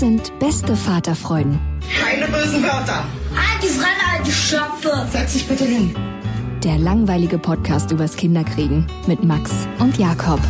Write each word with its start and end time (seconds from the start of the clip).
Das 0.00 0.08
sind 0.08 0.38
beste 0.38 0.76
Vaterfreuden. 0.76 1.60
Keine 2.02 2.24
bösen 2.32 2.62
Wörter. 2.62 3.04
Die 3.62 3.66
Fremde, 3.66 4.00
alte 4.16 4.30
Schöpfe! 4.30 5.06
Setz 5.10 5.34
dich 5.34 5.46
bitte 5.46 5.64
hin. 5.66 5.94
Der 6.64 6.78
langweilige 6.78 7.36
Podcast 7.38 7.90
übers 7.90 8.16
Kinderkriegen 8.16 8.86
mit 9.06 9.22
Max 9.24 9.68
und 9.78 9.98
Jakob. 9.98 10.40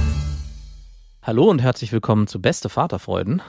Hallo 1.25 1.51
und 1.51 1.61
herzlich 1.63 1.91
willkommen 1.91 2.29
zu 2.29 2.41
Beste 2.41 2.69
Vaterfreuden. 2.69 3.43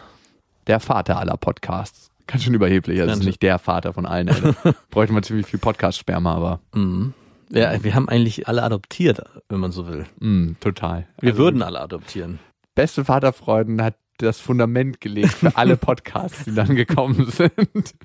der 0.65 0.79
Vater 0.79 1.19
aller 1.19 1.37
Podcasts. 1.37 2.09
Ganz 2.25 2.45
schön 2.45 2.55
überheblich. 2.55 2.99
Also 2.99 3.13
es 3.13 3.19
ist 3.19 3.25
nicht 3.25 3.43
der 3.43 3.59
Vater 3.59 3.93
von 3.93 4.07
allen. 4.07 4.55
Bräuchte 4.89 5.13
man 5.13 5.21
ziemlich 5.21 5.45
viel 5.45 5.59
Podcast-Sperma, 5.59 6.33
aber 6.33 6.61
Mhm. 6.73 7.13
Ja, 7.51 7.83
wir 7.83 7.93
haben 7.93 8.09
eigentlich 8.09 8.47
alle 8.47 8.63
adoptiert, 8.63 9.21
wenn 9.49 9.59
man 9.59 9.71
so 9.71 9.87
will. 9.87 10.07
mh, 10.19 10.53
total. 10.61 11.05
Wir 11.19 11.33
Also, 11.33 11.43
würden 11.43 11.61
alle 11.61 11.79
adoptieren. 11.79 12.39
Beste 12.73 13.05
Vaterfreuden 13.05 13.83
hat 13.83 13.93
das 14.25 14.39
Fundament 14.39 15.01
gelegt 15.01 15.33
für 15.33 15.55
alle 15.55 15.77
Podcasts, 15.77 16.45
die 16.45 16.53
dann 16.53 16.75
gekommen 16.75 17.31
sind. 17.31 17.95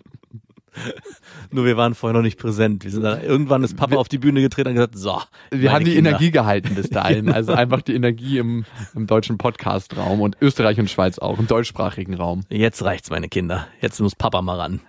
Nur 1.51 1.65
wir 1.65 1.77
waren 1.77 1.95
vorher 1.95 2.15
noch 2.17 2.23
nicht 2.23 2.39
präsent. 2.39 2.85
Wir 2.85 2.91
sind 2.91 3.03
dann, 3.03 3.23
irgendwann 3.23 3.63
ist 3.65 3.77
Papa 3.77 3.97
auf 3.97 4.09
die 4.09 4.19
Bühne 4.19 4.41
getreten 4.43 4.69
und 4.71 4.75
gesagt, 4.75 4.99
so. 4.99 5.23
Wir 5.51 5.73
haben 5.73 5.85
die 5.85 5.95
Kinder. 5.95 6.11
Energie 6.11 6.31
gehalten 6.31 6.75
bis 6.75 6.91
dahin. 6.91 7.31
Also 7.37 7.53
einfach 7.53 7.83
die 7.83 7.95
Energie 7.95 8.39
im, 8.39 8.65
im 8.95 9.07
deutschen 9.07 9.39
Podcast-Raum 9.39 10.21
und 10.21 10.37
Österreich 10.41 10.79
und 10.79 10.91
Schweiz 10.91 11.19
auch, 11.19 11.39
im 11.39 11.47
deutschsprachigen 11.47 12.15
Raum. 12.15 12.43
Jetzt 12.49 12.83
reicht's, 12.83 13.11
meine 13.11 13.29
Kinder. 13.29 13.67
Jetzt 13.81 14.01
muss 14.01 14.15
Papa 14.15 14.43
mal 14.43 14.59
ran. 14.59 14.81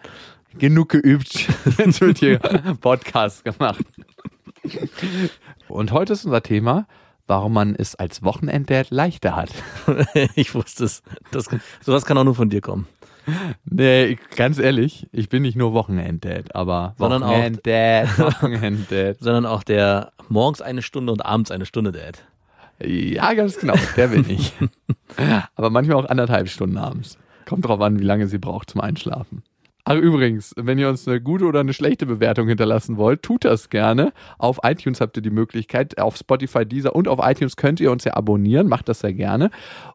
Genug 0.58 0.90
geübt. 0.90 1.48
Jetzt 1.78 2.02
wird 2.02 2.20
hier 2.20 2.40
Podcast 2.82 3.44
gemacht. 3.44 3.84
Und 5.68 5.92
heute 5.92 6.14
ist 6.14 6.26
unser 6.26 6.42
Thema, 6.42 6.88
warum 7.28 7.54
man 7.54 7.76
es 7.76 7.96
als 7.96 8.24
Wochenenddad 8.24 8.90
leichter 8.90 9.36
hat. 9.36 9.50
ich 10.36 10.56
wusste 10.56 10.86
es. 10.86 11.04
Das, 11.32 11.46
sowas 11.82 12.06
kann 12.06 12.18
auch 12.18 12.24
nur 12.24 12.36
von 12.36 12.50
dir 12.50 12.62
kommen. 12.62 12.88
Nee, 13.66 14.18
ganz 14.38 14.58
ehrlich, 14.58 15.08
ich 15.12 15.28
bin 15.28 15.42
nicht 15.42 15.58
nur 15.58 15.74
Wochenenddad, 15.74 16.56
aber 16.56 16.96
Sondern 16.98 17.24
auch- 17.24 17.30
Wochenenddad, 17.32 18.18
Wochenenddad. 18.20 19.18
Sondern 19.20 19.46
auch 19.46 19.64
der 19.64 20.12
morgens 20.30 20.62
eine 20.62 20.82
Stunde 20.82 21.12
und 21.12 21.26
abends 21.26 21.52
eine 21.52 21.66
Stunde 21.66 21.92
Dad. 21.92 22.24
Ja, 22.82 23.34
ganz 23.34 23.58
genau, 23.58 23.74
der 23.96 24.08
bin 24.08 24.30
ich. 24.30 24.54
Aber 25.56 25.70
manchmal 25.72 25.98
auch 25.98 26.08
anderthalb 26.10 26.48
Stunden 26.48 26.78
abends. 26.78 27.18
Kommt 27.46 27.66
drauf 27.66 27.82
an, 27.82 28.00
wie 28.00 28.04
lange 28.04 28.28
sie 28.28 28.38
braucht 28.38 28.70
zum 28.70 28.82
Einschlafen. 28.82 29.42
Ach, 29.90 29.96
übrigens, 29.96 30.54
wenn 30.58 30.78
ihr 30.78 30.90
uns 30.90 31.08
eine 31.08 31.22
gute 31.22 31.46
oder 31.46 31.62
eine 31.62 31.72
schlechte 31.72 32.06
Bewertung 32.06 32.50
hinterlassen 32.50 32.98
wollt, 32.98 33.24
tut 33.24 33.46
das 33.46 33.70
gerne. 33.70 34.12
Auf 34.38 34.60
iTunes 34.64 35.00
habt 35.00 35.16
ihr 35.16 35.24
die 35.24 35.30
Möglichkeit, 35.30 35.98
auf 35.98 36.18
Spotify, 36.18 36.66
Deezer 36.66 36.94
und 36.94 37.08
auf 37.08 37.20
iTunes 37.22 37.56
könnt 37.56 37.80
ihr 37.80 37.90
uns 37.90 38.04
ja 38.04 38.14
abonnieren, 38.16 38.68
macht 38.68 38.90
das 38.90 39.00
sehr 39.00 39.14
gerne. 39.14 39.50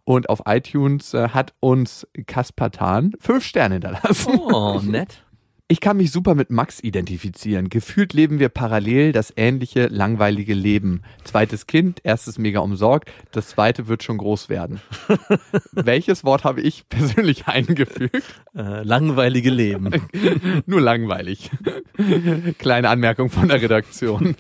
Und 0.05 0.31
auf 0.31 0.45
iTunes 0.47 1.13
äh, 1.13 1.29
hat 1.29 1.53
uns 1.61 2.09
Kaspertan 2.27 3.13
fünf 3.21 3.45
Sterne 3.45 3.75
hinterlassen. 3.75 4.41
Oh, 4.41 4.81
nett. 4.83 5.23
Ich 5.69 5.81
kann 5.81 5.97
mich 5.97 6.11
super 6.11 6.35
mit 6.35 6.51
Max 6.51 6.81
identifizieren. 6.81 7.71
Gefühlt 7.71 8.13
leben 8.13 8.39
wir 8.39 8.51
parallel 8.51 9.13
das 9.13 9.33
ähnliche 9.37 9.87
langweilige 9.87 10.53
Leben. 10.53 11.03
Zweites 11.25 11.67
Kind, 11.67 12.01
erstes 12.05 12.37
mega 12.37 12.61
umsorgt, 12.61 13.11
das 13.31 13.49
zweite 13.49 13.89
wird 13.89 14.03
schon 14.03 14.19
groß 14.19 14.51
werden. 14.51 14.83
Welches 15.73 16.25
Wort 16.25 16.45
habe 16.45 16.61
ich 16.61 16.89
persönlich 16.91 17.47
eingefügt? 17.47 18.23
Äh, 18.55 18.83
langweilige 18.83 19.49
Leben. 19.51 19.91
Nur 20.67 20.83
langweilig. 20.83 21.51
Kleine 22.59 22.91
Anmerkung 22.91 23.31
von 23.31 23.49
der 23.49 23.63
Redaktion. 23.63 24.37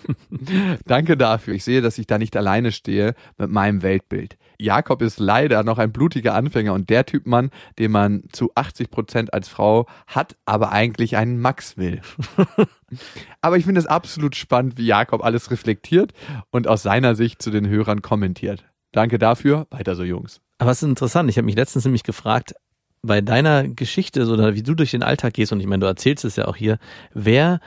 Danke 0.87 1.17
dafür. 1.17 1.55
Ich 1.55 1.65
sehe, 1.65 1.81
dass 1.81 1.97
ich 1.97 2.07
da 2.07 2.19
nicht 2.19 2.37
alleine 2.37 2.73
stehe 2.73 3.15
mit 3.39 3.51
meinem 3.51 3.83
Weltbild. 3.83 4.37
Jakob 4.63 5.03
ist 5.03 5.19
leider 5.19 5.65
noch 5.65 5.79
ein 5.79 5.93
blutiger 5.93 6.35
Anfänger 6.35 6.73
und 6.73 6.89
der 6.89 7.05
Typ 7.05 7.27
Mann, 7.27 7.51
den 7.79 7.91
man 7.91 8.23
zu 8.33 8.51
80 8.55 8.91
Prozent 8.91 9.35
als 9.35 9.49
Frau 9.49 9.87
hat, 10.07 10.37
aber 10.47 10.73
eigentlich 10.73 11.17
einen 11.17 11.41
Max 11.41 11.77
will. 11.77 12.01
aber 13.41 13.57
ich 13.57 13.65
finde 13.65 13.81
es 13.81 13.87
absolut 13.87 14.37
spannend, 14.37 14.79
wie 14.79 14.87
Jakob 14.87 15.25
alles 15.25 15.51
reflektiert 15.51 16.13
und 16.51 16.69
aus 16.69 16.83
seiner 16.83 17.15
Sicht 17.15 17.43
zu 17.43 17.51
den 17.51 17.69
Hörern 17.69 18.03
kommentiert. 18.03 18.65
Danke 18.93 19.19
dafür. 19.19 19.67
Weiter 19.71 19.97
so, 19.97 20.05
Jungs. 20.05 20.41
Aber 20.59 20.71
es 20.71 20.83
ist 20.83 20.89
interessant. 20.89 21.29
Ich 21.29 21.39
habe 21.39 21.47
mich 21.47 21.57
letztens 21.57 21.85
nämlich 21.85 22.05
gefragt, 22.05 22.55
bei 23.03 23.21
deiner 23.21 23.67
Geschichte, 23.67 24.25
so 24.27 24.35
oder 24.35 24.55
wie 24.55 24.63
du 24.63 24.75
durch 24.75 24.93
den 24.93 25.03
Alltag 25.03 25.35
gehst, 25.35 25.51
und 25.53 25.61
ich 25.61 25.67
meine, 25.67 25.81
du 25.81 25.87
erzählst 25.87 26.25
es 26.25 26.37
ja 26.37 26.47
auch 26.47 26.55
hier, 26.55 26.79
wer 27.13 27.59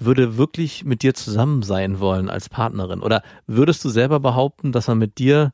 würde 0.00 0.36
wirklich 0.36 0.84
mit 0.84 1.02
dir 1.02 1.14
zusammen 1.14 1.62
sein 1.62 2.00
wollen 2.00 2.28
als 2.28 2.48
Partnerin? 2.48 3.02
Oder 3.02 3.22
würdest 3.46 3.84
du 3.84 3.88
selber 3.88 4.18
behaupten, 4.18 4.72
dass 4.72 4.88
man 4.88 4.98
mit 4.98 5.18
dir 5.18 5.52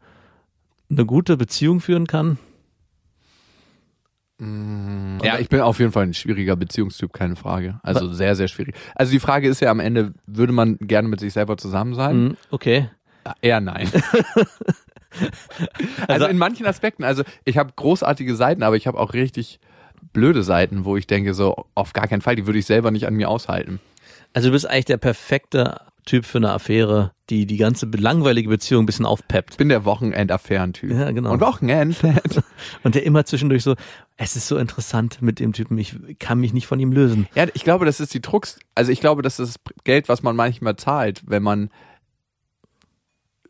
eine 0.90 1.06
gute 1.06 1.36
Beziehung 1.36 1.80
führen 1.80 2.06
kann? 2.06 2.38
Ja, 4.38 5.38
ich 5.38 5.48
bin 5.48 5.60
auf 5.60 5.78
jeden 5.78 5.92
Fall 5.92 6.04
ein 6.04 6.14
schwieriger 6.14 6.56
Beziehungstyp, 6.56 7.12
keine 7.12 7.36
Frage. 7.36 7.80
Also 7.82 8.12
sehr, 8.12 8.36
sehr 8.36 8.48
schwierig. 8.48 8.74
Also 8.94 9.12
die 9.12 9.20
Frage 9.20 9.48
ist 9.48 9.60
ja 9.60 9.70
am 9.70 9.80
Ende, 9.80 10.12
würde 10.26 10.52
man 10.52 10.76
gerne 10.76 11.08
mit 11.08 11.20
sich 11.20 11.32
selber 11.32 11.56
zusammen 11.56 11.94
sein? 11.94 12.12
Hm, 12.12 12.36
okay. 12.50 12.90
Eher 13.40 13.60
nein. 13.60 13.90
also 16.06 16.26
in 16.26 16.36
manchen 16.36 16.66
Aspekten, 16.66 17.02
also 17.02 17.22
ich 17.44 17.56
habe 17.56 17.72
großartige 17.74 18.36
Seiten, 18.36 18.62
aber 18.62 18.76
ich 18.76 18.86
habe 18.86 18.98
auch 18.98 19.14
richtig 19.14 19.58
blöde 20.12 20.42
Seiten, 20.42 20.84
wo 20.84 20.98
ich 20.98 21.06
denke, 21.06 21.32
so 21.32 21.66
auf 21.74 21.94
gar 21.94 22.06
keinen 22.06 22.20
Fall, 22.20 22.36
die 22.36 22.46
würde 22.46 22.58
ich 22.58 22.66
selber 22.66 22.90
nicht 22.90 23.06
an 23.06 23.14
mir 23.14 23.30
aushalten. 23.30 23.80
Also 24.34 24.48
du 24.48 24.52
bist 24.52 24.68
eigentlich 24.68 24.84
der 24.84 24.98
perfekte 24.98 25.80
Typ 26.06 26.24
für 26.24 26.38
eine 26.38 26.52
Affäre, 26.52 27.12
die 27.28 27.44
die 27.46 27.56
ganze 27.58 27.84
langweilige 27.86 28.48
Beziehung 28.48 28.84
ein 28.84 28.86
bisschen 28.86 29.04
aufpeppt. 29.04 29.50
Ich 29.50 29.56
bin 29.58 29.68
der 29.68 29.84
Wochenend-Affären-Typ. 29.84 30.90
Ja, 30.90 31.10
genau. 31.10 31.32
Und 31.32 31.40
Wochenend. 31.40 31.96
Und 32.84 32.94
der 32.94 33.04
immer 33.04 33.24
zwischendurch 33.26 33.62
so, 33.64 33.74
es 34.16 34.36
ist 34.36 34.46
so 34.48 34.56
interessant 34.56 35.20
mit 35.20 35.38
dem 35.40 35.52
Typen, 35.52 35.76
ich 35.76 35.94
kann 36.18 36.38
mich 36.38 36.54
nicht 36.54 36.66
von 36.66 36.80
ihm 36.80 36.92
lösen. 36.92 37.26
ja, 37.34 37.46
ich 37.52 37.64
glaube, 37.64 37.84
das 37.84 38.00
ist 38.00 38.14
die 38.14 38.22
Drucks. 38.22 38.58
Also 38.74 38.90
ich 38.92 39.00
glaube, 39.00 39.20
das 39.22 39.38
ist 39.38 39.58
Geld, 39.84 40.08
was 40.08 40.22
man 40.22 40.34
manchmal 40.36 40.76
zahlt, 40.76 41.22
wenn 41.26 41.42
man 41.42 41.68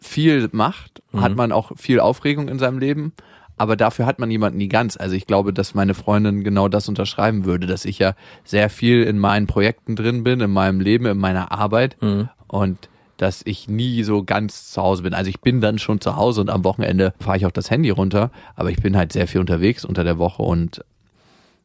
viel 0.01 0.49
macht, 0.53 1.03
Mhm. 1.13 1.21
hat 1.21 1.37
man 1.37 1.53
auch 1.53 1.73
viel 1.77 2.01
Aufregung 2.01 2.49
in 2.49 2.59
seinem 2.59 2.79
Leben. 2.79 3.13
Aber 3.59 3.75
dafür 3.77 4.05
hat 4.05 4.19
man 4.19 4.31
jemanden 4.31 4.59
nie 4.59 4.69
ganz. 4.69 4.99
Also 4.99 5.15
ich 5.15 5.27
glaube, 5.27 5.55
dass 5.55 5.73
meine 5.75 5.95
Freundin 5.95 6.45
genau 6.45 6.69
das 6.69 6.89
unterschreiben 6.91 7.47
würde, 7.47 7.67
dass 7.67 7.87
ich 7.87 7.99
ja 7.99 8.15
sehr 8.45 8.69
viel 8.69 9.03
in 9.05 9.19
meinen 9.19 9.47
Projekten 9.47 9.97
drin 9.97 10.25
bin, 10.25 10.41
in 10.41 10.51
meinem 10.51 10.79
Leben, 10.81 11.07
in 11.07 11.17
meiner 11.17 11.53
Arbeit 11.53 11.97
Mhm. 12.03 12.29
Und 12.49 12.89
dass 13.17 13.43
ich 13.45 13.69
nie 13.69 14.03
so 14.03 14.25
ganz 14.25 14.71
zu 14.71 14.83
Hause 14.83 15.03
bin. 15.03 15.15
Also 15.15 15.31
ich 15.31 15.41
bin 15.41 15.61
dann 15.61 15.79
schon 15.79 16.01
zu 16.01 16.17
Hause 16.17 16.43
und 16.43 16.51
am 16.51 16.65
Wochenende 16.65 17.15
fahre 17.19 17.39
ich 17.39 17.47
auch 17.47 17.53
das 17.53 17.71
Handy 17.71 17.91
runter, 17.91 18.31
aber 18.55 18.71
ich 18.71 18.83
bin 18.83 18.97
halt 18.97 19.13
sehr 19.13 19.27
viel 19.27 19.41
unterwegs 19.41 19.85
unter 19.85 20.05
der 20.05 20.19
Woche 20.19 20.43
und 20.43 20.85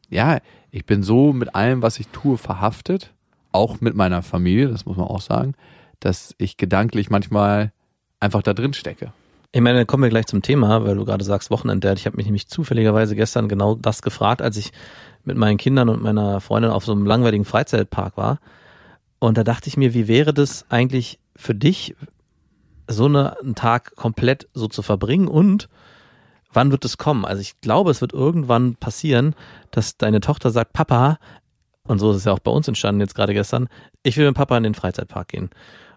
ja, 0.08 0.38
ich 0.70 0.86
bin 0.86 1.02
so 1.02 1.32
mit 1.32 1.54
allem, 1.54 1.82
was 1.82 1.98
ich 1.98 2.08
tue, 2.08 2.38
verhaftet, 2.38 3.12
auch 3.52 3.80
mit 3.80 3.94
meiner 3.94 4.22
Familie, 4.22 4.68
das 4.68 4.86
muss 4.86 4.96
man 4.96 5.06
auch 5.06 5.20
sagen, 5.20 5.54
dass 6.00 6.34
ich 6.38 6.56
gedanklich 6.56 7.10
manchmal 7.10 7.72
einfach 8.18 8.42
da 8.42 8.54
drin 8.54 8.72
stecke. 8.72 9.12
Ich 9.54 9.60
meine, 9.60 9.78
dann 9.78 9.86
kommen 9.86 10.02
wir 10.02 10.10
gleich 10.10 10.26
zum 10.26 10.40
Thema, 10.40 10.82
weil 10.84 10.96
du 10.96 11.04
gerade 11.04 11.24
sagst 11.24 11.50
Wochenenddad. 11.50 11.98
Ich 11.98 12.06
habe 12.06 12.16
mich 12.16 12.24
nämlich 12.24 12.48
zufälligerweise 12.48 13.14
gestern 13.14 13.48
genau 13.48 13.74
das 13.74 14.00
gefragt, 14.00 14.40
als 14.40 14.56
ich 14.56 14.72
mit 15.24 15.36
meinen 15.36 15.58
Kindern 15.58 15.90
und 15.90 16.02
meiner 16.02 16.40
Freundin 16.40 16.70
auf 16.70 16.86
so 16.86 16.92
einem 16.92 17.04
langweiligen 17.04 17.44
Freizeitpark 17.44 18.16
war. 18.16 18.38
Und 19.22 19.38
da 19.38 19.44
dachte 19.44 19.68
ich 19.68 19.76
mir, 19.76 19.94
wie 19.94 20.08
wäre 20.08 20.34
das 20.34 20.66
eigentlich 20.68 21.18
für 21.36 21.54
dich? 21.54 21.94
so 22.88 23.06
eine, 23.06 23.38
einen 23.40 23.54
Tag 23.54 23.94
komplett 23.96 24.48
so 24.54 24.68
zu 24.68 24.82
verbringen 24.82 25.28
und 25.28 25.68
wann 26.52 26.70
wird 26.70 26.84
es 26.84 26.98
kommen? 26.98 27.24
Also 27.24 27.40
ich 27.40 27.60
glaube, 27.60 27.90
es 27.90 28.00
wird 28.00 28.12
irgendwann 28.12 28.76
passieren, 28.76 29.34
dass 29.70 29.96
deine 29.96 30.20
Tochter 30.20 30.50
sagt, 30.50 30.72
Papa, 30.72 31.18
und 31.84 31.98
so 31.98 32.10
ist 32.10 32.18
es 32.18 32.24
ja 32.24 32.32
auch 32.32 32.38
bei 32.38 32.50
uns 32.50 32.68
entstanden 32.68 33.00
jetzt 33.00 33.14
gerade 33.14 33.34
gestern, 33.34 33.68
ich 34.02 34.16
will 34.16 34.26
mit 34.26 34.36
Papa 34.36 34.56
in 34.56 34.62
den 34.62 34.74
Freizeitpark 34.74 35.28
gehen. 35.28 35.50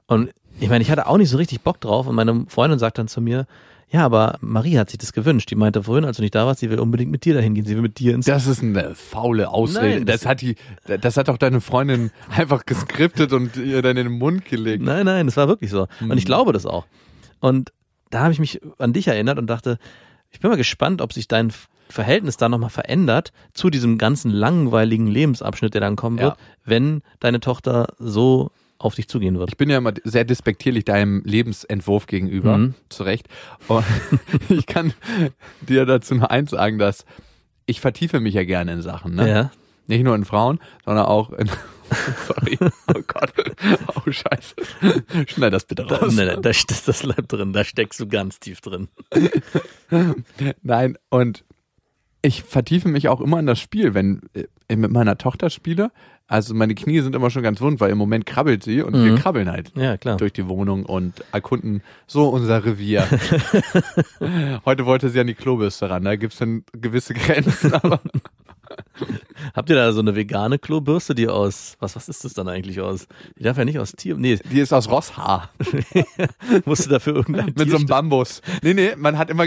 Und 0.08 0.32
ich 0.60 0.70
meine, 0.70 0.82
ich 0.82 0.92
hatte 0.92 1.08
auch 1.08 1.18
nicht 1.18 1.30
so 1.30 1.38
richtig 1.38 1.62
Bock 1.62 1.82
drauf 1.82 2.08
und 2.08 2.16
meine 2.16 2.46
Freundin 2.48 2.80
sagt 2.80 2.98
dann 2.98 3.08
zu 3.08 3.22
mir, 3.22 3.46
ja, 3.90 4.04
aber 4.06 4.38
Marie 4.42 4.78
hat 4.78 4.90
sich 4.90 4.98
das 5.00 5.14
gewünscht. 5.14 5.52
Die 5.52 5.56
meinte 5.56 5.84
vorhin, 5.84 6.06
als 6.06 6.18
du 6.18 6.24
nicht 6.24 6.36
da 6.36 6.46
warst, 6.46 6.60
sie 6.60 6.70
will 6.70 6.80
unbedingt 6.80 7.12
mit 7.12 7.24
dir 7.24 7.34
dahin 7.34 7.54
gehen. 7.56 7.66
Sie 7.66 7.76
will 7.76 7.82
mit 7.82 8.00
dir 8.00 8.14
ins 8.16 8.26
Das 8.26 8.48
ist 8.48 8.62
eine 8.64 8.94
faule 8.96 9.50
Ausrede. 9.50 9.98
Nein, 9.98 10.06
das, 10.06 10.22
das- 10.22 10.30
hat 10.30 10.42
die, 10.42 10.56
das 11.02 11.18
hat 11.18 11.28
doch 11.28 11.38
deine 11.38 11.62
Freundin 11.62 12.12
einfach 12.30 12.66
geskriptet 12.66 13.32
und 13.32 13.56
ihr 13.58 13.82
dann 13.82 13.96
in 13.98 14.08
den 14.08 14.18
Mund 14.18 14.46
gelegt. 14.46 14.84
Nein, 14.84 15.06
nein, 15.06 15.28
das 15.28 15.38
war 15.38 15.48
wirklich 15.48 15.70
so. 15.72 15.88
Und 16.02 16.18
ich 16.18 16.26
glaube 16.26 16.52
das 16.52 16.66
auch. 16.66 16.86
Und 17.40 17.72
da 18.10 18.22
habe 18.22 18.34
ich 18.34 18.40
mich 18.40 18.60
an 18.80 18.92
dich 18.94 19.08
erinnert 19.08 19.38
und 19.40 19.48
dachte, 19.48 19.78
ich 20.32 20.40
bin 20.40 20.50
mal 20.50 20.58
gespannt, 20.58 21.02
ob 21.02 21.14
sich 21.14 21.28
dein 21.28 21.52
Verhältnis 21.88 22.36
da 22.38 22.50
nochmal 22.50 22.72
verändert 22.72 23.32
zu 23.54 23.70
diesem 23.70 23.98
ganzen 24.00 24.32
langweiligen 24.32 25.08
Lebensabschnitt, 25.08 25.74
der 25.76 25.82
dann 25.82 25.96
kommen 25.96 26.18
wird, 26.20 26.32
Ja. 26.36 26.44
wenn 26.66 27.04
deine 27.20 27.40
Tochter 27.40 27.88
so 28.00 28.50
auf 28.78 28.96
dich 28.96 29.08
zugehen 29.08 29.40
wird. 29.40 29.50
Ich 29.52 29.58
bin 29.58 29.70
ja 29.70 29.78
immer 29.78 29.94
sehr 30.04 30.26
despektierlich 30.26 30.86
deinem 30.86 31.22
Lebensentwurf 31.24 32.08
gegenüber, 32.08 32.58
Mhm. 32.58 32.74
zu 32.90 33.04
Recht. 33.04 33.28
Und 33.68 33.86
ich 34.50 34.66
kann 34.66 34.94
dir 35.62 35.86
dazu 35.86 36.16
nur 36.16 36.30
eins 36.32 36.52
sagen, 36.52 36.78
dass 36.78 37.06
ich 37.66 37.80
vertiefe 37.82 38.20
mich 38.20 38.34
ja 38.34 38.44
gerne 38.44 38.74
in 38.74 38.82
Sachen. 38.82 39.16
Ne? 39.16 39.30
Ja. 39.30 39.52
Nicht 39.88 40.04
nur 40.04 40.16
in 40.16 40.26
Frauen, 40.26 40.60
sondern 40.84 41.06
auch 41.06 41.32
in. 41.32 41.50
Sorry. 42.28 42.58
Oh 42.88 43.02
Gott. 43.08 43.32
Oh 43.96 44.12
Scheiße. 44.12 44.56
Schneid 45.28 45.54
das 45.54 45.66
bitte 45.66 45.88
raus. 45.88 46.14
nein, 46.16 46.28
nein, 46.28 46.42
das, 46.42 46.66
das, 46.66 46.84
das 46.84 47.02
bleibt 47.04 47.32
drin, 47.32 47.54
da 47.54 47.64
steckst 47.64 48.00
du 48.00 48.08
ganz 48.08 48.40
tief 48.40 48.60
drin. 48.62 48.88
Nein, 50.64 50.98
und 51.10 51.44
ich 52.22 52.44
vertiefe 52.44 52.88
mich 52.90 53.08
auch 53.08 53.22
immer 53.22 53.40
in 53.40 53.46
das 53.46 53.60
Spiel, 53.60 53.94
wenn 53.94 54.22
ich 54.68 54.78
mit 54.78 54.92
meiner 54.92 55.18
Tochter 55.18 55.50
spiele. 55.52 55.92
Also 56.28 56.56
meine 56.56 56.74
Knie 56.74 57.02
sind 57.02 57.16
immer 57.16 57.30
schon 57.30 57.44
ganz 57.44 57.62
wund, 57.62 57.80
weil 57.80 57.92
im 57.92 58.00
Moment 58.00 58.26
krabbelt 58.26 58.64
sie 58.64 58.82
und 58.82 58.94
wir 58.94 59.12
Mhm. 59.12 59.16
krabbeln 59.18 59.50
halt 59.52 59.72
Ja, 59.76 59.96
klar. 59.98 60.18
durch 60.18 60.34
die 60.34 60.48
Wohnung 60.48 60.84
und 60.86 61.24
erkunden 61.32 61.84
so 62.08 62.30
unser 62.30 62.66
Revier. 62.66 63.08
Heute 64.66 64.86
wollte 64.86 65.10
sie 65.10 65.20
an 65.20 65.28
die 65.28 65.36
Klobürste 65.36 65.90
ran, 65.90 66.04
da 66.04 66.16
gibt's 66.16 66.38
dann 66.38 66.64
gewisse 66.74 67.14
Grenzen, 67.14 67.74
aber 67.74 68.00
Habt 69.54 69.70
ihr 69.70 69.76
da 69.76 69.92
so 69.92 70.00
eine 70.00 70.16
vegane 70.16 70.60
Klobürste, 70.60 71.16
die 71.16 71.28
aus, 71.28 71.76
was, 71.80 71.96
was 71.96 72.10
ist 72.10 72.24
das 72.26 72.34
dann 72.34 72.48
eigentlich 72.48 72.82
aus? 72.82 73.08
Die 73.38 73.44
darf 73.44 73.58
ja 73.58 73.66
nicht 73.66 73.80
aus 73.80 73.94
Tier, 73.94 74.16
nee, 74.16 74.38
die 74.52 74.60
ist 74.60 74.74
aus 74.74 74.90
Rosshaar 74.90 75.50
musste 76.66 76.90
dafür 76.90 77.16
irgendein 77.16 77.46
mit 77.48 77.58
Tier 77.58 77.70
so 77.70 77.78
einem 77.78 77.86
Bambus. 77.86 78.42
Nee, 78.62 78.74
nee, 78.74 78.96
man 78.96 79.18
hat 79.18 79.30
immer 79.30 79.46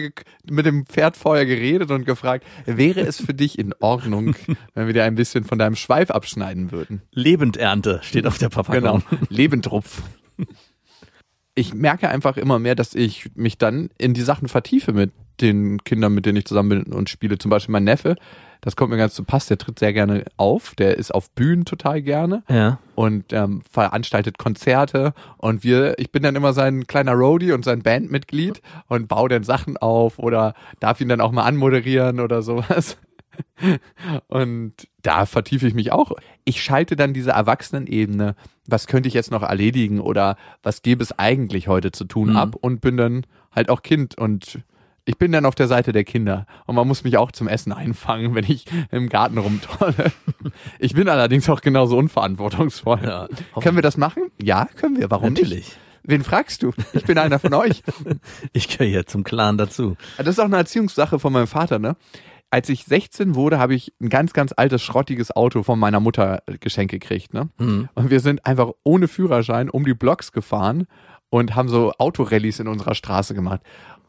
mit 0.50 0.66
dem 0.66 0.86
Pferd 0.86 1.16
vorher 1.16 1.46
geredet 1.46 1.90
und 1.90 2.04
gefragt, 2.04 2.44
wäre 2.66 3.00
es 3.00 3.20
für 3.20 3.34
dich 3.34 3.58
in 3.58 3.74
Ordnung, 3.80 4.34
wenn 4.74 4.86
wir 4.86 4.94
dir 4.94 5.04
ein 5.04 5.14
bisschen 5.14 5.44
von 5.44 5.58
deinem 5.58 5.76
Schweif 5.76 6.10
abschneiden 6.10 6.72
würden? 6.72 7.02
Lebendernte 7.12 8.00
steht 8.02 8.26
auf 8.26 8.38
der 8.38 8.48
Papagon. 8.48 9.02
Genau, 9.08 9.24
Lebendrupf. 9.28 10.02
Ich 11.54 11.74
merke 11.74 12.08
einfach 12.08 12.36
immer 12.36 12.58
mehr, 12.58 12.76
dass 12.76 12.94
ich 12.94 13.30
mich 13.34 13.58
dann 13.58 13.90
in 13.98 14.14
die 14.14 14.22
Sachen 14.22 14.48
vertiefe 14.48 14.92
mit 14.92 15.10
den 15.40 15.82
Kindern, 15.84 16.14
mit 16.14 16.26
denen 16.26 16.38
ich 16.38 16.44
zusammen 16.44 16.84
bin 16.84 16.92
und 16.92 17.10
spiele. 17.10 17.38
Zum 17.38 17.50
Beispiel 17.50 17.72
mein 17.72 17.84
Neffe, 17.84 18.16
das 18.60 18.76
kommt 18.76 18.90
mir 18.90 18.96
ganz 18.96 19.14
zu 19.14 19.24
Pass, 19.24 19.46
der 19.46 19.58
tritt 19.58 19.78
sehr 19.78 19.92
gerne 19.92 20.24
auf, 20.36 20.74
der 20.74 20.96
ist 20.98 21.14
auf 21.14 21.30
Bühnen 21.30 21.64
total 21.64 22.02
gerne 22.02 22.42
Ja. 22.48 22.78
und 22.94 23.32
ähm, 23.32 23.62
veranstaltet 23.70 24.38
Konzerte 24.38 25.12
und 25.36 25.62
wir, 25.64 25.98
ich 25.98 26.10
bin 26.12 26.22
dann 26.22 26.36
immer 26.36 26.52
sein 26.52 26.86
kleiner 26.86 27.12
Roadie 27.12 27.52
und 27.52 27.64
sein 27.64 27.82
Bandmitglied 27.82 28.60
und 28.88 29.08
baue 29.08 29.28
dann 29.28 29.44
Sachen 29.44 29.76
auf 29.76 30.18
oder 30.18 30.54
darf 30.80 31.00
ihn 31.00 31.08
dann 31.08 31.20
auch 31.20 31.32
mal 31.32 31.44
anmoderieren 31.44 32.20
oder 32.20 32.42
sowas. 32.42 32.96
Und 34.28 34.72
da 35.02 35.26
vertiefe 35.26 35.66
ich 35.66 35.74
mich 35.74 35.92
auch. 35.92 36.12
Ich 36.44 36.62
schalte 36.62 36.96
dann 36.96 37.14
diese 37.14 37.30
Erwachsenenebene, 37.30 38.34
was 38.66 38.86
könnte 38.86 39.08
ich 39.08 39.14
jetzt 39.14 39.30
noch 39.30 39.42
erledigen 39.42 40.00
oder 40.00 40.36
was 40.62 40.82
gäbe 40.82 41.02
es 41.02 41.16
eigentlich 41.18 41.68
heute 41.68 41.92
zu 41.92 42.04
tun 42.04 42.30
Mhm. 42.30 42.36
ab 42.36 42.56
und 42.60 42.80
bin 42.80 42.96
dann 42.96 43.26
halt 43.54 43.70
auch 43.70 43.82
Kind 43.82 44.16
und 44.18 44.60
ich 45.08 45.16
bin 45.16 45.32
dann 45.32 45.46
auf 45.46 45.54
der 45.54 45.68
Seite 45.68 45.92
der 45.92 46.04
Kinder 46.04 46.46
und 46.66 46.74
man 46.74 46.86
muss 46.86 47.02
mich 47.02 47.16
auch 47.16 47.32
zum 47.32 47.48
Essen 47.48 47.72
einfangen, 47.72 48.34
wenn 48.34 48.44
ich 48.44 48.66
im 48.90 49.08
Garten 49.08 49.38
rumtolle. 49.38 50.12
Ich 50.78 50.94
bin 50.94 51.08
allerdings 51.08 51.48
auch 51.50 51.60
genauso 51.60 51.98
unverantwortungsvoll. 51.98 53.00
Ja, 53.02 53.28
können 53.60 53.76
wir 53.76 53.82
das 53.82 53.96
machen? 53.96 54.30
Ja, 54.40 54.66
können 54.76 54.96
wir. 54.96 55.10
Warum 55.10 55.32
nicht? 55.32 55.42
Natürlich. 55.42 55.76
Wen 56.04 56.22
fragst 56.22 56.62
du? 56.62 56.72
Ich 56.92 57.04
bin 57.04 57.18
einer 57.18 57.38
von 57.38 57.52
euch. 57.54 57.82
Ich 58.52 58.68
gehöre 58.68 58.86
hier 58.86 59.06
zum 59.06 59.24
Clan 59.24 59.58
dazu. 59.58 59.96
Das 60.16 60.28
ist 60.28 60.38
auch 60.38 60.44
eine 60.44 60.56
Erziehungssache 60.56 61.18
von 61.18 61.32
meinem 61.32 61.46
Vater, 61.46 61.78
ne? 61.78 61.96
Als 62.50 62.68
ich 62.68 62.84
16 62.84 63.34
wurde, 63.34 63.58
habe 63.58 63.74
ich 63.74 63.92
ein 64.00 64.08
ganz, 64.08 64.32
ganz 64.32 64.54
altes, 64.56 64.82
schrottiges 64.82 65.34
Auto 65.34 65.62
von 65.62 65.78
meiner 65.78 66.00
Mutter 66.00 66.42
geschenkt 66.60 66.92
gekriegt, 66.92 67.34
ne? 67.34 67.50
Mhm. 67.58 67.88
Und 67.94 68.10
wir 68.10 68.20
sind 68.20 68.46
einfach 68.46 68.70
ohne 68.84 69.08
Führerschein 69.08 69.68
um 69.68 69.84
die 69.84 69.94
Blocks 69.94 70.32
gefahren 70.32 70.86
und 71.30 71.54
haben 71.54 71.68
so 71.68 71.92
Autorallies 71.98 72.60
in 72.60 72.68
unserer 72.68 72.94
Straße 72.94 73.34
gemacht. 73.34 73.60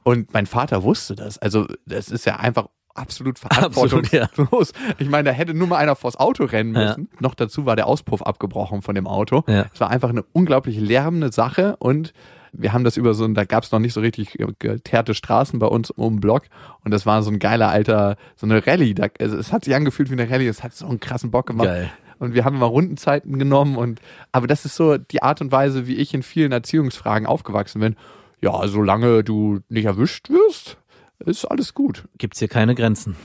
Und 0.09 0.33
mein 0.33 0.45
Vater 0.45 0.83
wusste 0.83 1.15
das. 1.15 1.37
Also, 1.37 1.67
das 1.85 2.09
ist 2.09 2.25
ja 2.25 2.37
einfach 2.37 2.67
absolut 2.95 3.37
Absolut, 3.49 4.07
verantwortungslos. 4.07 4.73
Ich 4.97 5.09
meine, 5.09 5.25
da 5.29 5.31
hätte 5.31 5.53
nur 5.53 5.67
mal 5.67 5.77
einer 5.77 5.95
vors 5.95 6.15
Auto 6.17 6.45
rennen 6.45 6.73
Ja. 6.75 6.81
müssen. 6.87 7.09
Noch 7.19 7.35
dazu 7.35 7.65
war 7.65 7.75
der 7.75 7.87
Auspuff 7.87 8.21
abgebrochen 8.23 8.81
von 8.81 8.95
dem 8.95 9.07
Auto. 9.07 9.43
Ja. 9.47 9.65
Es 9.73 9.79
war 9.79 9.89
einfach 9.89 10.09
eine 10.09 10.23
unglaublich 10.33 10.77
lärmende 10.79 11.31
Sache 11.31 11.75
und 11.79 12.13
wir 12.51 12.73
haben 12.73 12.83
das 12.83 12.97
über 12.97 13.13
so, 13.13 13.25
ein- 13.25 13.35
da 13.35 13.43
gab 13.45 13.63
es 13.63 13.71
noch 13.71 13.77
nicht 13.79 13.93
so 13.93 14.01
richtig 14.01 14.37
geteerte 14.57 15.13
Straßen 15.13 15.59
bei 15.59 15.67
uns 15.67 15.91
um 15.91 16.15
den 16.15 16.19
Block 16.19 16.43
und 16.83 16.91
das 16.91 17.05
war 17.05 17.21
so 17.21 17.29
ein 17.29 17.37
geiler 17.37 17.69
alter, 17.69 18.17
so 18.35 18.47
eine 18.47 18.65
Rallye. 18.65 18.95
Da, 18.95 19.05
also 19.21 19.37
es 19.37 19.53
hat 19.53 19.65
sich 19.65 19.75
angefühlt 19.75 20.09
wie 20.09 20.13
eine 20.19 20.29
Rallye, 20.29 20.47
es 20.47 20.63
hat 20.63 20.73
so 20.73 20.87
einen 20.87 20.99
krassen 20.99 21.29
Bock 21.29 21.45
gemacht. 21.45 21.67
Geil. 21.67 21.91
Und 22.17 22.33
wir 22.33 22.43
haben 22.43 22.55
immer 22.57 22.65
Rundenzeiten 22.65 23.37
genommen 23.39 23.77
und, 23.77 24.01
aber 24.33 24.47
das 24.47 24.65
ist 24.65 24.75
so 24.75 24.97
die 24.97 25.21
Art 25.23 25.39
und 25.41 25.51
Weise, 25.53 25.85
wie 25.87 25.95
ich 25.95 26.13
in 26.13 26.23
vielen 26.23 26.51
Erziehungsfragen 26.51 27.27
aufgewachsen 27.27 27.79
bin. 27.81 27.95
Ja, 28.41 28.67
solange 28.67 29.23
du 29.23 29.59
nicht 29.69 29.85
erwischt 29.85 30.29
wirst, 30.29 30.77
ist 31.25 31.45
alles 31.45 31.73
gut. 31.73 32.05
Gibt's 32.17 32.39
hier 32.39 32.47
keine 32.47 32.75
Grenzen. 32.75 33.15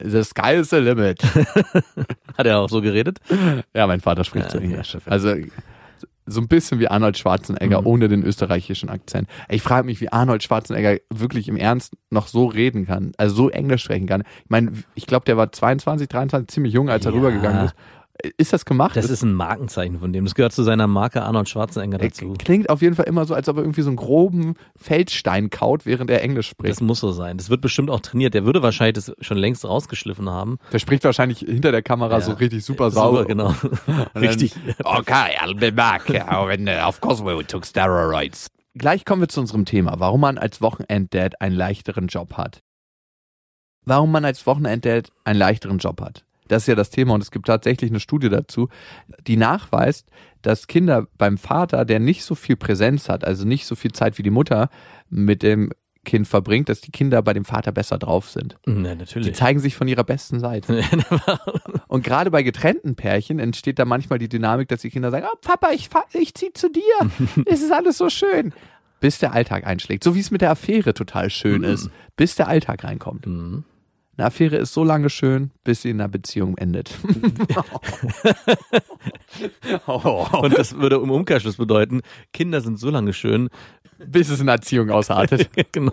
The 0.00 0.24
sky 0.24 0.54
is 0.54 0.70
the 0.70 0.76
limit. 0.78 1.22
Hat 2.36 2.46
er 2.46 2.58
auch 2.58 2.68
so 2.68 2.80
geredet? 2.80 3.20
Ja, 3.74 3.86
mein 3.86 4.00
Vater 4.00 4.24
spricht 4.24 4.46
Ja, 4.46 4.50
so 4.50 4.58
okay, 4.58 4.66
Englisch. 4.66 4.90
perfekt. 4.92 5.12
Also 5.12 5.34
so 6.26 6.40
ein 6.40 6.48
bisschen 6.48 6.80
wie 6.80 6.88
Arnold 6.88 7.16
Schwarzenegger 7.18 7.82
Mhm. 7.82 7.86
ohne 7.86 8.08
den 8.08 8.24
österreichischen 8.24 8.88
Akzent. 8.88 9.28
Ich 9.48 9.62
frage 9.62 9.86
mich, 9.86 10.00
wie 10.00 10.10
Arnold 10.10 10.42
Schwarzenegger 10.42 10.96
wirklich 11.10 11.48
im 11.48 11.56
Ernst 11.56 11.92
noch 12.10 12.26
so 12.26 12.46
reden 12.46 12.86
kann, 12.86 13.12
also 13.18 13.34
so 13.36 13.50
Englisch 13.50 13.84
sprechen 13.84 14.06
kann. 14.06 14.22
Ich 14.42 14.50
meine, 14.50 14.72
ich 14.94 15.06
glaube, 15.06 15.26
der 15.26 15.36
war 15.36 15.52
22, 15.52 16.08
23, 16.08 16.48
ziemlich 16.48 16.72
jung, 16.72 16.88
als 16.88 17.04
er 17.04 17.12
Ja. 17.12 17.18
rübergegangen 17.18 17.66
ist. 17.66 17.74
Ist 18.38 18.52
das 18.52 18.64
gemacht? 18.64 18.96
Das 18.96 19.10
ist 19.10 19.22
ein 19.22 19.34
Markenzeichen 19.34 19.98
von 19.98 20.12
dem. 20.12 20.24
Das 20.24 20.34
gehört 20.36 20.52
zu 20.52 20.62
seiner 20.62 20.86
Marke 20.86 21.22
Arnold 21.22 21.48
Schwarzenegger 21.48 21.98
er 22.00 22.08
dazu. 22.08 22.32
klingt 22.38 22.70
auf 22.70 22.80
jeden 22.80 22.94
Fall 22.94 23.06
immer 23.06 23.24
so, 23.24 23.34
als 23.34 23.48
ob 23.48 23.56
er 23.56 23.62
irgendwie 23.64 23.82
so 23.82 23.88
einen 23.90 23.96
groben 23.96 24.54
Feldstein 24.76 25.50
kaut, 25.50 25.84
während 25.84 26.10
er 26.10 26.22
Englisch 26.22 26.48
spricht. 26.48 26.70
Das 26.70 26.80
muss 26.80 27.00
so 27.00 27.10
sein. 27.10 27.36
Das 27.38 27.50
wird 27.50 27.60
bestimmt 27.60 27.90
auch 27.90 28.00
trainiert. 28.00 28.32
Der 28.34 28.46
würde 28.46 28.62
wahrscheinlich 28.62 28.94
das 29.04 29.12
schon 29.20 29.36
längst 29.36 29.64
rausgeschliffen 29.64 30.30
haben. 30.30 30.58
der 30.72 30.78
spricht 30.78 31.02
wahrscheinlich 31.04 31.40
hinter 31.40 31.72
der 31.72 31.82
Kamera 31.82 32.14
Ja. 32.14 32.20
so 32.20 32.32
richtig 32.32 32.64
super 32.64 32.90
sauber. 32.92 33.22
Super, 33.22 33.28
genau. 33.28 33.48
Und 33.62 33.86
dann, 33.86 34.06
Richtig. 34.22 34.54
Okay, 34.84 35.36
I'll 35.42 35.58
be 35.58 35.72
back. 35.72 36.02
Uh, 36.34 36.86
of 36.88 37.00
course 37.00 37.24
we 37.24 37.44
took 37.46 37.66
steroids. 37.66 38.46
Gleich 38.76 39.04
kommen 39.04 39.22
wir 39.22 39.28
zu 39.28 39.40
unserem 39.40 39.64
Thema, 39.64 39.96
warum 39.98 40.20
man 40.20 40.38
als 40.38 40.60
Wochenenddad 40.62 41.40
einen 41.40 41.54
leichteren 41.56 42.06
Job 42.06 42.34
hat. 42.34 42.60
Warum 43.84 44.10
man 44.12 44.24
als 44.24 44.46
Wochenenddad 44.46 45.10
einen 45.24 45.38
leichteren 45.38 45.78
Job 45.78 46.00
hat. 46.00 46.24
Das 46.48 46.64
ist 46.64 46.66
ja 46.66 46.74
das 46.74 46.90
Thema 46.90 47.14
und 47.14 47.22
es 47.22 47.30
gibt 47.30 47.46
tatsächlich 47.46 47.90
eine 47.90 48.00
Studie 48.00 48.28
dazu, 48.28 48.68
die 49.26 49.36
nachweist, 49.36 50.08
dass 50.42 50.66
Kinder 50.66 51.06
beim 51.16 51.38
Vater, 51.38 51.84
der 51.84 52.00
nicht 52.00 52.24
so 52.24 52.34
viel 52.34 52.56
Präsenz 52.56 53.08
hat, 53.08 53.24
also 53.24 53.46
nicht 53.46 53.66
so 53.66 53.74
viel 53.74 53.92
Zeit 53.92 54.18
wie 54.18 54.22
die 54.22 54.30
Mutter 54.30 54.68
mit 55.08 55.42
dem 55.42 55.70
Kind 56.04 56.28
verbringt, 56.28 56.68
dass 56.68 56.80
die 56.80 56.90
Kinder 56.90 57.22
bei 57.22 57.32
dem 57.32 57.44
Vater 57.44 57.72
besser 57.72 57.98
drauf 57.98 58.30
sind. 58.30 58.56
Die 58.66 58.72
natürlich. 58.94 59.34
zeigen 59.34 59.58
sich 59.58 59.74
von 59.74 59.88
ihrer 59.88 60.04
besten 60.04 60.38
Seite. 60.38 60.82
Und 61.88 62.04
gerade 62.04 62.30
bei 62.30 62.42
getrennten 62.42 62.94
Pärchen 62.94 63.38
entsteht 63.38 63.78
da 63.78 63.84
manchmal 63.84 64.18
die 64.18 64.28
Dynamik, 64.28 64.68
dass 64.68 64.82
die 64.82 64.90
Kinder 64.90 65.10
sagen, 65.10 65.26
oh 65.32 65.36
Papa, 65.40 65.70
ich, 65.72 65.88
ich 66.12 66.34
zieh 66.34 66.52
zu 66.52 66.70
dir. 66.70 66.82
es 67.46 67.62
ist 67.62 67.72
alles 67.72 67.98
so 67.98 68.10
schön. 68.10 68.52
Bis 69.00 69.18
der 69.18 69.32
Alltag 69.32 69.66
einschlägt. 69.66 70.04
So 70.04 70.14
wie 70.14 70.20
es 70.20 70.30
mit 70.30 70.40
der 70.40 70.50
Affäre 70.50 70.94
total 70.94 71.30
schön 71.30 71.62
ist. 71.62 71.90
Bis 72.16 72.36
der 72.36 72.48
Alltag 72.48 72.84
reinkommt. 72.84 73.26
Mhm. 73.26 73.64
Eine 74.16 74.28
Affäre 74.28 74.56
ist 74.56 74.72
so 74.72 74.84
lange 74.84 75.10
schön, 75.10 75.50
bis 75.64 75.82
sie 75.82 75.90
in 75.90 76.00
einer 76.00 76.08
Beziehung 76.08 76.56
endet. 76.56 76.96
Und 79.86 80.56
das 80.56 80.76
würde 80.76 80.96
im 80.96 81.10
Umkehrschluss 81.10 81.56
bedeuten, 81.56 82.02
Kinder 82.32 82.60
sind 82.60 82.78
so 82.78 82.90
lange 82.90 83.12
schön, 83.12 83.48
bis 83.98 84.28
es 84.28 84.40
in 84.40 84.48
einer 84.48 84.58
Erziehung 84.58 84.90
ausartet. 84.90 85.50
genau, 85.72 85.92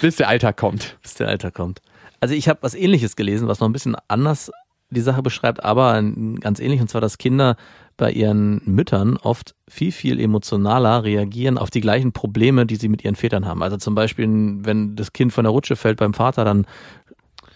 bis 0.00 0.16
der 0.16 0.28
Alltag 0.28 0.56
kommt. 0.56 0.98
bis 1.02 1.14
der 1.14 1.28
Alter 1.28 1.50
kommt. 1.50 1.80
Also 2.20 2.34
ich 2.34 2.48
habe 2.48 2.60
was 2.62 2.74
ähnliches 2.74 3.16
gelesen, 3.16 3.48
was 3.48 3.60
noch 3.60 3.68
ein 3.68 3.72
bisschen 3.72 3.96
anders 4.08 4.50
die 4.90 5.00
Sache 5.00 5.22
beschreibt, 5.22 5.64
aber 5.64 6.00
ganz 6.40 6.60
ähnlich, 6.60 6.80
und 6.80 6.88
zwar, 6.88 7.00
dass 7.00 7.18
Kinder 7.18 7.56
bei 7.96 8.12
ihren 8.12 8.60
Müttern 8.64 9.16
oft 9.16 9.54
viel, 9.68 9.90
viel 9.90 10.20
emotionaler 10.20 11.02
reagieren 11.02 11.58
auf 11.58 11.70
die 11.70 11.80
gleichen 11.80 12.12
Probleme, 12.12 12.66
die 12.66 12.76
sie 12.76 12.88
mit 12.88 13.02
ihren 13.02 13.16
Vätern 13.16 13.46
haben. 13.46 13.62
Also 13.62 13.78
zum 13.78 13.94
Beispiel, 13.94 14.28
wenn 14.60 14.94
das 14.94 15.12
Kind 15.12 15.32
von 15.32 15.44
der 15.44 15.50
Rutsche 15.50 15.76
fällt 15.76 15.98
beim 15.98 16.14
Vater, 16.14 16.44
dann 16.44 16.66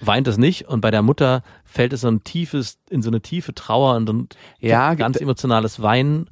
weint 0.01 0.27
es 0.29 0.39
nicht 0.39 0.69
und 0.69 0.81
bei 0.81 0.91
der 0.91 1.03
Mutter 1.03 1.43
fällt 1.65 1.93
es 1.93 2.03
so 2.03 2.09
ein 2.09 2.25
tiefes, 2.25 2.79
in 2.91 3.03
so 3.03 3.11
eine 3.11 3.21
tiefe 3.21 3.55
Trauer 3.55 3.97
und 3.97 4.09
ein 4.09 4.29
Ja, 4.61 4.95
ganz 4.95 5.17
emotionales 5.21 5.83
Weinen, 5.83 6.29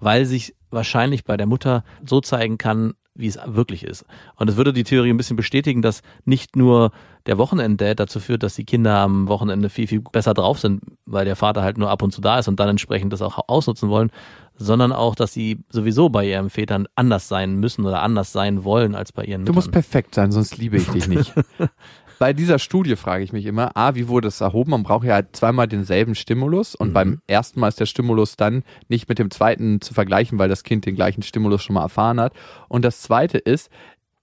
weil 0.00 0.24
sich 0.24 0.54
wahrscheinlich 0.70 1.24
bei 1.24 1.36
der 1.36 1.46
Mutter 1.46 1.84
so 2.04 2.20
zeigen 2.20 2.58
kann, 2.58 2.94
wie 3.14 3.26
es 3.26 3.38
wirklich 3.46 3.82
ist. 3.82 4.04
Und 4.36 4.48
es 4.48 4.56
würde 4.56 4.72
die 4.72 4.84
Theorie 4.84 5.10
ein 5.10 5.16
bisschen 5.16 5.36
bestätigen, 5.36 5.82
dass 5.82 6.02
nicht 6.24 6.54
nur 6.54 6.92
der 7.26 7.36
Wochenenddate 7.36 7.96
dazu 7.96 8.20
führt, 8.20 8.44
dass 8.44 8.54
die 8.54 8.64
Kinder 8.64 8.94
am 8.98 9.26
Wochenende 9.26 9.70
viel, 9.70 9.88
viel 9.88 10.00
besser 10.00 10.34
drauf 10.34 10.60
sind, 10.60 10.82
weil 11.04 11.24
der 11.24 11.34
Vater 11.34 11.62
halt 11.62 11.78
nur 11.78 11.90
ab 11.90 12.02
und 12.02 12.12
zu 12.12 12.20
da 12.20 12.38
ist 12.38 12.46
und 12.46 12.60
dann 12.60 12.68
entsprechend 12.68 13.12
das 13.12 13.20
auch 13.20 13.48
ausnutzen 13.48 13.88
wollen, 13.88 14.10
sondern 14.54 14.92
auch, 14.92 15.16
dass 15.16 15.32
sie 15.32 15.58
sowieso 15.68 16.10
bei 16.10 16.28
ihren 16.28 16.48
Vätern 16.48 16.86
anders 16.94 17.26
sein 17.26 17.56
müssen 17.56 17.84
oder 17.84 18.02
anders 18.02 18.32
sein 18.32 18.62
wollen 18.62 18.94
als 18.94 19.10
bei 19.10 19.24
ihren 19.24 19.44
Du 19.44 19.52
musst 19.52 19.66
Müttern. 19.68 19.82
perfekt 19.82 20.14
sein, 20.14 20.30
sonst 20.30 20.56
liebe 20.56 20.76
ich 20.76 20.86
dich 20.88 21.08
nicht. 21.08 21.32
Bei 22.18 22.32
dieser 22.32 22.58
Studie 22.58 22.96
frage 22.96 23.22
ich 23.22 23.32
mich 23.32 23.46
immer, 23.46 23.76
A, 23.76 23.94
wie 23.94 24.08
wurde 24.08 24.28
es 24.28 24.40
erhoben? 24.40 24.72
Man 24.72 24.82
braucht 24.82 25.06
ja 25.06 25.22
zweimal 25.32 25.68
denselben 25.68 26.16
Stimulus 26.16 26.74
und 26.74 26.92
beim 26.92 27.20
ersten 27.28 27.60
Mal 27.60 27.68
ist 27.68 27.78
der 27.78 27.86
Stimulus 27.86 28.36
dann 28.36 28.64
nicht 28.88 29.08
mit 29.08 29.20
dem 29.20 29.30
zweiten 29.30 29.80
zu 29.80 29.94
vergleichen, 29.94 30.38
weil 30.38 30.48
das 30.48 30.64
Kind 30.64 30.84
den 30.84 30.96
gleichen 30.96 31.22
Stimulus 31.22 31.62
schon 31.62 31.74
mal 31.74 31.82
erfahren 31.82 32.20
hat. 32.20 32.32
Und 32.68 32.84
das 32.84 33.02
zweite 33.02 33.38
ist, 33.38 33.70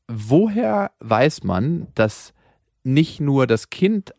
woher 0.10 0.92
weiß 1.00 1.46
man, 1.46 1.88
dass 1.96 2.34
nicht 2.84 3.22
nur 3.22 3.48
das 3.48 3.70
Kind 3.70 4.14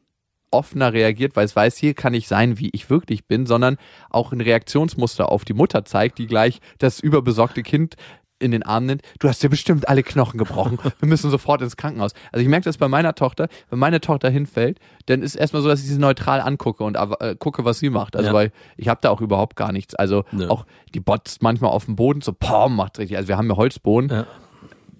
offener 0.50 0.94
reagiert, 0.94 1.36
weil 1.36 1.44
es 1.44 1.54
weiß, 1.54 1.76
hier 1.76 1.92
kann 1.92 2.14
ich 2.14 2.28
sein, 2.28 2.58
wie 2.58 2.70
ich 2.72 2.88
wirklich 2.88 3.26
bin, 3.26 3.44
sondern 3.44 3.76
auch 4.08 4.32
ein 4.32 4.40
Reaktionsmuster 4.40 5.30
auf 5.30 5.44
die 5.44 5.52
Mutter 5.52 5.84
zeigt, 5.84 6.18
die 6.18 6.26
gleich 6.26 6.60
das 6.78 6.98
überbesorgte 7.00 7.62
Kind 7.62 7.96
in 8.38 8.50
den 8.50 8.62
Arm 8.62 8.86
nimmt. 8.86 9.02
Du 9.18 9.28
hast 9.28 9.42
dir 9.42 9.48
bestimmt 9.48 9.88
alle 9.88 10.02
Knochen 10.02 10.38
gebrochen. 10.38 10.78
Wir 11.00 11.08
müssen 11.08 11.30
sofort 11.30 11.62
ins 11.62 11.76
Krankenhaus. 11.76 12.12
Also 12.32 12.42
ich 12.42 12.48
merke 12.48 12.64
das 12.64 12.76
bei 12.78 12.88
meiner 12.88 13.14
Tochter. 13.14 13.48
Wenn 13.70 13.78
meine 13.78 14.00
Tochter 14.00 14.28
hinfällt, 14.30 14.78
dann 15.06 15.22
ist 15.22 15.34
erstmal 15.36 15.62
so, 15.62 15.68
dass 15.68 15.80
ich 15.80 15.86
sie 15.88 15.98
neutral 15.98 16.40
angucke 16.40 16.84
und 16.84 16.96
äh, 16.96 17.34
gucke, 17.38 17.64
was 17.64 17.78
sie 17.78 17.90
macht. 17.90 18.16
Also 18.16 18.28
Ja. 18.28 18.34
weil 18.34 18.52
ich 18.76 18.88
habe 18.88 19.00
da 19.02 19.10
auch 19.10 19.20
überhaupt 19.20 19.56
gar 19.56 19.72
nichts. 19.72 19.94
Also 19.94 20.24
Nö. 20.32 20.48
auch 20.48 20.66
die 20.94 21.00
botzt 21.00 21.42
manchmal 21.42 21.70
auf 21.70 21.86
dem 21.86 21.96
Boden 21.96 22.20
so, 22.20 22.32
pom, 22.32 22.76
macht 22.76 22.98
richtig. 22.98 23.16
Also 23.16 23.28
wir 23.28 23.36
haben 23.38 23.48
ja 23.48 23.56
Holzboden. 23.56 24.10
Ja. 24.10 24.26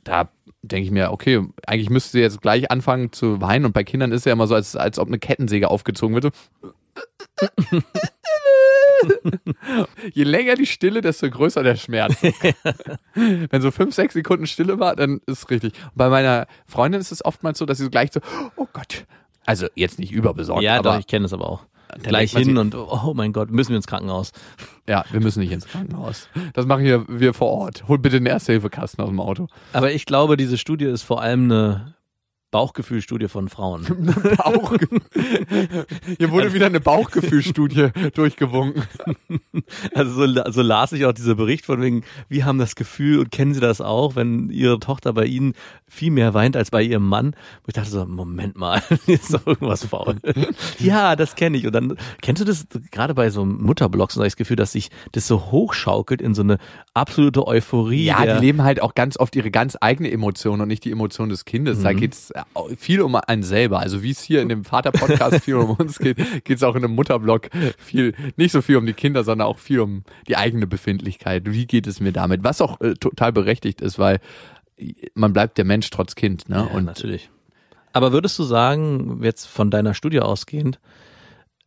Da 0.04 0.28
denke 0.62 0.84
ich 0.86 0.90
mir, 0.90 1.12
okay, 1.12 1.42
eigentlich 1.66 1.90
müsste 1.90 2.12
sie 2.12 2.20
jetzt 2.20 2.40
gleich 2.42 2.70
anfangen 2.70 3.12
zu 3.12 3.40
weinen 3.40 3.64
und 3.66 3.72
bei 3.72 3.84
Kindern 3.84 4.10
ist 4.12 4.20
es 4.22 4.24
ja 4.24 4.32
immer 4.32 4.46
so, 4.46 4.54
als, 4.54 4.74
als 4.76 4.98
ob 4.98 5.08
eine 5.08 5.18
Kettensäge 5.18 5.70
aufgezogen 5.70 6.14
wird. 6.14 6.24
So. 6.62 6.72
Je 10.12 10.24
länger 10.24 10.54
die 10.54 10.66
Stille, 10.66 11.00
desto 11.00 11.28
größer 11.30 11.62
der 11.62 11.76
Schmerz. 11.76 12.16
Wenn 13.14 13.62
so 13.62 13.70
fünf, 13.70 13.94
sechs 13.94 14.14
Sekunden 14.14 14.46
Stille 14.46 14.78
war, 14.78 14.96
dann 14.96 15.20
ist 15.26 15.38
es 15.38 15.50
richtig. 15.50 15.72
Und 15.84 15.96
bei 15.96 16.08
meiner 16.08 16.46
Freundin 16.66 17.00
ist 17.00 17.12
es 17.12 17.24
oftmals 17.24 17.58
so, 17.58 17.66
dass 17.66 17.78
sie 17.78 17.84
so 17.84 17.90
gleich 17.90 18.12
so, 18.12 18.20
oh 18.56 18.66
Gott. 18.72 19.04
Also 19.44 19.66
jetzt 19.74 19.98
nicht 19.98 20.12
überbesorgt, 20.12 20.62
Ja, 20.62 20.78
aber 20.78 20.92
doch, 20.92 20.98
ich 21.00 21.06
kenne 21.06 21.26
es 21.26 21.32
aber 21.32 21.48
auch. 21.48 21.66
Gleich 22.02 22.32
hin 22.32 22.44
sich- 22.44 22.56
und 22.58 22.74
oh 22.74 23.12
mein 23.14 23.32
Gott, 23.32 23.50
müssen 23.50 23.70
wir 23.70 23.76
ins 23.76 23.86
Krankenhaus. 23.86 24.32
ja, 24.88 25.04
wir 25.12 25.20
müssen 25.20 25.38
nicht 25.38 25.52
ins 25.52 25.66
Krankenhaus. 25.66 26.28
Das 26.52 26.66
machen 26.66 26.82
hier 26.84 27.04
wir 27.08 27.32
vor 27.32 27.52
Ort. 27.52 27.86
Hol 27.86 27.98
bitte 27.98 28.18
den 28.18 28.26
Erste-Hilfe-Kasten 28.26 29.00
aus 29.02 29.08
dem 29.08 29.20
Auto. 29.20 29.46
Aber 29.72 29.92
ich 29.92 30.04
glaube, 30.04 30.36
diese 30.36 30.58
Studie 30.58 30.86
ist 30.86 31.04
vor 31.04 31.22
allem 31.22 31.44
eine 31.44 31.94
Bauchgefühlstudie 32.56 33.28
von 33.28 33.50
Frauen. 33.50 33.84
Bauch. 34.38 34.72
Hier 36.16 36.30
wurde 36.30 36.54
wieder 36.54 36.64
eine 36.64 36.80
Bauchgefühlstudie 36.80 37.90
durchgewunken. 38.14 38.82
Also 39.94 40.26
so, 40.26 40.50
so 40.50 40.62
las 40.62 40.92
ich 40.92 41.04
auch 41.04 41.12
dieser 41.12 41.34
Bericht 41.34 41.66
von 41.66 41.82
wegen, 41.82 42.02
wie 42.30 42.44
haben 42.44 42.58
das 42.58 42.75
Gefühl 42.75 43.18
und 43.18 43.30
kennen 43.30 43.52
Sie 43.52 43.60
das 43.60 43.82
auch, 43.82 44.16
wenn 44.16 44.48
Ihre 44.48 44.80
Tochter 44.80 45.12
bei 45.12 45.26
Ihnen 45.26 45.52
viel 45.86 46.10
mehr 46.10 46.32
weint 46.32 46.56
als 46.56 46.70
bei 46.70 46.82
Ihrem 46.82 47.06
Mann? 47.06 47.32
Wo 47.64 47.68
ich 47.68 47.75
dachte 47.75 47.90
so, 47.90 48.06
Moment 48.06 48.56
mal, 48.56 48.82
ist 49.06 49.34
doch 49.34 49.46
irgendwas 49.46 49.84
faul. 49.84 50.16
ja, 50.78 51.14
das 51.14 51.34
kenne 51.34 51.58
ich. 51.58 51.66
Und 51.66 51.75
dann, 51.75 51.98
kennst 52.22 52.40
du 52.40 52.46
das 52.46 52.66
gerade 52.90 53.12
bei 53.12 53.28
so 53.28 53.44
Mutterblogs, 53.44 54.16
und 54.16 54.20
habe 54.20 54.28
ich 54.28 54.32
das 54.32 54.38
Gefühl, 54.38 54.56
dass 54.56 54.72
sich 54.72 54.88
das 55.12 55.26
so 55.26 55.50
hochschaukelt 55.50 56.22
in 56.22 56.34
so 56.34 56.40
eine 56.40 56.56
absolute 56.94 57.46
Euphorie. 57.46 58.06
Ja, 58.06 58.25
die 58.25 58.40
leben 58.40 58.62
halt 58.62 58.80
auch 58.80 58.94
ganz 58.94 59.18
oft 59.18 59.36
ihre 59.36 59.50
ganz 59.50 59.76
eigene 59.78 60.10
Emotion 60.10 60.62
und 60.62 60.68
nicht 60.68 60.86
die 60.86 60.90
Emotion 60.90 61.28
des 61.28 61.44
Kindes. 61.44 61.82
Da 61.82 61.92
geht's 61.92 62.32
viel 62.76 63.00
um 63.02 63.14
einen 63.14 63.42
selber. 63.42 63.80
Also 63.80 64.02
wie 64.02 64.10
es 64.10 64.22
hier 64.22 64.42
in 64.42 64.48
dem 64.48 64.64
Vater-Podcast 64.64 65.44
viel 65.44 65.56
um 65.56 65.70
uns 65.70 65.98
geht, 65.98 66.44
geht's 66.44 66.62
auch 66.62 66.74
in 66.74 66.84
einem 66.84 66.94
Mutterblog 66.94 67.48
viel, 67.78 68.14
nicht 68.36 68.52
so 68.52 68.62
viel 68.62 68.76
um 68.76 68.86
die 68.86 68.92
Kinder, 68.92 69.24
sondern 69.24 69.46
auch 69.46 69.58
viel 69.58 69.80
um 69.80 70.04
die 70.28 70.36
eigene 70.36 70.66
Befindlichkeit. 70.66 71.44
Wie 71.46 71.66
geht 71.66 71.86
es 71.86 72.00
mir 72.00 72.12
damit? 72.12 72.44
Was 72.44 72.60
auch 72.60 72.80
äh, 72.80 72.94
total 72.94 73.32
berechtigt 73.32 73.80
ist, 73.80 73.98
weil 73.98 74.20
man 75.14 75.32
bleibt 75.32 75.58
der 75.58 75.64
Mensch 75.64 75.90
trotz 75.90 76.14
Kind. 76.14 76.48
Ne? 76.48 76.56
Ja, 76.56 76.76
und 76.76 76.84
natürlich. 76.84 77.30
Aber 77.92 78.12
würdest 78.12 78.38
du 78.38 78.42
sagen, 78.42 79.20
jetzt 79.22 79.46
von 79.46 79.70
deiner 79.70 79.94
Studie 79.94 80.20
ausgehend, 80.20 80.80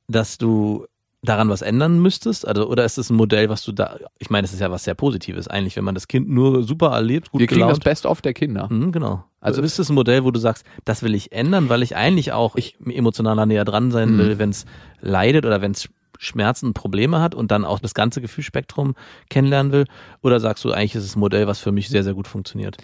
dass 0.07 0.38
du 0.38 0.86
daran 1.21 1.49
was 1.49 1.61
ändern 1.61 1.99
müsstest? 1.99 2.47
Also, 2.47 2.67
oder 2.69 2.85
ist 2.85 2.97
es 2.97 3.09
ein 3.09 3.15
Modell, 3.17 3.49
was 3.49 3.63
du 3.63 3.71
da, 3.71 3.97
ich 4.19 4.29
meine, 4.29 4.45
es 4.45 4.53
ist 4.53 4.59
ja 4.61 4.71
was 4.71 4.85
sehr 4.85 4.95
Positives 4.95 5.47
eigentlich, 5.47 5.75
wenn 5.75 5.83
man 5.83 5.95
das 5.95 6.07
Kind 6.07 6.29
nur 6.29 6.63
super 6.63 6.91
erlebt, 6.91 7.31
gut 7.31 7.41
wir 7.41 7.47
kriegen 7.47 7.59
das 7.61 7.67
gelaunt. 7.79 7.83
Best-of 7.83 8.21
der 8.21 8.33
Kinder. 8.33 8.67
Mhm, 8.71 8.91
genau. 8.91 9.23
Also- 9.41 9.61
ist 9.61 9.79
es 9.79 9.89
ein 9.89 9.95
Modell, 9.95 10.23
wo 10.23 10.31
du 10.31 10.39
sagst, 10.39 10.65
das 10.85 11.03
will 11.03 11.13
ich 11.13 11.31
ändern, 11.31 11.67
weil 11.69 11.83
ich 11.83 11.95
eigentlich 11.95 12.31
auch 12.31 12.55
Ich- 12.55 12.77
emotionaler 12.85 13.45
näher 13.45 13.65
dran 13.65 13.91
sein 13.91 14.13
Mhm. 14.13 14.17
will, 14.19 14.39
wenn 14.39 14.49
es 14.49 14.65
leidet 15.01 15.45
oder 15.45 15.61
wenn 15.61 15.71
es 15.71 15.89
Schmerzen, 16.21 16.73
Probleme 16.73 17.21
hat 17.21 17.33
und 17.33 17.49
dann 17.49 17.63
auch 17.63 17.79
das 17.79 17.93
ganze 17.93 18.19
Gefühlsspektrum 18.19 18.95
kennenlernen 19.29 19.71
will? 19.71 19.85
Oder 20.21 20.41
sagst 20.41 20.65
du, 20.65 20.71
eigentlich 20.71 20.95
ist 20.95 21.05
es 21.05 21.15
ein 21.15 21.19
Modell, 21.21 21.47
was 21.47 21.59
für 21.59 21.71
mich 21.71 21.88
sehr, 21.88 22.03
sehr 22.03 22.13
gut 22.13 22.27
funktioniert? 22.27 22.75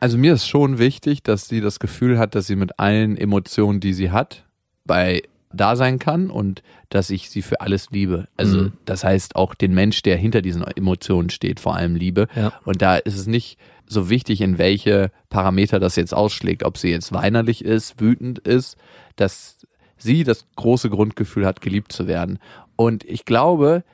Also 0.00 0.16
mir 0.16 0.32
ist 0.32 0.48
schon 0.48 0.78
wichtig, 0.78 1.22
dass 1.22 1.48
sie 1.48 1.60
das 1.60 1.80
Gefühl 1.80 2.18
hat, 2.18 2.34
dass 2.34 2.46
sie 2.46 2.56
mit 2.56 2.78
allen 2.78 3.16
Emotionen, 3.18 3.80
die 3.80 3.92
sie 3.92 4.10
hat, 4.10 4.44
bei 4.86 5.22
da 5.54 5.76
sein 5.76 5.98
kann 5.98 6.30
und 6.30 6.62
dass 6.88 7.10
ich 7.10 7.30
sie 7.30 7.42
für 7.42 7.60
alles 7.60 7.90
liebe. 7.90 8.28
Also 8.36 8.58
Mhm. 8.58 8.72
das 8.84 9.04
heißt 9.04 9.36
auch 9.36 9.54
den 9.54 9.74
Mensch, 9.74 10.02
der 10.02 10.16
hinter 10.16 10.42
diesen 10.42 10.62
Emotionen 10.62 11.30
steht, 11.30 11.60
vor 11.60 11.74
allem 11.76 11.94
liebe. 11.96 12.28
Ja. 12.36 12.52
Und 12.64 12.82
da 12.82 12.96
ist 12.96 13.16
es 13.16 13.26
nicht 13.26 13.58
so 13.86 14.08
wichtig, 14.08 14.40
in 14.40 14.58
welche 14.58 15.10
Parameter 15.28 15.78
das 15.78 15.96
jetzt 15.96 16.14
ausschlägt, 16.14 16.64
ob 16.64 16.78
sie 16.78 16.88
jetzt 16.90 17.12
weinerlich 17.12 17.64
ist, 17.64 18.00
wütend 18.00 18.38
ist, 18.38 18.76
dass 19.16 19.66
sie 19.98 20.24
das 20.24 20.46
große 20.56 20.88
Grundgefühl 20.90 21.44
hat, 21.46 21.60
geliebt 21.60 21.92
zu 21.92 22.06
werden. 22.06 22.38
Und 22.76 23.04
ich 23.04 23.24
glaube, 23.24 23.84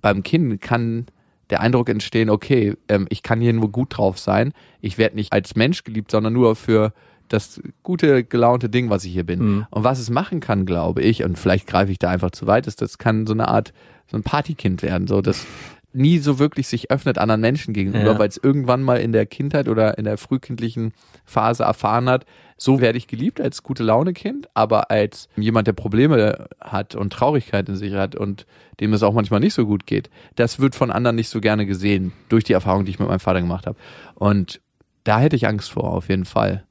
beim 0.00 0.22
Kind 0.22 0.60
kann 0.60 1.06
der 1.50 1.60
Eindruck 1.60 1.88
entstehen, 1.88 2.30
okay, 2.30 2.74
ähm, 2.88 3.06
ich 3.08 3.22
kann 3.22 3.40
hier 3.40 3.52
nur 3.52 3.70
gut 3.70 3.96
drauf 3.98 4.18
sein. 4.18 4.52
Ich 4.80 4.98
werde 4.98 5.16
nicht 5.16 5.32
als 5.32 5.54
Mensch 5.56 5.84
geliebt, 5.84 6.10
sondern 6.10 6.32
nur 6.32 6.56
für 6.56 6.92
das 7.28 7.60
gute, 7.82 8.24
gelaunte 8.24 8.68
Ding, 8.68 8.90
was 8.90 9.04
ich 9.04 9.12
hier 9.12 9.24
bin. 9.24 9.40
Mhm. 9.40 9.66
Und 9.70 9.84
was 9.84 9.98
es 9.98 10.10
machen 10.10 10.40
kann, 10.40 10.66
glaube 10.66 11.02
ich, 11.02 11.24
und 11.24 11.38
vielleicht 11.38 11.66
greife 11.66 11.92
ich 11.92 11.98
da 11.98 12.10
einfach 12.10 12.30
zu 12.30 12.46
weit, 12.46 12.66
ist, 12.66 12.82
das 12.82 12.98
kann 12.98 13.26
so 13.26 13.32
eine 13.32 13.48
Art, 13.48 13.72
so 14.10 14.16
ein 14.16 14.22
Partykind 14.22 14.82
werden, 14.82 15.06
so 15.06 15.20
das 15.20 15.46
nie 15.92 16.18
so 16.18 16.38
wirklich 16.38 16.68
sich 16.68 16.90
öffnet 16.90 17.16
anderen 17.16 17.40
Menschen 17.40 17.72
gegenüber, 17.72 18.12
Ja. 18.12 18.18
weil 18.18 18.28
es 18.28 18.36
irgendwann 18.36 18.82
mal 18.82 18.96
in 19.00 19.12
der 19.12 19.24
Kindheit 19.24 19.66
oder 19.66 19.96
in 19.96 20.04
der 20.04 20.18
frühkindlichen 20.18 20.92
Phase 21.24 21.62
erfahren 21.64 22.08
hat, 22.10 22.26
so 22.58 22.80
werde 22.80 22.98
ich 22.98 23.06
geliebt 23.06 23.40
als 23.40 23.62
gute 23.62 23.82
Laune 23.82 24.12
Kind, 24.12 24.46
aber 24.52 24.90
als 24.90 25.28
jemand, 25.36 25.66
der 25.66 25.72
Probleme 25.72 26.48
hat 26.60 26.94
und 26.94 27.12
Traurigkeit 27.14 27.68
in 27.70 27.76
sich 27.76 27.94
hat 27.94 28.14
und 28.14 28.46
dem 28.80 28.92
es 28.92 29.02
auch 29.02 29.14
manchmal 29.14 29.40
nicht 29.40 29.54
so 29.54 29.64
gut 29.66 29.86
geht, 29.86 30.10
das 30.34 30.60
wird 30.60 30.74
von 30.74 30.90
anderen 30.90 31.16
nicht 31.16 31.30
so 31.30 31.40
gerne 31.40 31.64
gesehen, 31.64 32.12
durch 32.28 32.44
die 32.44 32.52
Erfahrung, 32.52 32.84
die 32.84 32.90
ich 32.90 32.98
mit 32.98 33.08
meinem 33.08 33.20
Vater 33.20 33.40
gemacht 33.40 33.66
habe. 33.66 33.78
Und 34.14 34.60
da 35.04 35.18
hätte 35.18 35.36
ich 35.36 35.46
Angst 35.46 35.70
vor, 35.70 35.92
auf 35.92 36.10
jeden 36.10 36.24
Fall. 36.26 36.64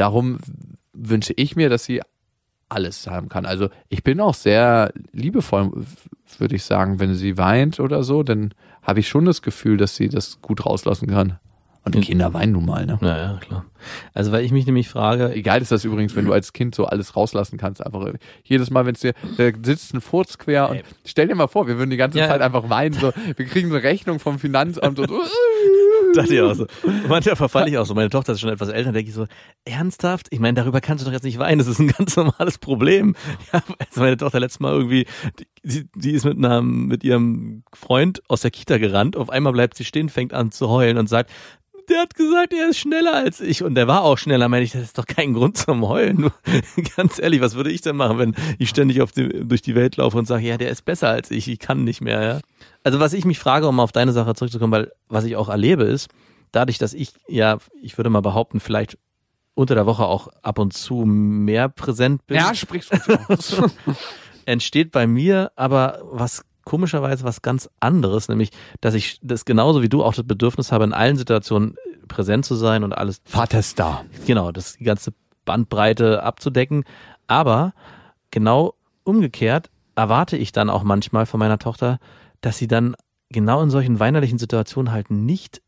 Darum 0.00 0.38
wünsche 0.94 1.34
ich 1.36 1.56
mir, 1.56 1.68
dass 1.68 1.84
sie 1.84 2.00
alles 2.70 3.06
haben 3.06 3.28
kann. 3.28 3.44
Also 3.46 3.68
ich 3.88 4.02
bin 4.02 4.18
auch 4.20 4.32
sehr 4.34 4.92
liebevoll, 5.12 5.70
würde 6.38 6.56
ich 6.56 6.64
sagen, 6.64 7.00
wenn 7.00 7.14
sie 7.14 7.36
weint 7.36 7.80
oder 7.80 8.02
so, 8.02 8.22
dann 8.22 8.54
habe 8.82 9.00
ich 9.00 9.08
schon 9.08 9.24
das 9.26 9.42
Gefühl, 9.42 9.76
dass 9.76 9.96
sie 9.96 10.08
das 10.08 10.40
gut 10.40 10.64
rauslassen 10.64 11.06
kann. 11.08 11.38
Und 11.84 11.96
Mhm. 11.96 12.00
Kinder 12.02 12.34
weinen 12.34 12.52
nun 12.52 12.66
mal, 12.66 12.84
ne? 12.86 12.98
Ja, 13.00 13.16
ja, 13.16 13.38
klar. 13.40 13.64
Also, 14.12 14.32
weil 14.32 14.44
ich 14.44 14.52
mich 14.52 14.66
nämlich 14.66 14.88
frage, 14.90 15.32
Egal 15.34 15.62
ist 15.62 15.72
das 15.72 15.84
übrigens, 15.84 16.14
wenn 16.14 16.26
du 16.26 16.32
als 16.34 16.52
Kind 16.52 16.74
so 16.74 16.84
alles 16.84 17.16
rauslassen 17.16 17.56
kannst. 17.58 17.84
Einfach 17.84 18.06
jedes 18.44 18.70
Mal, 18.70 18.84
wenn 18.84 18.94
es 18.94 19.00
dir, 19.00 19.14
da 19.38 19.50
sitzt 19.62 19.94
ein 19.94 20.02
Furz 20.02 20.36
quer 20.36 20.68
und 20.70 20.82
stell 21.06 21.26
dir 21.28 21.34
mal 21.34 21.46
vor, 21.46 21.66
wir 21.66 21.78
würden 21.78 21.88
die 21.90 21.96
ganze 21.96 22.18
Ja. 22.18 22.26
Zeit 22.28 22.42
einfach 22.42 22.68
weinen. 22.68 22.92
So, 22.94 23.12
wir 23.36 23.46
kriegen 23.46 23.70
eine 23.70 23.82
Rechnung 23.82 24.18
vom 24.18 24.38
Finanzamt 24.38 24.98
und 24.98 25.10
dachte 26.14 26.34
ich 26.34 26.40
auch 26.40 26.54
so. 26.54 26.66
Manchmal 27.08 27.36
verfalle 27.36 27.70
ich 27.70 27.78
auch 27.78 27.86
so. 27.86 27.94
Meine 27.94 28.10
Tochter 28.10 28.32
ist 28.32 28.40
schon 28.40 28.50
etwas 28.50 28.68
älter, 28.68 28.92
denke 28.92 29.08
ich 29.08 29.14
so, 29.14 29.26
ernsthaft? 29.64 30.28
Ich 30.30 30.40
meine, 30.40 30.54
darüber 30.54 30.80
kannst 30.80 31.02
du 31.02 31.06
doch 31.06 31.12
jetzt 31.12 31.24
nicht 31.24 31.38
weinen. 31.38 31.58
Das 31.58 31.68
ist 31.68 31.78
ein 31.78 31.88
ganz 31.88 32.16
normales 32.16 32.58
Problem. 32.58 33.14
Ja, 33.52 33.62
also 33.78 34.00
meine 34.00 34.16
Tochter 34.16 34.40
letztes 34.40 34.60
Mal 34.60 34.72
irgendwie, 34.72 35.06
die, 35.62 35.88
sie 35.96 36.12
ist 36.12 36.24
mit 36.24 36.36
einem, 36.36 36.86
mit 36.86 37.04
ihrem 37.04 37.64
Freund 37.72 38.22
aus 38.28 38.42
der 38.42 38.50
Kita 38.50 38.78
gerannt. 38.78 39.16
Auf 39.16 39.30
einmal 39.30 39.52
bleibt 39.52 39.76
sie 39.76 39.84
stehen, 39.84 40.08
fängt 40.08 40.32
an 40.32 40.50
zu 40.50 40.68
heulen 40.68 40.98
und 40.98 41.08
sagt, 41.08 41.30
der 41.90 42.00
hat 42.00 42.14
gesagt, 42.14 42.52
er 42.52 42.70
ist 42.70 42.78
schneller 42.78 43.12
als 43.14 43.40
ich. 43.40 43.62
Und 43.62 43.74
der 43.74 43.86
war 43.88 44.02
auch 44.02 44.16
schneller. 44.16 44.48
Meine 44.48 44.64
ich, 44.64 44.72
das 44.72 44.82
ist 44.82 44.98
doch 44.98 45.06
kein 45.06 45.34
Grund 45.34 45.58
zum 45.58 45.86
Heulen. 45.88 46.30
Ganz 46.96 47.18
ehrlich, 47.18 47.40
was 47.40 47.54
würde 47.54 47.70
ich 47.70 47.80
denn 47.82 47.96
machen, 47.96 48.18
wenn 48.18 48.34
ich 48.58 48.68
ständig 48.70 49.02
auf 49.02 49.12
die, 49.12 49.28
durch 49.46 49.60
die 49.62 49.74
Welt 49.74 49.96
laufe 49.96 50.16
und 50.16 50.26
sage, 50.26 50.46
ja, 50.46 50.56
der 50.56 50.70
ist 50.70 50.84
besser 50.84 51.08
als 51.10 51.30
ich, 51.30 51.48
ich 51.48 51.58
kann 51.58 51.84
nicht 51.84 52.00
mehr. 52.00 52.22
Ja? 52.22 52.40
Also 52.84 53.00
was 53.00 53.12
ich 53.12 53.24
mich 53.24 53.38
frage, 53.38 53.68
um 53.68 53.80
auf 53.80 53.92
deine 53.92 54.12
Sache 54.12 54.34
zurückzukommen, 54.34 54.72
weil 54.72 54.92
was 55.08 55.24
ich 55.24 55.36
auch 55.36 55.48
erlebe 55.48 55.82
ist, 55.84 56.08
dadurch, 56.52 56.78
dass 56.78 56.94
ich 56.94 57.12
ja, 57.28 57.58
ich 57.82 57.98
würde 57.98 58.10
mal 58.10 58.22
behaupten, 58.22 58.60
vielleicht 58.60 58.96
unter 59.54 59.74
der 59.74 59.86
Woche 59.86 60.06
auch 60.06 60.28
ab 60.42 60.58
und 60.58 60.72
zu 60.72 61.04
mehr 61.04 61.68
präsent 61.68 62.26
bin, 62.26 62.36
Ja, 62.38 62.54
sprichst 62.54 62.92
du 63.06 63.14
aus. 63.28 63.56
entsteht 64.46 64.90
bei 64.92 65.06
mir 65.06 65.52
aber 65.56 66.00
was 66.10 66.44
komischerweise 66.70 67.24
was 67.24 67.42
ganz 67.42 67.68
anderes, 67.80 68.28
nämlich, 68.28 68.50
dass 68.80 68.94
ich 68.94 69.18
das 69.24 69.44
genauso 69.44 69.82
wie 69.82 69.88
du 69.88 70.04
auch 70.04 70.14
das 70.14 70.24
Bedürfnis 70.24 70.70
habe, 70.70 70.84
in 70.84 70.92
allen 70.92 71.16
Situationen 71.16 71.74
präsent 72.06 72.44
zu 72.44 72.54
sein 72.54 72.84
und 72.84 72.92
alles, 72.92 73.20
Vaterstar. 73.24 74.04
genau, 74.24 74.52
das 74.52 74.76
die 74.76 74.84
ganze 74.84 75.12
Bandbreite 75.44 76.22
abzudecken. 76.22 76.84
Aber 77.26 77.72
genau 78.30 78.74
umgekehrt 79.02 79.68
erwarte 79.96 80.36
ich 80.36 80.52
dann 80.52 80.70
auch 80.70 80.84
manchmal 80.84 81.26
von 81.26 81.40
meiner 81.40 81.58
Tochter, 81.58 81.98
dass 82.40 82.58
sie 82.58 82.68
dann 82.68 82.94
genau 83.30 83.62
in 83.62 83.70
solchen 83.70 83.98
weinerlichen 83.98 84.38
Situationen 84.38 84.92
halt 84.92 85.10
nicht 85.10 85.62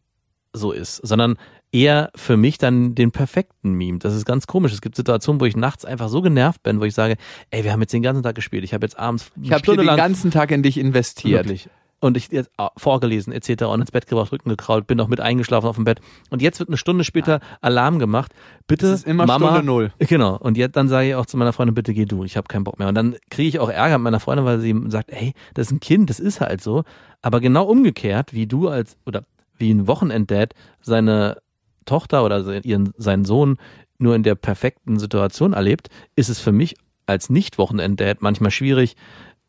so 0.53 0.71
ist, 0.71 0.99
sondern 0.99 1.37
eher 1.73 2.11
für 2.15 2.37
mich 2.37 2.59
dann 2.59 2.95
den 2.95 3.11
perfekten 3.11 3.73
Meme. 3.73 3.99
Das 3.99 4.15
ist 4.15 4.27
ganz 4.27 4.47
komisch. 4.47 4.73
Es 4.73 4.83
gibt 4.83 4.95
Situationen, 4.95 5.41
wo 5.41 5.47
ich 5.47 5.57
nachts 5.57 5.85
einfach 5.85 6.09
so 6.09 6.21
genervt 6.21 6.63
bin, 6.63 6.81
wo 6.81 6.85
ich 6.85 6.95
sage, 6.95 7.17
ey, 7.51 7.65
wir 7.65 7.73
haben 7.73 7.81
jetzt 7.81 7.93
den 7.93 8.03
ganzen 8.03 8.23
Tag 8.23 8.35
gespielt. 8.35 8.63
Ich 8.63 8.75
habe 8.75 8.85
jetzt 8.85 8.99
abends 8.99 9.33
Ich 9.43 9.51
habe 9.51 9.63
hier 9.65 9.75
Stunde 9.75 9.85
den 9.85 9.97
ganzen 9.97 10.31
Tag 10.31 10.51
in 10.51 10.63
dich 10.63 10.79
investiert. 10.79 11.47
Wirklich. 11.47 11.69
Und 12.01 12.17
ich 12.17 12.33
jetzt 12.33 12.51
ah, 12.57 12.71
vorgelesen 12.77 13.33
etc. 13.33 13.63
und 13.63 13.81
ins 13.81 13.93
Bett 13.93 14.09
gebracht, 14.09 14.33
Rücken 14.33 14.49
gekrault, 14.49 14.89
bin 14.89 14.99
noch 14.99 15.07
mit 15.07 15.21
eingeschlafen 15.21 15.69
auf 15.69 15.77
dem 15.77 15.85
Bett. 15.85 16.01
Und 16.31 16.43
jetzt 16.43 16.59
wird 16.59 16.69
eine 16.69 16.77
Stunde 16.77 17.05
später 17.05 17.39
Alarm 17.61 18.01
gemacht. 18.01 18.33
Bitte, 18.67 18.89
Es 18.89 19.01
ist 19.01 19.07
immer 19.07 19.25
Mama, 19.25 19.47
Stunde 19.47 19.65
Null. 19.65 19.93
Genau. 20.01 20.37
Und 20.37 20.57
jetzt 20.57 20.77
dann 20.77 20.89
sage 20.89 21.11
ich 21.11 21.15
auch 21.15 21.27
zu 21.27 21.37
meiner 21.37 21.53
Freundin, 21.53 21.77
bitte 21.77 21.95
geh 21.95 22.05
du, 22.05 22.25
ich 22.25 22.37
habe 22.37 22.49
keinen 22.49 22.65
Bock 22.65 22.81
mehr. 22.81 22.89
Und 22.89 22.97
dann 22.97 23.17
kriege 23.31 23.49
ich 23.49 23.61
auch 23.61 23.71
Ärger 23.71 23.99
mit 23.99 24.05
meiner 24.05 24.19
Freundin, 24.19 24.45
weil 24.45 24.59
sie 24.59 24.75
sagt, 24.89 25.11
ey, 25.13 25.33
das 25.55 25.69
ist 25.69 25.73
ein 25.73 25.81
Kind, 25.81 26.11
das 26.11 26.19
ist 26.19 26.41
halt 26.41 26.61
so. 26.61 26.83
Aber 27.23 27.41
genau 27.41 27.65
umgekehrt, 27.67 28.35
wie 28.35 28.49
du 28.49 28.69
als 28.69 28.97
oder 29.07 29.23
wie 29.59 29.73
ein 29.73 29.87
Wochenenddad 29.87 30.55
seine 30.81 31.37
Tochter 31.85 32.25
oder 32.25 32.65
ihren, 32.65 32.93
seinen 32.97 33.25
Sohn 33.25 33.59
nur 33.99 34.15
in 34.15 34.23
der 34.23 34.35
perfekten 34.35 34.99
Situation 34.99 35.53
erlebt, 35.53 35.89
ist 36.17 36.29
es 36.29 36.41
für 36.41 36.53
mich 36.53 36.75
als 37.07 37.31
Nicht-Wochenenddad 37.31 38.23
manchmal 38.23 38.51
schwierig, 38.51 38.97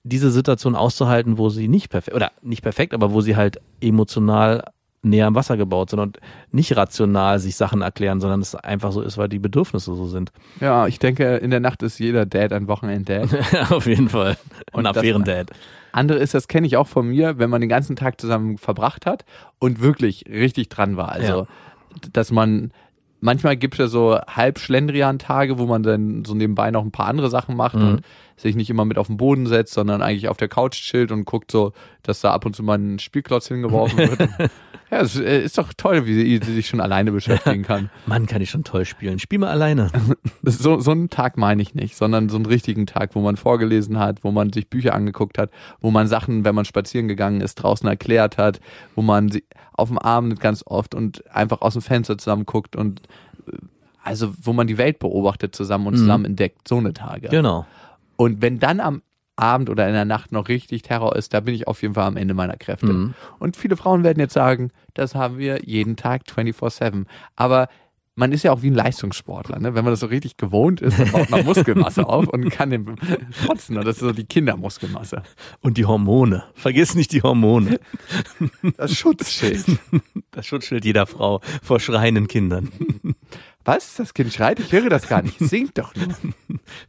diese 0.03 0.31
Situation 0.31 0.75
auszuhalten, 0.75 1.37
wo 1.37 1.49
sie 1.49 1.67
nicht 1.67 1.89
perfekt, 1.89 2.15
oder 2.15 2.31
nicht 2.41 2.61
perfekt, 2.61 2.93
aber 2.93 3.13
wo 3.13 3.21
sie 3.21 3.35
halt 3.35 3.59
emotional 3.81 4.63
näher 5.03 5.27
am 5.27 5.35
Wasser 5.35 5.57
gebaut 5.57 5.89
sind 5.89 5.99
und 5.99 6.19
nicht 6.51 6.75
rational 6.75 7.39
sich 7.39 7.55
Sachen 7.55 7.81
erklären, 7.81 8.21
sondern 8.21 8.41
es 8.41 8.55
einfach 8.55 8.91
so 8.91 9.01
ist, 9.01 9.17
weil 9.17 9.29
die 9.29 9.39
Bedürfnisse 9.39 9.93
so 9.93 10.07
sind. 10.07 10.31
Ja, 10.61 10.87
ich 10.87 10.97
denke, 10.97 11.37
in 11.37 11.51
der 11.51 11.59
Nacht 11.59 11.83
ist 11.83 11.99
jeder 11.99 12.25
Dad 12.25 12.53
ein 12.53 12.67
Wochenend-Dad. 12.67 13.29
Auf 13.71 13.85
jeden 13.85 14.09
Fall. 14.09 14.37
Und 14.71 14.85
Affären-Dad. 14.85 15.51
Andere 15.91 16.19
ist, 16.19 16.33
das 16.33 16.47
kenne 16.47 16.65
ich 16.65 16.77
auch 16.77 16.87
von 16.87 17.07
mir, 17.07 17.37
wenn 17.37 17.49
man 17.49 17.61
den 17.61 17.69
ganzen 17.69 17.95
Tag 17.95 18.19
zusammen 18.19 18.57
verbracht 18.57 19.05
hat 19.05 19.25
und 19.59 19.81
wirklich 19.81 20.25
richtig 20.27 20.69
dran 20.69 20.97
war. 20.97 21.11
Also, 21.11 21.47
dass 22.13 22.31
man, 22.31 22.71
manchmal 23.21 23.55
gibt 23.57 23.75
es 23.75 23.79
ja 23.79 23.87
so 23.87 24.19
halb 24.19 24.59
Schlendrian-Tage, 24.59 25.57
wo 25.59 25.65
man 25.65 25.83
dann 25.83 26.25
so 26.25 26.33
nebenbei 26.35 26.71
noch 26.71 26.83
ein 26.83 26.91
paar 26.91 27.07
andere 27.07 27.29
Sachen 27.29 27.55
macht 27.55 27.75
Mhm. 27.75 27.87
und 27.87 28.01
sich 28.35 28.55
nicht 28.55 28.69
immer 28.69 28.85
mit 28.85 28.97
auf 28.97 29.07
den 29.07 29.17
Boden 29.17 29.45
setzt, 29.47 29.73
sondern 29.73 30.01
eigentlich 30.01 30.27
auf 30.29 30.37
der 30.37 30.47
Couch 30.47 30.81
chillt 30.81 31.11
und 31.11 31.25
guckt 31.25 31.51
so, 31.51 31.73
dass 32.01 32.21
da 32.21 32.31
ab 32.33 32.45
und 32.45 32.55
zu 32.55 32.63
mal 32.63 32.77
ein 32.77 32.99
Spielklotz 32.99 33.47
hingeworfen 33.47 33.97
wird. 33.97 34.19
ja, 34.91 35.01
es 35.01 35.15
äh, 35.19 35.41
ist 35.43 35.57
doch 35.57 35.73
toll, 35.75 36.05
wie 36.05 36.13
sie, 36.13 36.39
sie 36.43 36.53
sich 36.53 36.67
schon 36.67 36.81
alleine 36.81 37.11
beschäftigen 37.11 37.63
kann. 37.63 37.89
Mann, 38.05 38.25
kann 38.25 38.41
ich 38.41 38.49
schon 38.49 38.63
toll 38.63 38.85
spielen. 38.85 39.19
Spiel 39.19 39.39
mal 39.39 39.49
alleine. 39.49 39.91
So, 40.45 40.79
so 40.79 40.91
einen 40.91 41.09
Tag 41.09 41.37
meine 41.37 41.61
ich 41.61 41.73
nicht, 41.73 41.95
sondern 41.95 42.27
so 42.27 42.35
einen 42.35 42.45
richtigen 42.45 42.85
Tag, 42.85 43.15
wo 43.15 43.21
man 43.21 43.37
vorgelesen 43.37 43.97
hat, 43.97 44.23
wo 44.23 44.31
man 44.31 44.51
sich 44.51 44.69
Bücher 44.69 44.93
angeguckt 44.93 45.37
hat, 45.37 45.51
wo 45.79 45.89
man 45.89 46.07
Sachen, 46.07 46.43
wenn 46.43 46.53
man 46.53 46.65
spazieren 46.65 47.07
gegangen 47.07 47.39
ist, 47.39 47.55
draußen 47.55 47.87
erklärt 47.87 48.37
hat, 48.37 48.59
wo 48.95 49.01
man 49.01 49.29
sie 49.29 49.45
auf 49.71 49.87
dem 49.87 49.97
Abend 49.97 50.39
ganz 50.41 50.63
oft 50.65 50.95
und 50.95 51.23
einfach 51.33 51.61
aus 51.61 51.73
dem 51.73 51.81
Fenster 51.81 52.17
zusammen 52.17 52.45
guckt 52.45 52.75
und 52.75 53.01
äh, 53.47 53.57
also 54.03 54.33
wo 54.41 54.51
man 54.51 54.67
die 54.67 54.77
Welt 54.77 54.99
beobachtet 54.99 55.55
zusammen 55.55 55.87
und 55.87 55.93
Mhm. 55.93 55.99
zusammen 55.99 56.25
entdeckt, 56.25 56.67
so 56.67 56.77
eine 56.77 56.93
Tage. 56.93 57.29
Genau. 57.29 57.65
Und 58.23 58.41
wenn 58.41 58.59
dann 58.59 58.79
am 58.79 59.01
Abend 59.35 59.69
oder 59.69 59.87
in 59.87 59.93
der 59.93 60.05
Nacht 60.05 60.31
noch 60.31 60.47
richtig 60.47 60.83
Terror 60.83 61.15
ist, 61.15 61.33
da 61.33 61.39
bin 61.39 61.55
ich 61.55 61.67
auf 61.67 61.81
jeden 61.81 61.95
Fall 61.95 62.05
am 62.05 62.17
Ende 62.17 62.33
meiner 62.33 62.55
Kräfte. 62.55 62.93
Mhm. 62.93 63.13
Und 63.39 63.57
viele 63.57 63.75
Frauen 63.77 64.03
werden 64.03 64.19
jetzt 64.19 64.33
sagen, 64.33 64.71
das 64.93 65.15
haben 65.15 65.37
wir 65.37 65.63
jeden 65.65 65.95
Tag 65.95 66.23
24-7. 66.27 67.05
Aber 67.35 67.67
man 68.15 68.31
ist 68.31 68.43
ja 68.43 68.51
auch 68.51 68.61
wie 68.61 68.69
ein 68.69 68.75
Leistungssportler, 68.75 69.59
ne? 69.59 69.73
Wenn 69.73 69.83
man 69.83 69.91
das 69.91 70.01
so 70.01 70.05
richtig 70.05 70.37
gewohnt 70.37 70.81
ist, 70.81 70.99
dann 70.99 71.11
baut 71.11 71.31
man 71.31 71.43
Muskelmasse 71.45 72.07
auf 72.07 72.27
und 72.27 72.49
kann 72.51 72.69
den 72.69 72.95
trotzen. 73.43 73.77
Und 73.77 73.85
das 73.85 73.95
ist 73.95 74.01
so 74.01 74.11
die 74.11 74.25
Kindermuskelmasse. 74.25 75.23
Und 75.61 75.77
die 75.77 75.85
Hormone. 75.85 76.43
Vergiss 76.53 76.93
nicht 76.93 77.11
die 77.11 77.23
Hormone. 77.23 77.79
Das 78.77 78.93
Schutzschild. 78.93 79.65
Das 80.29 80.45
Schutzschild 80.45 80.85
jeder 80.85 81.07
Frau 81.07 81.41
vor 81.63 81.79
schreienden 81.79 82.27
Kindern. 82.27 82.69
Was? 83.65 83.95
Das 83.95 84.13
Kind 84.13 84.33
schreit? 84.33 84.59
Ich 84.59 84.71
höre 84.71 84.89
das 84.89 85.07
gar 85.07 85.21
nicht. 85.21 85.39
Singt 85.39 85.77
doch 85.77 85.95
nur. 85.95 86.07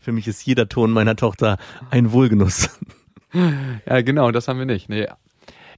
Für 0.01 0.13
mich 0.13 0.27
ist 0.27 0.45
jeder 0.45 0.69
Ton 0.69 0.91
meiner 0.91 1.17
Tochter 1.17 1.59
ein 1.91 2.13
Wohlgenuss. 2.13 2.71
Ja, 3.87 4.01
genau, 4.03 4.31
das 4.31 4.49
haben 4.49 4.59
wir 4.59 4.67
nicht. 4.67 4.89
Nee. 4.89 5.09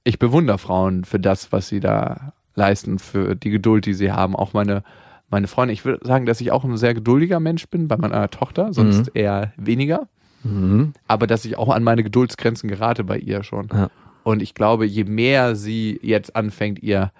Ich 0.03 0.19
bewundere 0.19 0.57
Frauen 0.57 1.05
für 1.05 1.19
das, 1.19 1.51
was 1.51 1.67
sie 1.67 1.79
da 1.79 2.33
leisten, 2.55 2.99
für 2.99 3.35
die 3.35 3.49
Geduld, 3.49 3.85
die 3.85 3.93
sie 3.93 4.11
haben. 4.11 4.35
Auch 4.35 4.53
meine, 4.53 4.83
meine 5.29 5.47
Freunde. 5.47 5.73
Ich 5.73 5.85
würde 5.85 6.05
sagen, 6.05 6.25
dass 6.25 6.41
ich 6.41 6.51
auch 6.51 6.63
ein 6.63 6.77
sehr 6.77 6.93
geduldiger 6.93 7.39
Mensch 7.39 7.67
bin 7.67 7.87
bei 7.87 7.97
meiner 7.97 8.29
Tochter, 8.29 8.73
sonst 8.73 9.09
eher 9.15 9.53
weniger. 9.57 10.07
Mhm. 10.43 10.93
Aber 11.07 11.27
dass 11.27 11.45
ich 11.45 11.57
auch 11.57 11.69
an 11.69 11.83
meine 11.83 12.03
Geduldsgrenzen 12.03 12.69
gerate 12.69 13.03
bei 13.03 13.17
ihr 13.17 13.43
schon. 13.43 13.67
Ja. 13.73 13.89
Und 14.23 14.41
ich 14.41 14.53
glaube, 14.53 14.85
je 14.85 15.03
mehr 15.03 15.55
sie 15.55 15.99
jetzt 16.01 16.35
anfängt, 16.35 16.83
ihr 16.83 17.11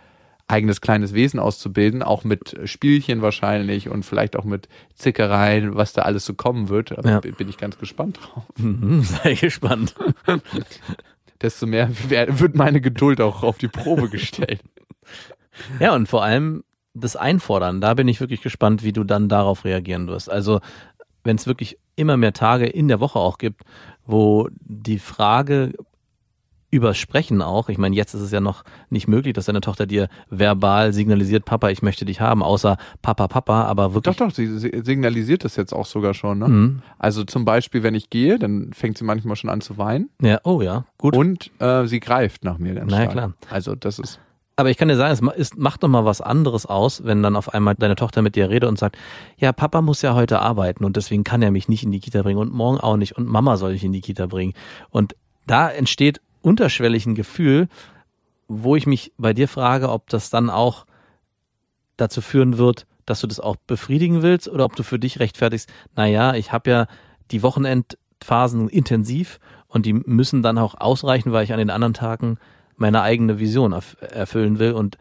eigenes 0.48 0.80
kleines 0.82 1.14
Wesen 1.14 1.40
auszubilden, 1.40 2.02
auch 2.04 2.24
mit 2.24 2.56
Spielchen 2.66 3.22
wahrscheinlich 3.22 3.90
und 3.90 4.04
vielleicht 4.04 4.36
auch 4.38 4.46
mit 4.46 4.70
Zickereien, 4.96 5.76
was 5.76 5.94
da 5.94 6.04
alles 6.04 6.26
so 6.26 6.34
kommen 6.36 6.70
wird, 6.70 6.92
Ja. 7.06 7.20
bin 7.20 7.50
ich 7.50 7.58
ganz 7.58 7.78
gespannt 7.78 8.20
drauf. 8.22 8.44
Mhm. 8.58 9.02
Sei 9.04 9.34
gespannt. 9.36 9.94
Desto 11.42 11.68
mehr 11.68 11.90
wird 12.10 12.56
meine 12.56 12.82
Geduld 12.82 13.22
auch 13.22 13.44
auf 13.44 13.58
die 13.58 13.68
Probe 13.68 14.10
gestellt. 14.10 14.62
Ja, 15.80 15.96
und 15.96 16.08
vor 16.08 16.24
allem 16.24 16.64
das 16.94 17.16
Einfordern, 17.16 17.82
da 17.82 17.96
bin 17.96 18.08
ich 18.08 18.20
wirklich 18.20 18.44
gespannt, 18.44 18.84
wie 18.84 18.94
du 18.94 19.04
dann 19.04 19.28
darauf 19.28 19.66
reagieren 19.66 20.06
wirst. 20.08 20.30
Also, 20.30 20.60
wenn 21.24 21.36
es 21.36 21.48
wirklich 21.48 21.80
immer 21.96 22.16
mehr 22.16 22.34
Tage 22.34 22.68
in 22.68 22.88
der 22.88 23.00
Woche 23.00 23.18
auch 23.18 23.40
gibt, 23.40 23.62
wo 24.06 24.50
die 24.60 25.00
Frage 25.00 25.74
übers 26.70 26.98
Sprechen 26.98 27.42
auch, 27.42 27.70
ich 27.70 27.78
meine, 27.78 27.96
jetzt 27.96 28.14
ist 28.14 28.22
es 28.22 28.32
ja 28.32 28.42
noch 28.42 28.64
nicht 28.90 29.08
möglich, 29.08 29.34
dass 29.34 29.46
deine 29.46 29.62
Tochter 29.62 29.86
dir 29.86 30.10
verbal 30.30 30.92
signalisiert, 30.94 31.46
Papa, 31.46 31.70
ich 31.70 31.82
möchte 31.82 32.04
dich 32.04 32.20
haben, 32.20 32.44
außer 32.44 32.78
Papa, 33.02 33.28
Papa, 33.28 33.64
aber 33.64 33.86
Doch, 33.88 33.94
wirklich. 33.96 34.18
doch, 34.18 34.32
sie 34.32 34.48
sie 34.60 34.72
signalisiert 34.84 35.46
das 35.46 35.56
jetzt 35.56 35.74
auch 35.74 35.86
sogar 35.86 36.14
schon. 36.14 36.40
Ne? 36.40 36.48
Mhm. 36.48 36.82
Also 37.00 37.24
zum 37.24 37.46
Beispiel, 37.46 37.84
wenn 37.84 37.96
ich 37.96 38.10
gehe, 38.10 38.38
dann 38.38 38.74
fängt 38.74 38.98
sie 38.98 39.06
manchmal 39.06 39.36
schon 39.38 39.50
an 39.50 39.62
zu 39.62 39.78
weinen 39.78 40.10
Ja, 40.22 40.40
oh 40.44 40.62
ja, 40.62 40.86
gut. 40.98 41.16
und 41.16 41.52
äh, 41.60 41.86
sie 41.88 42.00
greift 42.02 42.44
nach 42.44 42.58
mir 42.58 42.74
ganz 42.76 42.92
Na 42.92 43.04
ja, 43.04 43.08
klar. 43.08 43.34
Also 43.50 43.76
das 43.76 43.98
ist 44.00 44.20
Aber 44.58 44.70
ich 44.70 44.76
kann 44.78 44.90
dir 44.90 44.98
sagen, 44.98 45.14
es 45.14 45.38
ist, 45.38 45.58
macht 45.58 45.84
doch 45.84 45.88
mal 45.88 46.04
was 46.04 46.20
anderes 46.20 46.66
aus, 46.66 47.06
wenn 47.06 47.24
dann 47.24 47.38
auf 47.38 47.54
einmal 47.54 47.76
deine 47.76 47.96
Tochter 47.96 48.22
mit 48.22 48.36
dir 48.36 48.50
redet 48.50 48.68
und 48.68 48.78
sagt, 48.78 48.98
ja, 49.38 49.54
Papa 49.54 49.82
muss 49.82 50.02
ja 50.02 50.16
heute 50.16 50.40
arbeiten 50.42 50.84
und 50.84 50.98
deswegen 50.98 51.24
kann 51.24 51.42
er 51.42 51.52
mich 51.52 51.70
nicht 51.70 51.84
in 51.84 51.92
die 51.94 52.02
Kita 52.02 52.24
bringen 52.24 52.40
und 52.40 52.52
morgen 52.52 52.78
auch 52.80 52.98
nicht 52.98 53.16
und 53.18 53.26
Mama 53.26 53.56
soll 53.56 53.72
ich 53.72 53.86
in 53.86 53.94
die 53.94 54.02
Kita 54.02 54.26
bringen. 54.26 54.54
Und 54.90 55.16
da 55.46 55.70
entsteht 55.70 56.20
unterschwellig 56.48 57.06
ein 57.06 57.16
Gefühl, 57.16 57.68
wo 58.48 58.76
ich 58.76 58.88
mich 58.88 59.14
bei 59.18 59.34
dir 59.34 59.48
frage, 59.48 59.90
ob 59.90 60.10
das 60.10 60.30
dann 60.30 60.50
auch 60.50 60.86
dazu 61.98 62.22
führen 62.22 62.58
wird, 62.58 62.88
dass 63.06 63.22
du 63.22 63.28
das 63.28 63.40
auch 63.40 63.56
befriedigen 63.56 64.22
willst 64.22 64.48
oder 64.48 64.66
ob 64.66 64.76
du 64.76 64.84
für 64.84 65.00
dich 65.00 65.20
rechtfertigst, 65.20 65.70
naja, 65.96 66.34
ich 66.36 66.52
habe 66.52 66.70
ja 66.70 66.88
die 67.32 67.44
Wochenendphasen 67.44 68.70
intensiv 68.70 69.40
und 69.68 69.86
die 69.86 69.94
müssen 69.94 70.42
dann 70.42 70.58
auch 70.58 70.76
ausreichen, 70.76 71.32
weil 71.32 71.44
ich 71.44 71.54
an 71.54 71.60
den 71.60 71.70
anderen 71.70 71.94
Tagen 71.94 72.38
meine 72.76 73.02
eigene 73.02 73.40
Vision 73.40 73.74
erf 73.74 73.98
erfüllen 74.00 74.60
will 74.60 74.74
und 74.74 74.98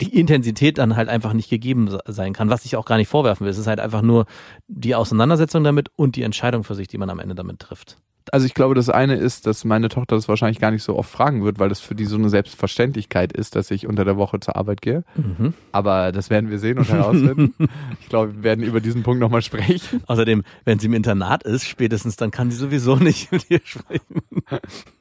die 0.00 0.18
Intensität 0.18 0.78
dann 0.78 0.96
halt 0.96 1.08
einfach 1.08 1.32
nicht 1.32 1.48
gegeben 1.48 1.88
se- 1.90 2.02
sein 2.06 2.32
kann, 2.32 2.50
was 2.50 2.64
ich 2.64 2.76
auch 2.76 2.84
gar 2.84 2.96
nicht 2.96 3.08
vorwerfen 3.08 3.44
will. 3.44 3.50
Es 3.50 3.58
ist 3.58 3.66
halt 3.66 3.80
einfach 3.80 4.02
nur 4.02 4.26
die 4.68 4.94
Auseinandersetzung 4.94 5.64
damit 5.64 5.90
und 5.96 6.16
die 6.16 6.22
Entscheidung 6.22 6.64
für 6.64 6.74
sich, 6.74 6.88
die 6.88 6.98
man 6.98 7.10
am 7.10 7.18
Ende 7.18 7.34
damit 7.34 7.60
trifft. 7.60 7.96
Also 8.32 8.46
ich 8.46 8.54
glaube, 8.54 8.74
das 8.74 8.88
eine 8.88 9.14
ist, 9.14 9.46
dass 9.46 9.64
meine 9.64 9.88
Tochter 9.88 10.16
das 10.16 10.28
wahrscheinlich 10.28 10.60
gar 10.60 10.70
nicht 10.70 10.82
so 10.82 10.96
oft 10.96 11.10
fragen 11.10 11.44
wird, 11.44 11.58
weil 11.58 11.68
das 11.68 11.80
für 11.80 11.94
die 11.94 12.04
so 12.04 12.16
eine 12.16 12.28
Selbstverständlichkeit 12.28 13.32
ist, 13.32 13.56
dass 13.56 13.70
ich 13.70 13.86
unter 13.86 14.04
der 14.04 14.16
Woche 14.16 14.40
zur 14.40 14.56
Arbeit 14.56 14.82
gehe. 14.82 15.04
Mhm. 15.16 15.54
Aber 15.72 16.12
das 16.12 16.30
werden 16.30 16.50
wir 16.50 16.58
sehen 16.58 16.78
und 16.78 16.88
herausfinden. 16.88 17.54
ich 18.00 18.08
glaube, 18.08 18.36
wir 18.36 18.42
werden 18.42 18.64
über 18.64 18.80
diesen 18.80 19.02
Punkt 19.02 19.20
nochmal 19.20 19.42
sprechen. 19.42 20.02
Außerdem, 20.06 20.42
wenn 20.64 20.78
sie 20.78 20.86
im 20.86 20.94
Internat 20.94 21.44
ist, 21.44 21.66
spätestens 21.66 22.16
dann 22.16 22.30
kann 22.30 22.50
sie 22.50 22.56
sowieso 22.56 22.96
nicht 22.96 23.30
mit 23.32 23.48
dir 23.48 23.60
sprechen. 23.64 24.22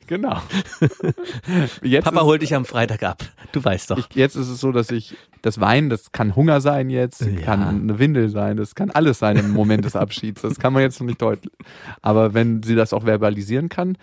Genau. 0.08 0.38
Papa 2.04 2.22
holt 2.22 2.42
dich 2.42 2.54
am 2.56 2.66
Freitag 2.66 3.04
ab. 3.04 3.24
Du 3.52 3.64
weißt 3.64 3.92
doch. 3.92 3.98
ich, 3.98 4.08
jetzt 4.16 4.36
ist 4.36 4.50
es 4.50 4.60
so, 4.60 4.72
dass 4.72 4.92
ich 4.92 5.16
das 5.42 5.60
Weinen, 5.60 5.90
das 5.90 6.12
kann 6.12 6.36
Hunger 6.36 6.62
sein 6.62 6.90
jetzt, 6.90 7.22
Ja. 7.22 7.42
kann 7.42 7.62
eine 7.64 8.00
Windel 8.00 8.30
sein, 8.30 8.58
das 8.58 8.76
kann 8.76 8.92
alles 8.92 9.20
sein 9.20 9.38
im 9.38 9.52
Moment 9.52 9.86
des 9.86 9.96
Abschieds. 9.96 10.42
Das 10.42 10.60
kann 10.60 10.74
man 10.74 10.82
jetzt 10.82 11.00
noch 11.00 11.08
nicht 11.08 11.22
deutlich. 11.22 11.54
Aber 12.02 12.34
wenn 12.34 12.64
sie 12.64 12.76
das 12.76 12.94
auch 12.94 13.04
verbalisieren 13.04 13.70
kann, 13.70 13.98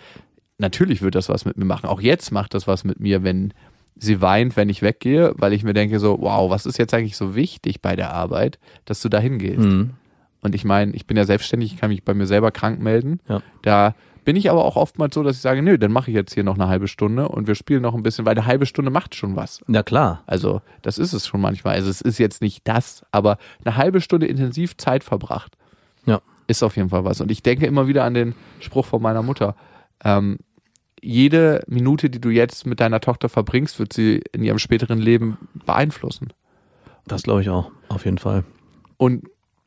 natürlich 0.57 1.01
wird 1.01 1.15
das 1.15 1.29
was 1.29 1.45
mit 1.45 1.57
mir 1.57 1.65
machen. 1.65 1.87
Auch 1.87 2.01
jetzt 2.01 2.31
macht 2.31 2.53
das 2.53 2.67
was 2.67 2.83
mit 2.83 2.99
mir, 2.99 3.23
wenn 3.23 3.53
sie 3.95 4.21
weint, 4.21 4.57
wenn 4.57 4.69
ich 4.69 4.81
weggehe, 4.81 5.33
weil 5.37 5.53
ich 5.53 5.63
mir 5.63 5.73
denke 5.73 5.99
so, 5.99 6.17
wow, 6.19 6.49
was 6.49 6.65
ist 6.65 6.77
jetzt 6.77 6.93
eigentlich 6.93 7.15
so 7.15 7.35
wichtig 7.35 7.81
bei 7.81 7.95
der 7.95 8.11
Arbeit, 8.13 8.59
dass 8.85 9.01
du 9.01 9.09
da 9.09 9.19
hingehst? 9.19 9.59
Mhm. 9.59 9.91
Und 10.41 10.55
ich 10.55 10.65
meine, 10.65 10.91
ich 10.93 11.05
bin 11.07 11.15
ja 11.15 11.23
selbstständig, 11.23 11.73
ich 11.73 11.79
kann 11.79 11.89
mich 11.89 12.03
bei 12.03 12.13
mir 12.13 12.25
selber 12.25 12.51
krank 12.51 12.81
melden. 12.81 13.19
Ja. 13.29 13.41
Da 13.61 13.95
bin 14.23 14.35
ich 14.35 14.49
aber 14.49 14.63
auch 14.65 14.75
oftmals 14.75 15.13
so, 15.15 15.23
dass 15.23 15.35
ich 15.35 15.41
sage, 15.41 15.61
nö, 15.61 15.77
dann 15.77 15.91
mache 15.91 16.09
ich 16.11 16.15
jetzt 16.15 16.33
hier 16.33 16.43
noch 16.43 16.55
eine 16.55 16.67
halbe 16.67 16.87
Stunde 16.87 17.27
und 17.27 17.47
wir 17.47 17.55
spielen 17.55 17.81
noch 17.81 17.93
ein 17.93 18.03
bisschen, 18.03 18.25
weil 18.25 18.37
eine 18.37 18.45
halbe 18.45 18.65
Stunde 18.65 18.91
macht 18.91 19.15
schon 19.15 19.35
was. 19.35 19.59
Ja 19.67 19.83
klar. 19.83 20.23
Also, 20.27 20.61
das 20.81 20.97
ist 20.97 21.13
es 21.13 21.27
schon 21.27 21.41
manchmal. 21.41 21.75
Also, 21.75 21.89
es 21.89 22.01
ist 22.01 22.17
jetzt 22.19 22.41
nicht 22.41 22.67
das, 22.67 23.03
aber 23.11 23.37
eine 23.65 23.75
halbe 23.77 24.01
Stunde 24.01 24.27
intensiv 24.27 24.77
Zeit 24.77 25.03
verbracht 25.03 25.55
Ja. 26.05 26.21
ist 26.47 26.63
auf 26.63 26.75
jeden 26.75 26.89
Fall 26.89 27.03
was. 27.05 27.21
Und 27.21 27.31
ich 27.31 27.43
denke 27.43 27.65
immer 27.65 27.87
wieder 27.87 28.03
an 28.03 28.13
den 28.13 28.35
Spruch 28.59 28.85
von 28.85 29.01
meiner 29.01 29.23
Mutter. 29.23 29.55
Ähm, 30.03 30.37
jede 31.01 31.63
Minute, 31.67 32.09
die 32.09 32.21
du 32.21 32.29
jetzt 32.29 32.65
mit 32.65 32.79
deiner 32.79 33.01
Tochter 33.01 33.27
verbringst, 33.29 33.77
wird 33.79 33.91
sie 33.93 34.21
in 34.31 34.41
ihrem 34.43 34.57
späteren 34.59 34.99
Leben 34.99 35.37
beeinflussen. 35.65 36.31
Das 37.05 37.23
glaube 37.23 37.41
ich 37.41 37.49
auch. 37.49 37.71
Auf 37.89 38.05
jeden 38.05 38.17
Fall. 38.19 38.45
Und 38.95 39.25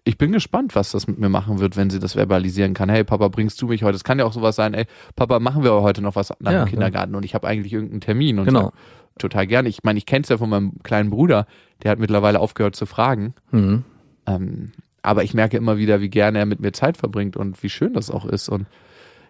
ich 0.09 0.19
bin 0.19 0.31
gespannt, 0.31 0.77
was 0.77 0.93
das 0.93 1.09
mit 1.09 1.19
mir 1.19 1.29
machen 1.29 1.59
wird, 1.59 1.77
wenn 1.77 1.91
sie 1.91 1.99
das 1.99 2.13
verbalisieren 2.15 2.75
kann. 2.75 2.89
Hey, 2.89 3.03
Papa, 3.03 3.27
bringst 3.27 3.61
du 3.61 3.67
mich 3.67 3.83
heute? 3.83 3.97
Es 3.97 4.05
kann 4.05 4.21
ja 4.21 4.25
auch 4.25 4.33
sowas 4.33 4.55
sein, 4.55 4.73
ey, 4.73 4.87
Papa, 5.17 5.41
machen 5.41 5.65
wir 5.65 5.73
heute 5.83 6.01
noch 6.01 6.15
was 6.15 6.33
nach 6.39 6.53
Ja, 6.53 6.65
dem 6.65 6.71
Kindergarten 6.71 7.17
und 7.17 7.25
ich 7.25 7.35
habe 7.35 7.49
eigentlich 7.49 7.73
irgendeinen 7.73 8.01
Termin 8.01 8.39
und 8.39 8.45
Genau. 8.47 8.73
total 9.19 9.49
gerne. 9.49 9.69
Ich 9.69 9.83
meine, 9.83 9.99
ich 9.99 10.07
kenne 10.07 10.23
es 10.23 10.29
ja 10.29 10.39
von 10.39 10.49
meinem 10.49 10.75
kleinen 10.85 11.11
Bruder, 11.11 11.47
der 11.83 11.91
hat 11.91 11.99
mittlerweile 11.99 12.39
aufgehört 12.39 12.77
zu 12.77 12.87
fragen. 12.87 13.35
Mhm. 13.51 13.83
Ähm, 14.27 14.73
aber 15.03 15.25
ich 15.25 15.35
merke 15.35 15.57
immer 15.57 15.77
wieder, 15.77 16.01
wie 16.01 16.09
gerne 16.09 16.39
er 16.39 16.47
mit 16.47 16.61
mir 16.61 16.73
Zeit 16.73 16.97
verbringt 16.97 17.37
und 17.37 17.61
wie 17.65 17.69
schön 17.69 17.93
das 17.93 18.09
auch 18.09 18.27
ist. 18.27 18.49
Und 18.49 18.67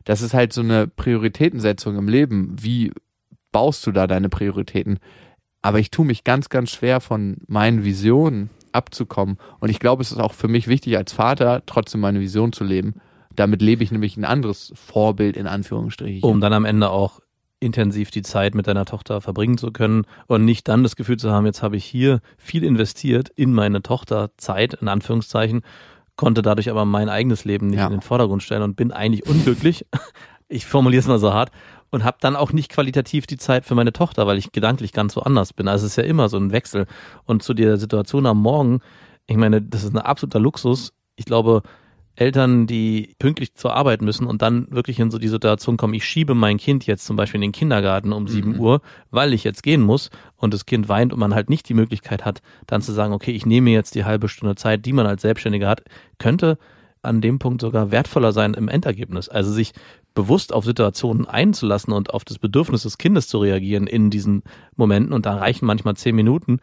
das 0.04 0.20
ist 0.20 0.34
halt 0.34 0.52
so 0.52 0.60
eine 0.60 0.86
Prioritätensetzung 0.86 1.96
im 1.96 2.06
Leben. 2.08 2.54
Wie 2.60 2.92
baust 3.50 3.86
du 3.86 3.92
da 3.92 4.06
deine 4.06 4.28
Prioritäten? 4.28 4.98
Aber 5.62 5.78
ich 5.78 5.90
tue 5.90 6.04
mich 6.04 6.22
ganz, 6.22 6.50
ganz 6.50 6.70
schwer 6.70 7.00
von 7.00 7.38
meinen 7.48 7.82
Visionen 7.84 8.50
abzukommen. 8.76 9.38
Und 9.60 9.68
ich 9.70 9.80
glaube, 9.80 10.02
es 10.02 10.12
ist 10.12 10.18
auch 10.18 10.32
für 10.34 10.48
mich 10.48 10.68
wichtig, 10.68 10.96
als 10.96 11.12
Vater 11.12 11.62
trotzdem 11.66 12.00
meine 12.00 12.20
Vision 12.20 12.52
zu 12.52 12.62
leben. 12.62 12.94
Damit 13.34 13.60
lebe 13.62 13.82
ich 13.82 13.90
nämlich 13.90 14.16
ein 14.16 14.24
anderes 14.24 14.72
Vorbild 14.76 15.36
in 15.36 15.46
Anführungsstrichen. 15.46 16.22
Um 16.22 16.40
dann 16.40 16.52
am 16.52 16.64
Ende 16.64 16.90
auch 16.90 17.20
intensiv 17.58 18.10
die 18.10 18.22
Zeit 18.22 18.54
mit 18.54 18.66
deiner 18.66 18.84
Tochter 18.84 19.20
verbringen 19.20 19.56
zu 19.58 19.72
können 19.72 20.04
und 20.26 20.44
nicht 20.44 20.68
dann 20.68 20.82
das 20.82 20.94
Gefühl 20.94 21.16
zu 21.16 21.30
haben, 21.32 21.46
jetzt 21.46 21.62
habe 21.62 21.76
ich 21.76 21.84
hier 21.84 22.20
viel 22.38 22.62
investiert 22.64 23.30
in 23.34 23.52
meine 23.52 23.82
Tochter 23.82 24.30
Zeit, 24.36 24.74
in 24.74 24.88
Anführungszeichen, 24.88 25.62
konnte 26.16 26.42
dadurch 26.42 26.70
aber 26.70 26.84
mein 26.84 27.08
eigenes 27.08 27.44
Leben 27.44 27.68
nicht 27.68 27.78
Ja. 27.78 27.86
in 27.86 27.92
den 27.92 28.00
Vordergrund 28.02 28.42
stellen 28.42 28.62
und 28.62 28.76
bin 28.76 28.92
eigentlich 28.92 29.26
unglücklich. 29.26 29.86
Ich 30.48 30.64
formuliere 30.64 31.00
es 31.00 31.08
mal 31.08 31.18
so 31.18 31.32
hart 31.34 31.50
und 31.90 32.04
habe 32.04 32.18
dann 32.20 32.36
auch 32.36 32.52
nicht 32.52 32.70
qualitativ 32.70 33.26
die 33.26 33.36
Zeit 33.36 33.64
für 33.64 33.74
meine 33.74 33.92
Tochter, 33.92 34.26
weil 34.26 34.38
ich 34.38 34.52
gedanklich 34.52 34.92
ganz 34.92 35.16
woanders 35.16 35.52
bin. 35.52 35.68
Also 35.68 35.86
es 35.86 35.92
ist 35.92 35.96
ja 35.96 36.04
immer 36.04 36.28
so 36.28 36.36
ein 36.36 36.52
Wechsel. 36.52 36.86
Und 37.24 37.42
zu 37.42 37.54
der 37.54 37.76
Situation 37.76 38.26
am 38.26 38.38
Morgen, 38.38 38.80
ich 39.26 39.36
meine, 39.36 39.62
das 39.62 39.84
ist 39.84 39.94
ein 39.94 39.98
absoluter 39.98 40.40
Luxus. 40.40 40.92
Ich 41.16 41.24
glaube, 41.24 41.62
Eltern, 42.16 42.66
die 42.66 43.14
pünktlich 43.18 43.54
zur 43.54 43.74
Arbeit 43.74 44.00
müssen 44.00 44.26
und 44.26 44.40
dann 44.40 44.66
wirklich 44.70 44.98
in 44.98 45.10
so 45.10 45.18
die 45.18 45.28
Situation 45.28 45.76
kommen, 45.76 45.92
ich 45.92 46.04
schiebe 46.06 46.34
mein 46.34 46.56
Kind 46.56 46.86
jetzt 46.86 47.04
zum 47.04 47.16
Beispiel 47.16 47.38
in 47.38 47.42
den 47.42 47.52
Kindergarten 47.52 48.12
um 48.12 48.26
sieben 48.26 48.58
Uhr, 48.58 48.80
weil 49.10 49.34
ich 49.34 49.44
jetzt 49.44 49.62
gehen 49.62 49.82
muss 49.82 50.10
und 50.36 50.54
das 50.54 50.64
Kind 50.64 50.88
weint 50.88 51.12
und 51.12 51.18
man 51.18 51.34
halt 51.34 51.50
nicht 51.50 51.68
die 51.68 51.74
Möglichkeit 51.74 52.24
hat, 52.24 52.40
dann 52.66 52.80
zu 52.80 52.92
sagen, 52.92 53.12
okay, 53.12 53.32
ich 53.32 53.44
nehme 53.44 53.70
jetzt 53.70 53.94
die 53.94 54.06
halbe 54.06 54.28
Stunde 54.28 54.54
Zeit, 54.54 54.86
die 54.86 54.94
man 54.94 55.06
als 55.06 55.22
Selbstständiger 55.22 55.68
hat, 55.68 55.82
könnte 56.18 56.56
an 57.02 57.20
dem 57.20 57.38
Punkt 57.38 57.60
sogar 57.60 57.90
wertvoller 57.90 58.32
sein 58.32 58.54
im 58.54 58.68
Endergebnis. 58.68 59.28
Also 59.28 59.52
sich 59.52 59.72
bewusst 60.16 60.52
auf 60.52 60.64
Situationen 60.64 61.26
einzulassen 61.26 61.92
und 61.92 62.12
auf 62.12 62.24
das 62.24 62.40
Bedürfnis 62.40 62.82
des 62.82 62.98
Kindes 62.98 63.28
zu 63.28 63.38
reagieren 63.38 63.86
in 63.86 64.10
diesen 64.10 64.42
Momenten. 64.74 65.12
Und 65.12 65.26
da 65.26 65.36
reichen 65.36 65.66
manchmal 65.66 65.94
zehn 65.94 66.16
Minuten, 66.16 66.58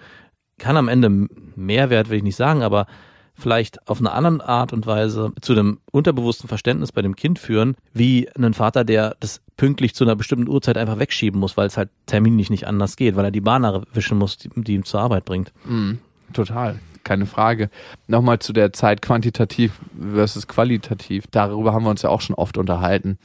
kann 0.57 0.75
am 0.75 0.89
Ende 0.89 1.29
Mehrwert, 1.55 2.09
will 2.09 2.17
ich 2.17 2.23
nicht 2.23 2.35
sagen, 2.35 2.63
aber 2.63 2.87
vielleicht 3.35 3.87
auf 3.87 3.99
eine 3.99 4.11
andere 4.11 4.47
Art 4.47 4.73
und 4.73 4.85
Weise 4.85 5.31
zu 5.41 5.53
einem 5.53 5.79
unterbewussten 5.91 6.47
Verständnis 6.47 6.91
bei 6.91 7.01
dem 7.01 7.15
Kind 7.15 7.39
führen, 7.39 7.75
wie 7.93 8.27
ein 8.35 8.53
Vater, 8.53 8.83
der 8.83 9.15
das 9.19 9.41
pünktlich 9.55 9.95
zu 9.95 10.03
einer 10.03 10.15
bestimmten 10.15 10.49
Uhrzeit 10.49 10.77
einfach 10.77 10.99
wegschieben 10.99 11.39
muss, 11.39 11.55
weil 11.55 11.67
es 11.67 11.77
halt 11.77 11.89
terminlich 12.05 12.49
nicht 12.49 12.67
anders 12.67 12.95
geht, 12.95 13.15
weil 13.15 13.25
er 13.25 13.31
die 13.31 13.41
Bahn 13.41 13.63
erwischen 13.63 14.17
muss, 14.17 14.37
die, 14.37 14.49
die 14.55 14.73
ihm 14.73 14.85
zur 14.85 14.99
Arbeit 14.99 15.25
bringt. 15.25 15.51
Mhm, 15.65 15.99
total, 16.33 16.79
keine 17.03 17.25
Frage. 17.25 17.69
Nochmal 18.07 18.39
zu 18.39 18.53
der 18.53 18.73
Zeit 18.73 19.01
quantitativ 19.01 19.79
versus 19.99 20.47
qualitativ. 20.47 21.25
Darüber 21.31 21.73
haben 21.73 21.83
wir 21.83 21.89
uns 21.89 22.01
ja 22.01 22.09
auch 22.09 22.21
schon 22.21 22.35
oft 22.35 22.57
unterhalten. 22.57 23.17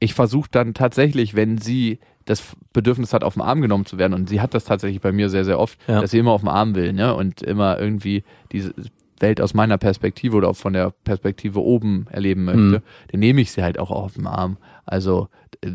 Ich 0.00 0.14
versuche 0.14 0.48
dann 0.50 0.74
tatsächlich, 0.74 1.34
wenn 1.34 1.58
sie 1.58 1.98
das 2.24 2.42
Bedürfnis 2.72 3.12
hat, 3.12 3.24
auf 3.24 3.34
den 3.34 3.42
Arm 3.42 3.60
genommen 3.60 3.86
zu 3.86 3.98
werden, 3.98 4.14
und 4.14 4.28
sie 4.28 4.40
hat 4.40 4.54
das 4.54 4.64
tatsächlich 4.64 5.00
bei 5.00 5.10
mir 5.12 5.28
sehr, 5.28 5.44
sehr 5.44 5.58
oft, 5.58 5.78
Ja. 5.88 6.00
dass 6.00 6.10
sie 6.12 6.18
immer 6.18 6.32
auf 6.32 6.42
den 6.42 6.48
Arm 6.48 6.74
will, 6.74 6.92
ne? 6.92 7.14
Und 7.14 7.42
immer 7.42 7.78
irgendwie 7.80 8.22
diese 8.52 8.74
Welt 9.18 9.40
aus 9.40 9.54
meiner 9.54 9.78
Perspektive 9.78 10.36
oder 10.36 10.48
auch 10.48 10.56
von 10.56 10.72
der 10.72 10.90
Perspektive 11.04 11.60
oben 11.60 12.06
erleben 12.10 12.44
möchte, 12.44 12.60
Mhm. 12.60 12.82
dann 13.10 13.20
nehme 13.20 13.40
ich 13.40 13.52
sie 13.52 13.62
halt 13.62 13.78
auch 13.78 13.90
auf 13.90 14.14
den 14.14 14.26
Arm. 14.26 14.56
Also 14.84 15.28
äh, 15.62 15.70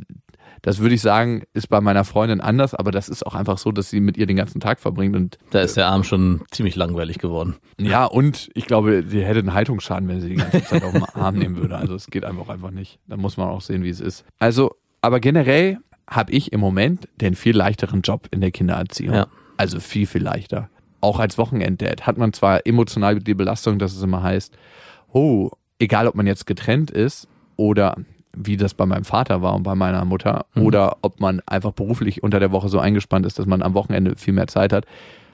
das 0.61 0.79
würde 0.79 0.95
ich 0.95 1.01
sagen, 1.01 1.43
ist 1.53 1.69
bei 1.69 1.81
meiner 1.81 2.03
Freundin 2.03 2.41
anders, 2.41 2.73
aber 2.73 2.91
das 2.91 3.09
ist 3.09 3.25
auch 3.25 3.35
einfach 3.35 3.57
so, 3.57 3.71
dass 3.71 3.89
sie 3.89 3.99
mit 3.99 4.17
ihr 4.17 4.25
den 4.25 4.37
ganzen 4.37 4.59
Tag 4.59 4.79
verbringt 4.79 5.15
und 5.15 5.37
Da 5.51 5.61
ist 5.61 5.77
der 5.77 5.87
Arm 5.87 6.03
schon 6.03 6.41
ziemlich 6.51 6.75
langweilig 6.75 7.19
geworden. 7.19 7.55
ja, 7.79 8.05
und 8.05 8.49
ich 8.53 8.65
glaube, 8.65 9.03
sie 9.07 9.23
hätte 9.23 9.39
einen 9.39 9.53
Haltungsschaden, 9.53 10.07
wenn 10.07 10.21
sie 10.21 10.29
die 10.29 10.35
ganze 10.35 10.63
Zeit 10.63 10.83
auf 10.83 10.93
den 10.93 11.03
Arm 11.03 11.35
nehmen 11.35 11.57
würde. 11.57 11.77
Also 11.77 11.95
es 11.95 12.07
geht 12.07 12.25
einfach 12.25 12.49
einfach 12.49 12.71
nicht. 12.71 12.99
Da 13.07 13.17
muss 13.17 13.37
man 13.37 13.47
auch 13.49 13.61
sehen, 13.61 13.83
wie 13.83 13.89
es 13.89 13.99
ist. 13.99 14.25
Also, 14.39 14.75
aber 15.01 15.19
generell 15.19 15.77
habe 16.09 16.31
ich 16.31 16.53
im 16.53 16.59
Moment 16.59 17.07
den 17.19 17.35
viel 17.35 17.55
leichteren 17.55 18.01
Job 18.01 18.27
in 18.31 18.41
der 18.41 18.51
Kindererziehung. 18.51 19.13
Ja. 19.15 19.27
Also 19.57 19.79
viel, 19.79 20.07
viel 20.07 20.23
leichter. 20.23 20.69
Auch 21.01 21.19
als 21.19 21.37
Wochenenddad 21.37 22.07
hat 22.07 22.17
man 22.17 22.33
zwar 22.33 22.65
emotional 22.65 23.19
die 23.19 23.33
Belastung, 23.33 23.77
dass 23.79 23.95
es 23.95 24.01
immer 24.01 24.23
heißt, 24.23 24.57
oh, 25.11 25.49
egal 25.79 26.07
ob 26.07 26.15
man 26.15 26.27
jetzt 26.27 26.47
getrennt 26.47 26.91
ist 26.91 27.27
oder 27.55 27.97
wie 28.37 28.57
das 28.57 28.73
bei 28.73 28.85
meinem 28.85 29.03
Vater 29.03 29.41
war 29.41 29.55
und 29.55 29.63
bei 29.63 29.75
meiner 29.75 30.05
Mutter 30.05 30.45
oder 30.55 30.97
ob 31.01 31.19
man 31.19 31.41
einfach 31.45 31.71
beruflich 31.71 32.23
unter 32.23 32.39
der 32.39 32.51
Woche 32.51 32.69
so 32.69 32.79
eingespannt 32.79 33.25
ist, 33.25 33.39
dass 33.39 33.45
man 33.45 33.61
am 33.61 33.73
Wochenende 33.73 34.15
viel 34.15 34.33
mehr 34.33 34.47
Zeit 34.47 34.73
hat, 34.73 34.85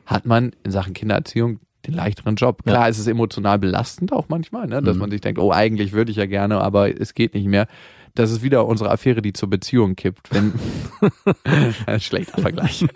hat 0.05 0.25
man 0.25 0.51
in 0.63 0.71
Sachen 0.71 0.93
Kindererziehung 0.93 1.59
den 1.85 1.93
leichteren 1.93 2.35
Job. 2.35 2.63
Klar, 2.63 2.87
es 2.87 2.97
ist 2.97 3.07
emotional 3.07 3.59
belastend 3.59 4.13
auch 4.13 4.29
manchmal, 4.29 4.67
ne? 4.67 4.81
dass 4.81 4.97
man 4.97 5.11
sich 5.11 5.21
denkt, 5.21 5.39
oh, 5.39 5.51
eigentlich 5.51 5.91
würde 5.91 6.11
ich 6.11 6.17
ja 6.17 6.25
gerne, 6.25 6.61
aber 6.61 6.99
es 6.99 7.13
geht 7.13 7.33
nicht 7.33 7.47
mehr. 7.47 7.67
Das 8.15 8.31
ist 8.31 8.43
wieder 8.43 8.67
unsere 8.67 8.91
Affäre, 8.91 9.21
die 9.21 9.33
zur 9.33 9.49
Beziehung 9.49 9.95
kippt. 9.95 10.29
Wenn 10.31 10.53
Ein 11.85 11.99
schlechter 11.99 12.41
Vergleich. 12.41 12.85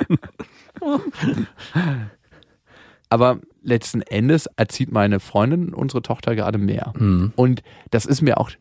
Aber 3.10 3.40
letzten 3.64 4.02
Endes 4.02 4.48
erzieht 4.58 4.92
meine 4.92 5.20
Freundin 5.20 5.74
unsere 5.74 6.02
Tochter 6.02 6.36
gerade 6.36 6.58
mehr. 6.58 6.94
Mhm. 6.98 7.32
Und 7.36 7.64
das 7.90 8.06
ist 8.06 8.22
mir 8.22 8.38
auch 8.38 8.52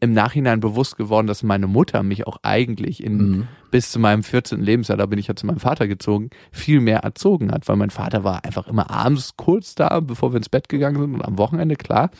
im 0.00 0.12
Nachhinein 0.12 0.60
bewusst 0.60 0.96
geworden, 0.96 1.26
dass 1.26 1.42
meine 1.42 1.66
Mutter 1.66 2.02
mich 2.02 2.26
auch 2.26 2.38
eigentlich 2.42 3.02
in, 3.02 3.16
Mhm. 3.16 3.48
bis 3.70 3.90
zu 3.90 3.98
meinem 3.98 4.22
14. 4.22 4.60
Lebensjahr, 4.62 4.98
da 4.98 5.06
bin 5.06 5.18
ich 5.18 5.26
ja 5.28 5.36
zu 5.36 5.46
meinem 5.46 5.58
Vater 5.58 5.88
gezogen, 5.88 6.30
viel 6.52 6.80
mehr 6.80 6.98
erzogen 7.00 7.50
hat, 7.50 7.66
weil 7.68 7.76
mein 7.76 7.90
Vater 7.90 8.22
war 8.24 8.44
einfach 8.44 8.66
immer 8.66 8.90
abends 8.90 9.36
kurz 9.36 9.74
da, 9.74 10.00
bevor 10.00 10.32
wir 10.32 10.36
ins 10.38 10.48
Bett 10.48 10.68
gegangen 10.68 11.00
sind 11.00 11.14
und 11.14 11.22
am 11.24 11.38
Wochenende, 11.38 11.76
klar. 11.76 12.10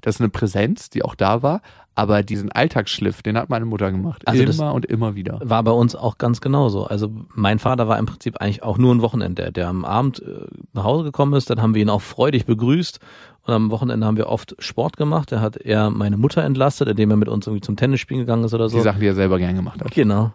Das 0.00 0.16
ist 0.16 0.20
eine 0.20 0.30
Präsenz, 0.30 0.90
die 0.90 1.04
auch 1.04 1.14
da 1.14 1.42
war, 1.42 1.60
aber 1.98 2.22
diesen 2.22 2.52
Alltagsschliff, 2.52 3.22
den 3.22 3.36
hat 3.36 3.48
meine 3.50 3.64
Mutter 3.64 3.90
gemacht. 3.90 4.22
Also 4.28 4.44
immer 4.44 4.72
und 4.72 4.86
immer 4.86 5.16
wieder. 5.16 5.40
War 5.42 5.64
bei 5.64 5.72
uns 5.72 5.96
auch 5.96 6.16
ganz 6.16 6.40
genauso. 6.40 6.84
Also 6.84 7.10
mein 7.34 7.58
Vater 7.58 7.88
war 7.88 7.98
im 7.98 8.06
Prinzip 8.06 8.40
eigentlich 8.40 8.62
auch 8.62 8.78
nur 8.78 8.94
ein 8.94 9.02
Wochenende, 9.02 9.50
der 9.50 9.66
am 9.66 9.84
Abend 9.84 10.22
äh, 10.22 10.46
nach 10.74 10.84
Hause 10.84 11.02
gekommen 11.02 11.32
ist. 11.34 11.50
Dann 11.50 11.60
haben 11.60 11.74
wir 11.74 11.82
ihn 11.82 11.90
auch 11.90 12.00
freudig 12.00 12.46
begrüßt. 12.46 13.00
Und 13.42 13.52
am 13.52 13.70
Wochenende 13.72 14.06
haben 14.06 14.16
wir 14.16 14.28
oft 14.28 14.54
Sport 14.60 14.96
gemacht. 14.96 15.32
Da 15.32 15.40
hat 15.40 15.56
er 15.56 15.90
meine 15.90 16.16
Mutter 16.16 16.44
entlastet, 16.44 16.86
indem 16.88 17.10
er 17.10 17.16
mit 17.16 17.28
uns 17.28 17.48
irgendwie 17.48 17.62
zum 17.62 17.74
Tennisspielen 17.74 18.20
gegangen 18.20 18.44
ist 18.44 18.54
oder 18.54 18.68
so. 18.68 18.76
Die 18.76 18.82
Sachen, 18.84 19.00
die 19.00 19.06
er 19.08 19.14
selber 19.16 19.38
gern 19.38 19.56
gemacht 19.56 19.80
hat. 19.82 19.90
Genau. 19.90 20.32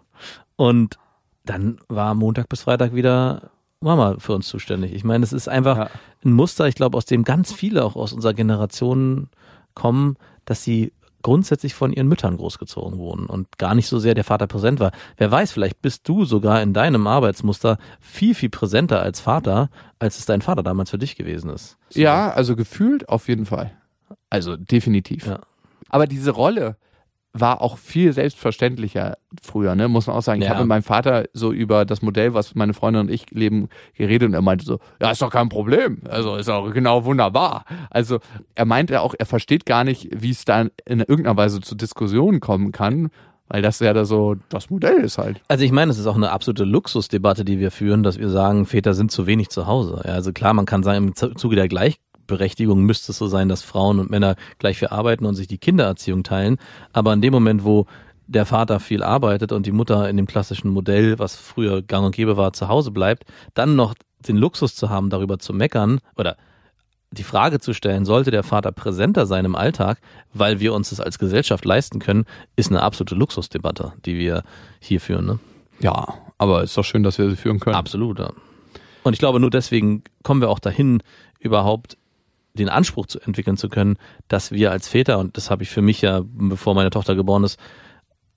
Und 0.56 0.98
dann 1.46 1.78
war 1.88 2.14
Montag 2.14 2.50
bis 2.50 2.60
Freitag 2.60 2.94
wieder 2.94 3.50
Mama 3.80 4.16
für 4.18 4.34
uns 4.34 4.48
zuständig. 4.48 4.92
Ich 4.92 5.04
meine, 5.04 5.24
es 5.24 5.32
ist 5.32 5.48
einfach 5.48 5.78
Ja. 5.78 5.90
ein 6.26 6.32
Muster, 6.34 6.68
ich 6.68 6.74
glaube, 6.74 6.98
aus 6.98 7.06
dem 7.06 7.24
ganz 7.24 7.54
viele 7.54 7.86
auch 7.86 7.96
aus 7.96 8.12
unserer 8.12 8.34
Generation 8.34 9.28
kommen, 9.74 10.16
dass 10.44 10.62
sie 10.62 10.92
grundsätzlich 11.24 11.74
von 11.74 11.92
ihren 11.92 12.06
Müttern 12.06 12.36
großgezogen 12.36 12.98
wurden 12.98 13.26
und 13.26 13.58
gar 13.58 13.74
nicht 13.74 13.88
so 13.88 13.98
sehr 13.98 14.14
der 14.14 14.24
Vater 14.24 14.46
präsent 14.46 14.78
war. 14.78 14.92
Wer 15.16 15.30
weiß, 15.30 15.50
vielleicht 15.50 15.82
bist 15.82 16.06
du 16.06 16.24
sogar 16.24 16.62
in 16.62 16.72
deinem 16.72 17.08
Arbeitsmuster 17.08 17.78
viel, 17.98 18.34
viel 18.34 18.50
präsenter 18.50 19.02
als 19.02 19.20
Vater, 19.20 19.70
als 19.98 20.18
es 20.18 20.26
dein 20.26 20.42
Vater 20.42 20.62
damals 20.62 20.90
für 20.90 20.98
dich 20.98 21.16
gewesen 21.16 21.50
ist. 21.50 21.78
Ja, 21.94 22.30
also 22.30 22.54
gefühlt 22.54 23.08
auf 23.08 23.26
jeden 23.28 23.46
Fall. 23.46 23.72
Also 24.28 24.56
definitiv. 24.56 25.26
Ja. 25.26 25.40
Aber 25.88 26.06
diese 26.06 26.30
Rolle, 26.30 26.76
war 27.36 27.60
auch 27.62 27.78
viel 27.78 28.12
selbstverständlicher 28.12 29.16
früher, 29.42 29.74
ne? 29.74 29.88
Muss 29.88 30.06
man 30.06 30.14
auch 30.16 30.22
sagen. 30.22 30.40
Ich 30.40 30.46
Ja. 30.46 30.52
habe 30.54 30.62
mit 30.62 30.68
meinem 30.68 30.82
Vater 30.84 31.24
so 31.32 31.52
über 31.52 31.84
das 31.84 32.00
Modell, 32.00 32.32
was 32.32 32.54
meine 32.54 32.74
Freundin 32.74 33.00
und 33.02 33.10
ich 33.10 33.30
leben, 33.32 33.68
geredet 33.94 34.28
und 34.28 34.34
er 34.34 34.42
meinte 34.42 34.64
so, 34.64 34.78
ja, 35.00 35.10
ist 35.10 35.20
doch 35.20 35.30
kein 35.30 35.48
Problem. 35.48 35.98
Also 36.08 36.36
ist 36.36 36.48
auch 36.48 36.70
genau 36.72 37.04
wunderbar. 37.04 37.64
Also 37.90 38.20
er 38.54 38.64
meinte 38.66 39.00
auch, 39.00 39.14
er 39.18 39.26
versteht 39.26 39.66
gar 39.66 39.82
nicht, 39.84 40.08
wie 40.14 40.30
es 40.30 40.44
da 40.44 40.62
in 40.86 41.00
irgendeiner 41.00 41.36
Weise 41.36 41.60
zu 41.60 41.74
Diskussionen 41.74 42.38
kommen 42.38 42.70
kann, 42.70 43.10
weil 43.48 43.62
das 43.62 43.80
ja 43.80 43.92
da 43.92 44.04
so 44.04 44.36
das 44.48 44.70
Modell 44.70 44.98
ist 44.98 45.18
halt. 45.18 45.42
Also 45.48 45.64
ich 45.64 45.72
meine, 45.72 45.90
es 45.90 45.98
ist 45.98 46.06
auch 46.06 46.16
eine 46.16 46.30
absolute 46.30 46.64
Luxusdebatte, 46.64 47.44
die 47.44 47.58
wir 47.58 47.70
führen, 47.72 48.02
dass 48.04 48.18
wir 48.18 48.28
sagen, 48.30 48.64
Väter 48.64 48.94
sind 48.94 49.10
zu 49.10 49.26
wenig 49.26 49.48
zu 49.50 49.66
Hause. 49.66 50.00
Ja, 50.04 50.12
also 50.12 50.32
klar, 50.32 50.54
man 50.54 50.66
kann 50.66 50.82
sagen, 50.84 51.08
im 51.08 51.14
Zu- 51.16 51.34
Zuge 51.34 51.56
der 51.56 51.68
Gleichberechtigung 52.26 52.82
müsste 52.82 53.12
es 53.12 53.18
so 53.18 53.26
sein, 53.26 53.48
dass 53.48 53.62
Frauen 53.62 53.98
und 53.98 54.10
Männer 54.10 54.36
gleich 54.58 54.78
viel 54.78 54.88
arbeiten 54.88 55.26
und 55.26 55.34
sich 55.34 55.46
die 55.46 55.58
Kindererziehung 55.58 56.22
teilen. 56.22 56.58
Aber 56.92 57.12
in 57.12 57.20
dem 57.20 57.32
Moment, 57.32 57.64
wo 57.64 57.86
der 58.26 58.46
Vater 58.46 58.80
viel 58.80 59.02
arbeitet 59.02 59.52
und 59.52 59.66
die 59.66 59.72
Mutter 59.72 60.08
in 60.08 60.16
dem 60.16 60.26
klassischen 60.26 60.70
Modell, 60.70 61.18
was 61.18 61.36
früher 61.36 61.82
gang 61.82 62.06
und 62.06 62.16
gäbe 62.16 62.36
war, 62.36 62.52
zu 62.52 62.68
Hause 62.68 62.90
bleibt, 62.90 63.24
dann 63.52 63.76
noch 63.76 63.94
den 64.26 64.36
Luxus 64.36 64.74
zu 64.74 64.88
haben, 64.88 65.10
darüber 65.10 65.38
zu 65.38 65.52
meckern 65.52 66.00
oder 66.16 66.36
die 67.10 67.22
Frage 67.22 67.60
zu 67.60 67.74
stellen, 67.74 68.06
sollte 68.06 68.30
der 68.30 68.42
Vater 68.42 68.72
präsenter 68.72 69.26
sein 69.26 69.44
im 69.44 69.54
Alltag, 69.54 70.00
weil 70.32 70.58
wir 70.58 70.74
uns 70.74 70.90
das 70.90 71.00
als 71.00 71.18
Gesellschaft 71.18 71.64
leisten 71.64 72.00
können, 72.00 72.24
ist 72.56 72.70
eine 72.70 72.82
absolute 72.82 73.14
Luxusdebatte, 73.14 73.92
die 74.04 74.18
wir 74.18 74.42
hier 74.80 75.00
führen. 75.00 75.26
Ne? 75.26 75.38
Ja, 75.80 76.14
aber 76.38 76.62
ist 76.62 76.76
doch 76.76 76.84
schön, 76.84 77.02
dass 77.02 77.18
wir 77.18 77.30
sie 77.30 77.36
führen 77.36 77.60
können. 77.60 77.76
Absolut. 77.76 78.18
Ja. 78.18 78.32
Und 79.04 79.12
ich 79.12 79.18
glaube, 79.18 79.38
nur 79.38 79.50
deswegen 79.50 80.02
kommen 80.22 80.40
wir 80.40 80.48
auch 80.48 80.58
dahin, 80.58 81.02
überhaupt 81.38 81.98
den 82.54 82.68
Anspruch 82.68 83.06
zu 83.06 83.20
entwickeln 83.20 83.56
zu 83.56 83.68
können, 83.68 83.96
dass 84.28 84.52
wir 84.52 84.70
als 84.70 84.88
Väter, 84.88 85.18
und 85.18 85.36
das 85.36 85.50
habe 85.50 85.62
ich 85.62 85.70
für 85.70 85.82
mich 85.82 86.00
ja, 86.00 86.22
bevor 86.24 86.74
meine 86.74 86.90
Tochter 86.90 87.14
geboren 87.14 87.44
ist, 87.44 87.58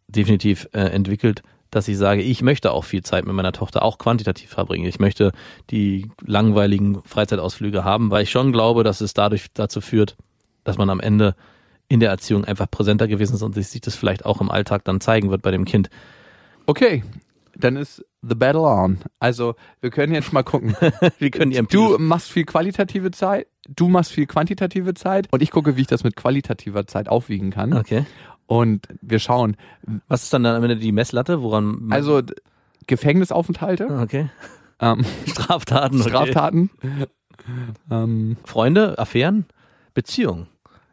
definitiv 0.07 0.67
äh, 0.73 0.79
entwickelt, 0.79 1.43
dass 1.69 1.87
ich 1.87 1.97
sage, 1.97 2.21
ich 2.21 2.41
möchte 2.41 2.71
auch 2.71 2.85
viel 2.85 3.03
Zeit 3.03 3.25
mit 3.25 3.35
meiner 3.35 3.51
Tochter 3.51 3.83
auch 3.83 3.97
quantitativ 3.97 4.49
verbringen. 4.49 4.85
Ich 4.85 4.99
möchte 4.99 5.31
die 5.69 6.09
langweiligen 6.25 7.03
Freizeitausflüge 7.03 7.83
haben, 7.83 8.09
weil 8.09 8.23
ich 8.23 8.31
schon 8.31 8.51
glaube, 8.51 8.83
dass 8.83 9.01
es 9.01 9.13
dadurch 9.13 9.47
dazu 9.53 9.81
führt, 9.81 10.15
dass 10.63 10.77
man 10.77 10.89
am 10.89 10.99
Ende 10.99 11.35
in 11.89 11.99
der 11.99 12.09
Erziehung 12.09 12.45
einfach 12.45 12.69
präsenter 12.69 13.07
gewesen 13.07 13.35
ist 13.35 13.43
und 13.43 13.53
sich 13.53 13.81
das 13.81 13.95
vielleicht 13.95 14.25
auch 14.25 14.41
im 14.41 14.49
Alltag 14.49 14.83
dann 14.85 15.01
zeigen 15.01 15.29
wird 15.29 15.41
bei 15.41 15.51
dem 15.51 15.65
Kind. 15.65 15.89
Okay, 16.65 17.03
dann 17.55 17.75
ist 17.75 18.03
the 18.21 18.35
battle 18.35 18.61
on. 18.61 18.99
Also 19.19 19.55
wir 19.81 19.89
können 19.89 20.13
jetzt 20.13 20.33
mal 20.33 20.43
gucken. 20.43 20.75
Wir 21.19 21.31
können 21.31 21.67
Du 21.69 21.97
machst 21.97 22.31
viel 22.31 22.45
qualitative 22.45 23.11
Zeit, 23.11 23.47
du 23.67 23.87
machst 23.87 24.11
viel 24.11 24.25
quantitative 24.25 24.93
Zeit 24.93 25.27
und 25.31 25.41
ich 25.41 25.51
gucke, 25.51 25.75
wie 25.77 25.81
ich 25.81 25.87
das 25.87 26.03
mit 26.03 26.15
qualitativer 26.15 26.87
Zeit 26.87 27.09
aufwiegen 27.09 27.51
kann. 27.51 27.73
Okay. 27.73 28.05
Und 28.45 28.87
wir 29.01 29.19
schauen. 29.19 29.57
Was 30.07 30.23
ist 30.23 30.33
dann 30.33 30.45
am 30.45 30.63
Ende 30.63 30.77
die 30.77 30.91
Messlatte, 30.91 31.41
woran 31.41 31.87
Also 31.89 32.21
Gefängnisaufenthalte, 32.87 33.87
okay. 34.01 34.29
ähm, 34.79 35.03
Straftaten, 35.27 35.99
okay. 35.99 36.09
Straftaten, 36.09 36.69
ähm, 37.91 38.37
Freunde, 38.45 38.97
Affären, 38.97 39.45
Beziehungen. 39.93 40.47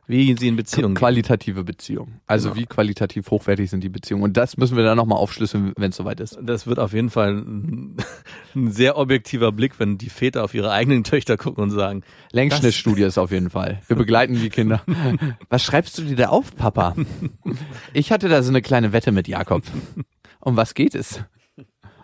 Wie 0.06 0.36
sie 0.38 0.48
in 0.48 0.56
Beziehungen. 0.56 0.94
qualitative 0.94 1.64
Beziehungen. 1.64 2.20
Also 2.26 2.50
Genau. 2.50 2.60
wie 2.60 2.66
qualitativ 2.66 3.30
hochwertig 3.30 3.70
sind 3.70 3.82
die 3.82 3.88
Beziehungen. 3.88 4.22
Und 4.22 4.36
das 4.36 4.56
müssen 4.56 4.76
wir 4.76 4.84
dann 4.84 4.96
nochmal 4.96 5.18
aufschlüsseln, 5.18 5.72
wenn 5.76 5.90
es 5.90 5.96
soweit 5.96 6.20
ist. 6.20 6.38
Das 6.42 6.66
wird 6.66 6.78
auf 6.78 6.92
jeden 6.92 7.10
Fall 7.10 7.38
ein, 7.38 7.96
ein 8.54 8.70
sehr 8.70 8.98
objektiver 8.98 9.50
Blick, 9.52 9.78
wenn 9.80 9.96
die 9.98 10.10
Väter 10.10 10.44
auf 10.44 10.52
ihre 10.54 10.70
eigenen 10.72 11.04
Töchter 11.04 11.36
gucken 11.36 11.62
und 11.64 11.70
sagen, 11.70 12.02
Längsschnittstudie 12.32 13.02
ist 13.02 13.16
auf 13.18 13.30
jeden 13.30 13.50
Fall. 13.50 13.80
Wir 13.86 13.96
begleiten 13.96 14.34
die 14.34 14.50
Kinder. 14.50 14.82
Was 15.48 15.62
schreibst 15.62 15.96
du 15.98 16.02
dir 16.02 16.16
da 16.16 16.28
auf, 16.28 16.54
Papa? 16.54 16.94
Ich 17.92 18.12
hatte 18.12 18.28
da 18.28 18.42
so 18.42 18.50
eine 18.50 18.62
kleine 18.62 18.92
Wette 18.92 19.10
mit 19.12 19.26
Jakob. 19.28 19.62
Um 20.40 20.56
was 20.56 20.74
geht 20.74 20.94
es? 20.94 21.20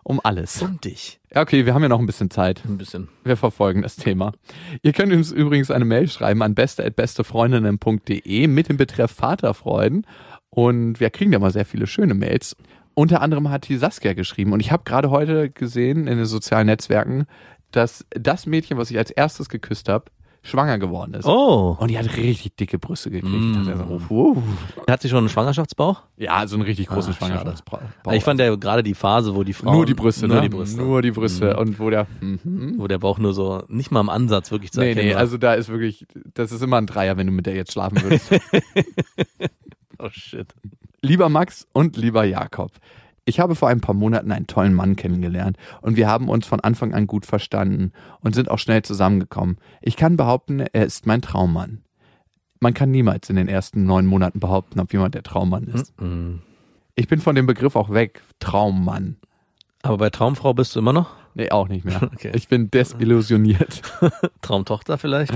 Um 0.03 0.21
alles. 0.23 0.63
um 0.63 0.81
dich. 0.81 1.21
Ja, 1.35 1.43
okay, 1.43 1.67
wir 1.67 1.75
haben 1.75 1.83
ja 1.83 1.89
noch 1.89 2.01
ein 2.01 2.07
bisschen 2.07 2.31
Zeit. 2.31 2.63
Ein 2.65 2.79
bisschen. 2.79 3.09
Wir 3.25 3.37
verfolgen 3.37 3.83
das 3.83 3.97
Thema. 3.97 4.33
Ihr 4.83 4.93
könnt 4.93 5.13
uns 5.13 5.31
übrigens 5.31 5.71
eine 5.71 5.85
Mail 5.85 6.09
schreiben 6.09 6.43
an 6.43 6.55
beste.bestefreundinnen.de 6.55 8.47
mit 8.47 8.69
dem 8.69 8.77
Betreff 8.77 9.13
Vaterfreuden. 9.13 10.07
Und 10.51 10.99
wir 11.01 11.11
kriegen 11.11 11.33
ja 11.33 11.39
mal 11.39 11.53
sehr 11.53 11.65
viele 11.65 11.87
schöne 11.87 12.15
Mails. 12.15 12.57
Unter 12.95 13.23
anderem 13.23 13.51
hat 13.51 13.69
die 13.69 13.77
Saskia 13.77 14.15
geschrieben. 14.15 14.53
Und 14.53 14.61
ich 14.61 14.73
habe 14.73 14.83
gerade 14.85 15.11
heute 15.11 15.51
gesehen 15.51 16.09
in 16.09 16.17
den 16.17 16.27
sozialen 16.27 16.67
Netzwerken, 16.67 17.27
dass 17.71 18.05
das 18.11 18.47
Mädchen, 18.47 18.79
was 18.79 18.91
ich 18.91 18.99
als 18.99 19.11
erstes 19.11 19.49
geküsst 19.49 19.89
habe, 19.89 20.07
schwanger 20.43 20.79
geworden 20.79 21.15
ist. 21.15 21.27
Oh. 21.27 21.77
Und 21.79 21.91
die 21.91 21.99
hat 21.99 22.17
richtig 22.17 22.57
dicke 22.57 22.79
Brüste 22.79 23.11
gekriegt. 23.11 23.35
Mm. 23.35 23.61
Ich 23.63 23.69
dachte 23.69 23.87
so, 23.89 24.01
wow. 24.09 24.39
Hat 24.89 25.03
sie 25.03 25.09
schon 25.11 25.19
einen 25.19 25.29
Schwangerschaftsbauch? 25.29 26.03
Ja, 26.17 26.47
so 26.47 26.57
einen 26.57 26.63
richtig 26.65 26.87
großen 26.89 27.13
Ah. 27.13 27.17
Schwangerschaftsbauch. 27.17 27.81
Ich 28.13 28.25
fand 28.25 28.41
ja 28.41 28.55
gerade 28.57 28.83
die 28.83 28.95
Phase, 28.95 29.35
wo 29.35 29.43
die 29.45 29.53
Frauen. 29.53 29.75
nur 29.77 29.87
die 29.87 29.95
Brüste, 29.95 30.27
nur 30.29 30.37
ne? 30.37 30.43
die 30.43 30.49
Brüste. 30.49 30.81
Nur 30.81 31.03
die 31.03 31.11
Brüste. 31.11 31.53
Mhm. 31.53 31.59
Und 31.59 31.79
wo 31.79 31.91
der, 31.91 32.07
mhm. 32.21 32.75
Wo 32.79 32.87
der 32.89 32.99
Bauch 32.99 33.19
nur 33.19 33.35
so, 33.35 33.63
nicht 33.69 33.91
mal 33.91 34.01
im 34.01 34.09
Ansatz 34.09 34.51
wirklich 34.51 34.73
zu 34.73 34.81
Nee, 34.81 34.89
erkennen 34.91 35.09
nee, 35.09 35.15
war. 35.15 35.21
also 35.21 35.37
da 35.37 35.55
ist 35.55 35.69
wirklich, 35.69 36.07
das 36.35 36.53
ist 36.53 36.63
immer 36.63 36.79
ein 36.79 36.87
Dreier, 36.87 37.17
wenn 37.19 37.27
du 37.27 37.33
mit 37.33 37.45
der 37.47 37.55
jetzt 37.55 37.73
schlafen 37.73 38.03
würdest. 38.03 38.31
oh 39.99 40.09
shit. 40.11 40.49
lieber 41.03 41.29
Max 41.29 41.67
und 41.73 41.97
lieber 41.97 42.25
Jakob, 42.25 42.73
ich 43.25 43.41
habe 43.41 43.55
vor 43.55 43.69
ein 43.69 43.81
paar 43.81 43.95
Monaten 43.95 44.33
einen 44.33 44.47
tollen 44.47 44.75
Mann 44.75 44.97
kennengelernt 44.97 45.57
und 45.83 45.97
wir 45.97 46.09
haben 46.09 46.29
uns 46.29 46.47
von 46.47 46.61
Anfang 46.61 46.95
an 46.95 47.07
gut 47.07 47.27
verstanden 47.27 47.93
und 48.21 48.35
sind 48.35 48.51
auch 48.51 48.59
schnell 48.59 48.83
zusammengekommen. 48.83 49.59
Ich 49.81 49.97
kann 49.97 50.17
behaupten, 50.17 50.61
er 50.61 50.85
ist 50.85 51.07
mein 51.07 51.23
Traummann. 51.23 51.83
Man 52.61 52.75
kann 52.75 52.91
niemals 52.91 53.31
in 53.31 53.37
den 53.37 53.49
ersten 53.49 53.85
neun 53.85 54.07
Monaten 54.07 54.41
behaupten, 54.41 54.81
ob 54.81 54.93
jemand 54.93 55.15
der 55.15 55.23
Traummann 55.23 55.65
ist. 55.65 55.99
Mhm. 56.01 56.43
Ich 56.95 57.09
bin 57.09 57.21
von 57.21 57.35
dem 57.35 57.47
Begriff 57.47 57.77
auch 57.77 57.91
weg, 57.91 58.23
Traummann. 58.39 59.17
Aber 59.83 59.97
bei 59.97 60.11
Traumfrau 60.11 60.53
bist 60.53 60.75
du 60.75 60.81
immer 60.81 60.93
noch? 60.93 61.15
Nee, 61.35 61.51
auch 61.51 61.69
nicht 61.69 61.85
mehr. 61.85 62.03
Okay. 62.13 62.33
Ich 62.35 62.49
bin 62.49 62.71
desillusioniert. 62.71 63.83
Traumtochter 64.43 64.99
vielleicht? 64.99 65.33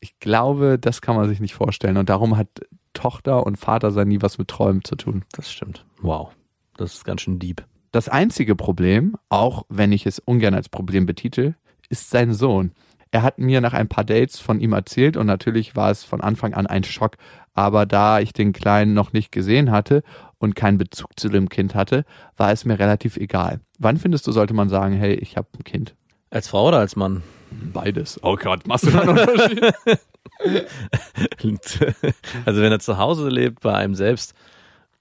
Ich 0.00 0.18
glaube, 0.20 0.78
das 0.78 1.00
kann 1.00 1.16
man 1.16 1.28
sich 1.28 1.40
nicht 1.40 1.54
vorstellen. 1.54 1.96
Und 1.96 2.08
darum 2.08 2.36
hat 2.36 2.48
Tochter 2.92 3.44
und 3.44 3.56
Vater 3.56 3.90
sein 3.90 4.08
nie 4.08 4.22
was 4.22 4.38
mit 4.38 4.48
Träumen 4.48 4.84
zu 4.84 4.94
tun. 4.94 5.24
Das 5.32 5.50
stimmt. 5.50 5.84
Wow. 6.00 6.30
Das 6.76 6.94
ist 6.94 7.04
ganz 7.04 7.22
schön 7.22 7.38
deep. 7.38 7.64
Das 7.92 8.08
einzige 8.08 8.56
Problem, 8.56 9.16
auch 9.28 9.64
wenn 9.68 9.92
ich 9.92 10.06
es 10.06 10.18
ungern 10.18 10.54
als 10.54 10.68
Problem 10.68 11.06
betitel, 11.06 11.54
ist 11.88 12.10
sein 12.10 12.34
Sohn. 12.34 12.72
Er 13.10 13.22
hat 13.22 13.38
mir 13.38 13.60
nach 13.60 13.72
ein 13.72 13.88
paar 13.88 14.04
Dates 14.04 14.38
von 14.38 14.60
ihm 14.60 14.72
erzählt 14.72 15.16
und 15.16 15.26
natürlich 15.26 15.76
war 15.76 15.90
es 15.90 16.04
von 16.04 16.20
Anfang 16.20 16.54
an 16.54 16.66
ein 16.66 16.84
Schock. 16.84 17.16
Aber 17.54 17.86
da 17.86 18.20
ich 18.20 18.34
den 18.34 18.52
Kleinen 18.52 18.92
noch 18.92 19.14
nicht 19.14 19.32
gesehen 19.32 19.70
hatte 19.70 20.02
und 20.38 20.54
keinen 20.54 20.76
Bezug 20.76 21.18
zu 21.18 21.30
dem 21.30 21.48
Kind 21.48 21.74
hatte, 21.74 22.04
war 22.36 22.52
es 22.52 22.66
mir 22.66 22.78
relativ 22.78 23.16
egal. 23.16 23.60
Wann 23.78 23.96
findest 23.96 24.26
du, 24.26 24.32
sollte 24.32 24.52
man 24.52 24.68
sagen, 24.68 24.94
hey, 24.94 25.14
ich 25.14 25.38
habe 25.38 25.48
ein 25.58 25.64
Kind? 25.64 25.94
Als 26.28 26.48
Frau 26.48 26.68
oder 26.68 26.80
als 26.80 26.96
Mann? 26.96 27.22
Beides. 27.72 28.20
Oh 28.22 28.36
Gott, 28.36 28.66
machst 28.66 28.84
du 28.84 28.90
da 28.90 29.00
einen 29.00 29.10
Unterschied? 29.10 29.62
also 32.44 32.60
wenn 32.60 32.72
er 32.72 32.80
zu 32.80 32.98
Hause 32.98 33.30
lebt, 33.30 33.60
bei 33.60 33.74
einem 33.74 33.94
selbst, 33.94 34.34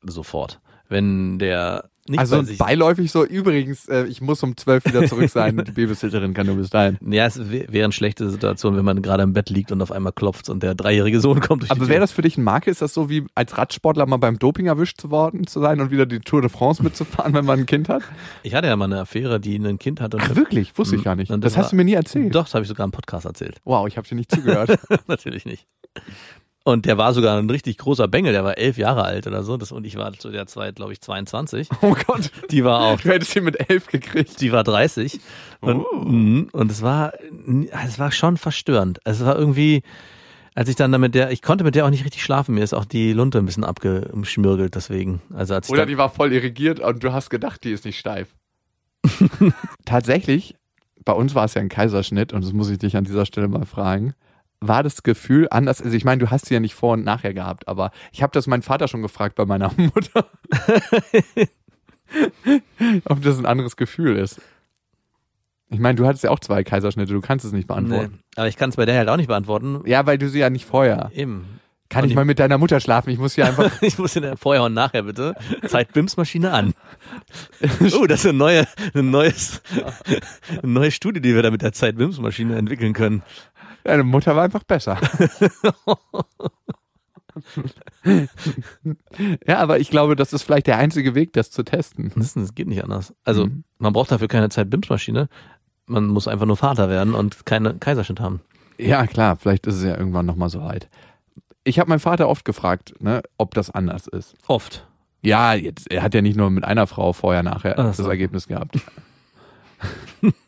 sofort. 0.04 0.62
Wenn 0.89 1.39
der 1.39 1.89
nicht 2.08 2.19
also 2.19 2.43
beiläufig 2.60 3.12
so, 3.12 3.26
übrigens, 3.26 3.88
äh, 3.88 4.06
ich 4.06 4.21
muss 4.21 4.43
um 4.43 4.56
zwölf 4.56 4.86
wieder 4.86 5.08
zurück 5.08 5.28
sein, 5.28 5.58
die 5.65 5.71
Babysitterin 5.71 6.36
kann 6.36 6.45
nur 6.45 6.56
bis 6.58 6.69
dahin. 6.69 7.00
Ja, 7.12 7.26
es 7.26 7.50
wär- 7.50 7.65
wäre 7.74 7.86
eine 7.86 7.93
schlechte 7.93 8.30
Situation, 8.30 8.78
wenn 8.78 8.86
man 8.86 9.02
gerade 9.02 9.24
im 9.24 9.34
Bett 9.34 9.50
liegt 9.50 9.71
und 9.71 9.82
auf 9.82 9.91
einmal 9.91 10.12
klopft 10.13 10.48
und 10.50 10.62
der 10.62 10.76
dreijährige 10.76 11.19
Sohn 11.19 11.39
kommt 11.39 11.63
durch 11.63 11.71
die 11.71 11.76
Aber 11.76 11.88
wäre 11.89 12.02
das 12.02 12.12
für 12.12 12.21
dich 12.21 12.38
ein 12.38 12.43
Marke? 12.43 12.69
Ist 12.69 12.84
das 12.84 12.93
so 12.93 13.10
wie 13.10 13.26
als 13.34 13.58
Radsportler 13.58 14.06
mal 14.06 14.17
beim 14.17 14.38
Doping 14.38 14.67
erwischt 14.67 15.02
zu 15.02 15.10
worden 15.10 15.48
zu 15.48 15.60
sein 15.62 15.82
und 15.82 15.89
wieder 15.89 16.06
die 16.06 16.19
Tour 16.19 16.41
de 16.41 16.52
France 16.52 16.84
mitzufahren, 16.84 17.34
wenn 17.34 17.45
man 17.45 17.62
ein 17.62 17.65
Kind 17.65 17.89
hat? 17.89 18.04
Ich 18.43 18.54
hatte 18.54 18.67
ja 18.67 18.76
mal 18.76 18.86
eine 18.86 19.00
Affäre, 19.00 19.39
die 19.39 19.56
ein 19.56 19.80
Kind 19.80 20.00
hatte. 20.00 20.17
Und 20.17 20.24
Ach 20.30 20.36
wirklich? 20.36 20.78
Wusste 20.78 20.98
ich 20.98 21.04
gar 21.04 21.15
nicht. 21.15 21.32
Das 21.32 21.39
das 21.39 21.58
hast 21.58 21.71
du 21.71 21.76
mir 21.76 21.86
nie 21.86 21.93
erzählt. 21.93 22.36
Doch, 22.36 22.43
das 22.43 22.54
habe 22.54 22.62
ich 22.62 22.69
sogar 22.69 22.86
im 22.86 22.91
Podcast 22.91 23.26
erzählt. 23.26 23.60
Wow, 23.63 23.88
ich 23.88 23.98
habe 23.98 24.08
dir 24.08 24.13
nicht 24.13 24.30
zugehört. 24.30 24.78
Natürlich 25.08 25.45
nicht. 25.45 25.65
Und 26.67 26.88
der 26.88 26.97
war 26.97 27.13
sogar 27.13 27.38
ein 27.38 27.47
richtig 27.49 27.78
großer 27.78 28.08
Bengel, 28.08 28.34
der 28.34 28.43
war 28.43 28.58
elf 28.58 28.80
Jahre 28.80 29.04
alt 29.04 29.28
oder 29.28 29.43
so. 29.43 29.56
Das, 29.56 29.71
und 29.71 29.86
ich 29.86 29.97
war 29.97 30.12
zu 30.13 30.32
der 30.32 30.47
Zeit, 30.47 30.78
glaube 30.78 30.93
ich, 30.93 30.99
22. 30.99 31.69
oh 31.84 31.95
Gott, 32.08 32.32
Die 32.49 32.63
war 32.63 32.82
auch, 32.82 32.99
du 32.99 33.10
hättest 33.10 33.36
ihn 33.36 33.43
mit 33.43 33.69
elf 33.69 33.86
gekriegt. 33.86 34.41
die 34.41 34.51
war 34.51 34.63
30. 34.63 35.19
Und, 35.62 35.86
Oh. 35.91 35.95
mhm, 35.97 36.49
und 36.51 36.71
es 36.71 36.82
war, 36.82 37.13
es 37.86 37.99
war 37.99 38.12
schon 38.12 38.38
verstörend. 38.38 38.99
Es 39.06 39.23
war 39.23 39.38
irgendwie, 39.38 39.84
als 40.56 40.67
ich 40.67 40.75
dann 40.75 40.91
damit 40.91 41.13
der, 41.13 41.30
ich 41.30 41.43
konnte 41.43 41.63
mit 41.63 41.75
der 41.75 41.86
auch 41.86 41.91
nicht 41.91 42.04
richtig 42.04 42.23
schlafen. 42.23 42.56
Mir 42.56 42.63
ist 42.63 42.73
auch 42.73 42.86
die 42.86 43.13
Lunte 43.13 43.38
ein 43.38 43.45
bisschen 43.45 43.63
abgeschmürgelt 43.63 44.73
deswegen. 44.73 45.21
Also 45.36 45.54
als 45.54 45.69
Oder 45.69 45.86
die 45.86 45.99
war 45.99 46.10
voll 46.10 46.34
irrigiert 46.34 46.80
und 46.80 47.04
du 47.04 47.13
hast 47.13 47.30
gedacht, 47.30 47.63
die 47.63 47.73
ist 47.73 47.86
nicht 47.86 47.99
steif. 47.99 48.30
Tatsächlich, 49.86 50.56
bei 51.04 51.13
uns 51.13 51.36
war 51.36 51.45
es 51.45 51.54
ja 51.54 51.62
ein 51.62 51.69
Kaiserschnitt 51.69 52.34
und 52.34 52.43
das 52.43 52.54
muss 52.54 52.69
ich 52.69 52.80
dich 52.80 52.97
an 52.97 53.04
dieser 53.04 53.25
Stelle 53.28 53.47
mal 53.47 53.65
fragen. 53.65 54.13
War 54.62 54.84
das 54.84 55.04
Gefühl 55.04 55.48
anders? 55.52 55.82
Also 55.82 55.96
ich 55.96 56.06
meine, 56.06 56.20
du 56.20 56.32
hast 56.32 56.46
sie 56.46 56.54
ja 56.54 56.60
nicht 56.60 56.76
vor 56.76 56.94
und 56.94 57.04
nachher 57.04 57.34
gehabt, 57.34 57.68
aber 57.68 57.91
ich 58.12 58.24
habe 58.24 58.32
das 58.32 58.48
meinen 58.48 58.62
Vater 58.62 58.88
schon 58.88 59.02
gefragt 59.02 59.36
bei 59.36 59.46
meiner 59.46 59.72
Mutter. 59.78 60.28
Ob 63.06 63.22
das 63.22 63.38
ein 63.38 63.46
anderes 63.46 63.76
Gefühl 63.76 64.18
ist. 64.18 64.41
Ich 65.70 65.80
meine, 65.80 65.96
du 65.96 66.06
hattest 66.06 66.24
ja 66.24 66.30
auch 66.30 66.39
zwei 66.39 66.63
Kaiserschnitte, 66.63 67.12
du 67.12 67.22
kannst 67.22 67.44
es 67.44 67.52
nicht 67.52 67.68
nee, 67.68 67.74
beantworten. 67.74 68.20
aber 68.36 68.48
ich 68.48 68.56
kann 68.56 68.70
es 68.70 68.76
bei 68.76 68.86
der 68.86 68.98
halt 68.98 69.10
auch 69.10 69.18
nicht 69.18 69.28
beantworten. 69.28 69.82
Ja, 69.86 70.06
weil 70.06 70.18
du 70.18 70.30
sie 70.30 70.39
ja 70.39 70.50
nicht 70.50 70.65
vorher. 70.65 71.12
Eben. 71.13 71.60
Kann 71.89 72.04
Und 72.04 72.10
ich 72.10 72.15
mal 72.15 72.26
mit 72.26 72.39
deiner 72.39 72.58
Mutter 72.58 72.80
schlafen? 72.80 73.12
Ich 73.12 73.20
muss 73.20 73.36
hier 73.36 73.46
einfach. 73.46 73.72
Ich 73.82 73.98
muss 73.98 74.13
der 74.13 74.38
vorher 74.38 74.63
und 74.63 74.74
nachher 74.74 75.04
bitte. 75.04 75.36
Zeit-Bims-Maschine 75.68 76.52
an. 76.52 76.74
Oh, 77.98 78.06
das 78.06 78.22
ist 78.22 78.26
eine 78.28 78.38
neue, 78.38 78.68
ein 78.94 79.12
neues, 79.12 79.62
eine 80.62 80.72
neue 80.72 80.91
Studie, 80.91 81.22
die 81.22 81.34
wir 81.36 81.41
da 81.44 81.52
mit 81.52 81.62
der 81.62 81.74
Zeit-Bims-Maschine 81.74 82.56
entwickeln 82.58 82.94
können. 82.94 83.24
Deine 83.86 84.04
Mutter 84.04 84.36
war 84.36 84.43
einfach 84.43 84.63
besser. 84.63 84.98
ja, 89.48 89.60
aber 89.60 89.80
ich 89.80 89.89
glaube, 89.89 90.15
das 90.15 90.34
ist 90.34 90.43
vielleicht 90.43 90.67
der 90.67 90.78
einzige 90.78 91.15
Weg, 91.15 91.34
das 91.34 91.52
zu 91.52 91.63
testen. 91.63 92.12
Das, 92.15 92.34
das 92.34 92.56
geht 92.56 92.67
nicht 92.67 92.84
anders. 92.84 93.13
Also, 93.24 93.45
Mhm. 93.45 93.63
man 93.78 93.93
braucht 93.93 94.12
dafür 94.12 94.28
keine 94.28 94.50
Zeit-Bims-Maschine. 94.50 95.30
Man 95.86 96.08
muss 96.08 96.28
einfach 96.28 96.45
nur 96.48 96.58
Vater 96.58 96.89
werden 96.89 97.13
und 97.13 97.45
keine 97.45 97.76
Kaiserschnitt 97.76 98.19
haben. 98.19 98.41
Ja, 98.78 99.06
klar, 99.08 99.36
vielleicht 99.38 99.67
ist 99.67 99.76
es 99.76 99.84
ja 99.84 99.95
irgendwann 99.98 100.26
nochmal 100.26 100.50
so 100.50 100.62
weit. 100.62 100.89
Ich 101.63 101.78
habe 101.80 101.89
meinen 101.89 102.00
Vater 102.00 102.28
oft 102.28 102.43
gefragt, 102.43 102.95
ne, 103.00 103.21
ob 103.38 103.54
das 103.54 103.69
anders 103.69 104.08
ist. 104.08 104.34
Oft. 104.48 104.88
Ja, 105.21 105.54
jetzt, 105.54 105.91
er 105.91 106.02
hat 106.04 106.13
ja 106.13 106.21
nicht 106.21 106.38
nur 106.38 106.50
mit 106.50 106.63
einer 106.63 106.88
Frau 106.88 107.13
vorher, 107.13 107.43
nachher 107.43 107.78
Ach 107.78 107.86
das 107.86 107.98
so. 107.98 108.10
Ergebnis 108.10 108.48
gehabt. 108.48 108.80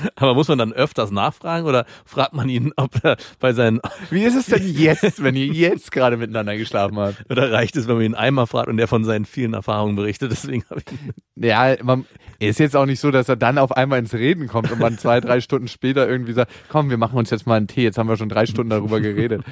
Aber 0.16 0.34
muss 0.34 0.48
man 0.48 0.58
dann 0.58 0.72
öfters 0.72 1.10
nachfragen 1.10 1.66
oder 1.66 1.86
fragt 2.04 2.34
man 2.34 2.48
ihn, 2.48 2.72
ob 2.76 3.02
er 3.02 3.16
bei 3.38 3.52
seinen, 3.52 3.80
Wie 4.10 4.22
ist 4.22 4.36
es 4.36 4.46
denn 4.46 4.66
jetzt, 4.66 5.22
wenn 5.22 5.36
ihr 5.36 5.46
jetzt 5.46 5.92
gerade 5.92 6.16
miteinander 6.16 6.56
geschlafen 6.56 6.98
habt? 6.98 7.30
oder 7.30 7.52
reicht 7.52 7.76
es, 7.76 7.88
wenn 7.88 7.96
man 7.96 8.04
ihn 8.04 8.14
einmal 8.14 8.46
fragt 8.46 8.68
und 8.68 8.78
er 8.78 8.88
von 8.88 9.04
seinen 9.04 9.24
vielen 9.24 9.54
Erfahrungen 9.54 9.96
berichtet? 9.96 10.30
Deswegen 10.38 10.64
habe 10.70 10.80
ich. 10.80 11.44
Ja, 11.44 11.76
man, 11.82 12.04
ist 12.38 12.58
jetzt 12.58 12.76
auch 12.76 12.86
nicht 12.86 13.00
so, 13.00 13.10
dass 13.10 13.28
er 13.28 13.36
dann 13.36 13.58
auf 13.58 13.76
einmal 13.76 13.98
ins 13.98 14.14
Reden 14.14 14.48
kommt 14.48 14.70
und 14.70 14.78
man 14.78 14.98
zwei, 14.98 15.20
drei 15.20 15.40
Stunden 15.40 15.68
später 15.68 16.08
irgendwie 16.08 16.32
sagt, 16.32 16.52
komm, 16.68 16.90
wir 16.90 16.98
machen 16.98 17.18
uns 17.18 17.30
jetzt 17.30 17.46
mal 17.46 17.56
einen 17.56 17.68
Tee, 17.68 17.82
jetzt 17.82 17.98
haben 17.98 18.08
wir 18.08 18.16
schon 18.16 18.28
drei 18.28 18.46
Stunden 18.46 18.70
darüber 18.70 19.00
geredet. 19.00 19.42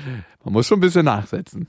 Man 0.45 0.53
muss 0.53 0.67
schon 0.67 0.79
ein 0.79 0.83
bisschen 0.83 1.05
nachsetzen. 1.05 1.69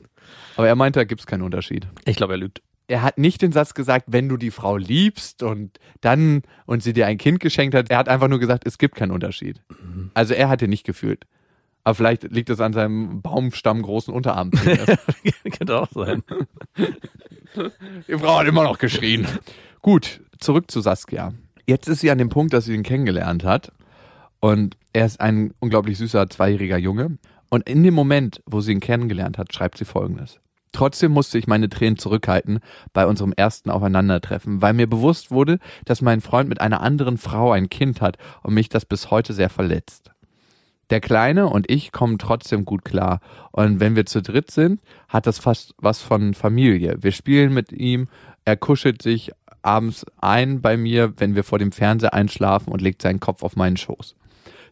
Aber 0.55 0.67
er 0.67 0.75
meinte, 0.75 0.99
da 0.99 1.03
gibt's 1.03 1.25
keinen 1.25 1.43
Unterschied. 1.43 1.87
Ich 2.05 2.17
glaube, 2.17 2.33
er 2.33 2.37
lügt. 2.37 2.61
Er 2.87 3.01
hat 3.01 3.17
nicht 3.17 3.41
den 3.41 3.51
Satz 3.51 3.73
gesagt, 3.73 4.05
wenn 4.07 4.29
du 4.29 4.37
die 4.37 4.51
Frau 4.51 4.77
liebst 4.77 5.43
und 5.43 5.77
dann 6.01 6.43
und 6.65 6.83
sie 6.83 6.93
dir 6.93 7.05
ein 7.05 7.17
Kind 7.17 7.39
geschenkt 7.39 7.75
hat. 7.75 7.89
Er 7.89 7.97
hat 7.97 8.07
einfach 8.07 8.29
nur 8.29 8.39
gesagt, 8.39 8.65
es 8.65 8.77
gibt 8.77 8.95
keinen 8.95 9.11
Unterschied. 9.11 9.61
Also 10.13 10.33
er 10.33 10.47
hat 10.47 10.61
den 10.61 10.69
nicht 10.69 10.85
gefühlt. 10.85 11.25
Aber 11.83 11.95
vielleicht 11.95 12.23
liegt 12.23 12.49
es 12.49 12.59
an 12.59 12.73
seinem 12.73 13.21
Baumstamm 13.21 13.81
großen 13.81 14.13
Unterarm. 14.13 14.51
Könnte 15.57 15.79
auch 15.79 15.91
sein. 15.91 16.23
Die 18.07 18.17
Frau 18.17 18.39
hat 18.39 18.47
immer 18.47 18.63
noch 18.63 18.77
geschrien. 18.77 19.25
Gut, 19.81 20.21
zurück 20.37 20.69
zu 20.69 20.81
Saskia. 20.81 21.33
Jetzt 21.65 21.87
ist 21.87 22.01
sie 22.01 22.11
an 22.11 22.17
dem 22.17 22.29
Punkt, 22.29 22.53
dass 22.53 22.65
sie 22.65 22.73
ihn 22.73 22.83
kennengelernt 22.83 23.43
hat. 23.43 23.71
Und 24.39 24.77
er 24.93 25.05
ist 25.05 25.21
ein 25.21 25.53
unglaublich 25.59 25.97
süßer 25.97 26.29
zweijähriger 26.29 26.77
Junge. 26.77 27.17
Und 27.49 27.69
in 27.69 27.83
dem 27.83 27.93
Moment, 27.93 28.41
wo 28.45 28.61
sie 28.61 28.73
ihn 28.73 28.79
kennengelernt 28.79 29.37
hat, 29.37 29.53
schreibt 29.53 29.77
sie 29.77 29.85
folgendes. 29.85 30.39
Trotzdem 30.71 31.11
musste 31.11 31.37
ich 31.37 31.47
meine 31.47 31.69
Tränen 31.69 31.97
zurückhalten 31.97 32.59
bei 32.93 33.07
unserem 33.07 33.33
ersten 33.35 33.69
Aufeinandertreffen, 33.69 34.61
weil 34.61 34.73
mir 34.73 34.87
bewusst 34.87 35.31
wurde, 35.31 35.59
dass 35.85 36.01
mein 36.01 36.21
Freund 36.21 36.49
mit 36.49 36.61
einer 36.61 36.81
anderen 36.81 37.17
Frau 37.17 37.51
ein 37.51 37.69
Kind 37.69 38.01
hat 38.01 38.17
und 38.43 38.53
mich 38.53 38.69
das 38.69 38.85
bis 38.85 39.09
heute 39.09 39.33
sehr 39.33 39.49
verletzt. 39.49 40.11
Der 40.89 41.01
Kleine 41.01 41.47
und 41.47 41.69
ich 41.69 41.91
kommen 41.91 42.17
trotzdem 42.17 42.63
gut 42.63 42.85
klar. 42.85 43.19
Und 43.51 43.79
wenn 43.79 43.95
wir 43.95 44.05
zu 44.05 44.21
dritt 44.21 44.51
sind, 44.51 44.81
hat 45.09 45.27
das 45.27 45.37
fast 45.37 45.73
was 45.79 46.01
von 46.01 46.33
Familie. 46.33 46.97
Wir 47.01 47.11
spielen 47.11 47.53
mit 47.53 47.73
ihm, 47.73 48.07
er 48.45 48.55
kuschelt 48.55 49.01
sich 49.01 49.31
abends 49.61 50.05
ein 50.21 50.61
bei 50.61 50.77
mir, 50.77 51.13
wenn 51.17 51.35
wir 51.35 51.43
vor 51.43 51.59
dem 51.59 51.73
Fernseher 51.73 52.13
einschlafen 52.13 52.71
und 52.71 52.81
legt 52.81 53.01
seinen 53.01 53.19
Kopf 53.19 53.43
auf 53.43 53.57
meinen 53.57 53.75
Schoß. 53.75 54.15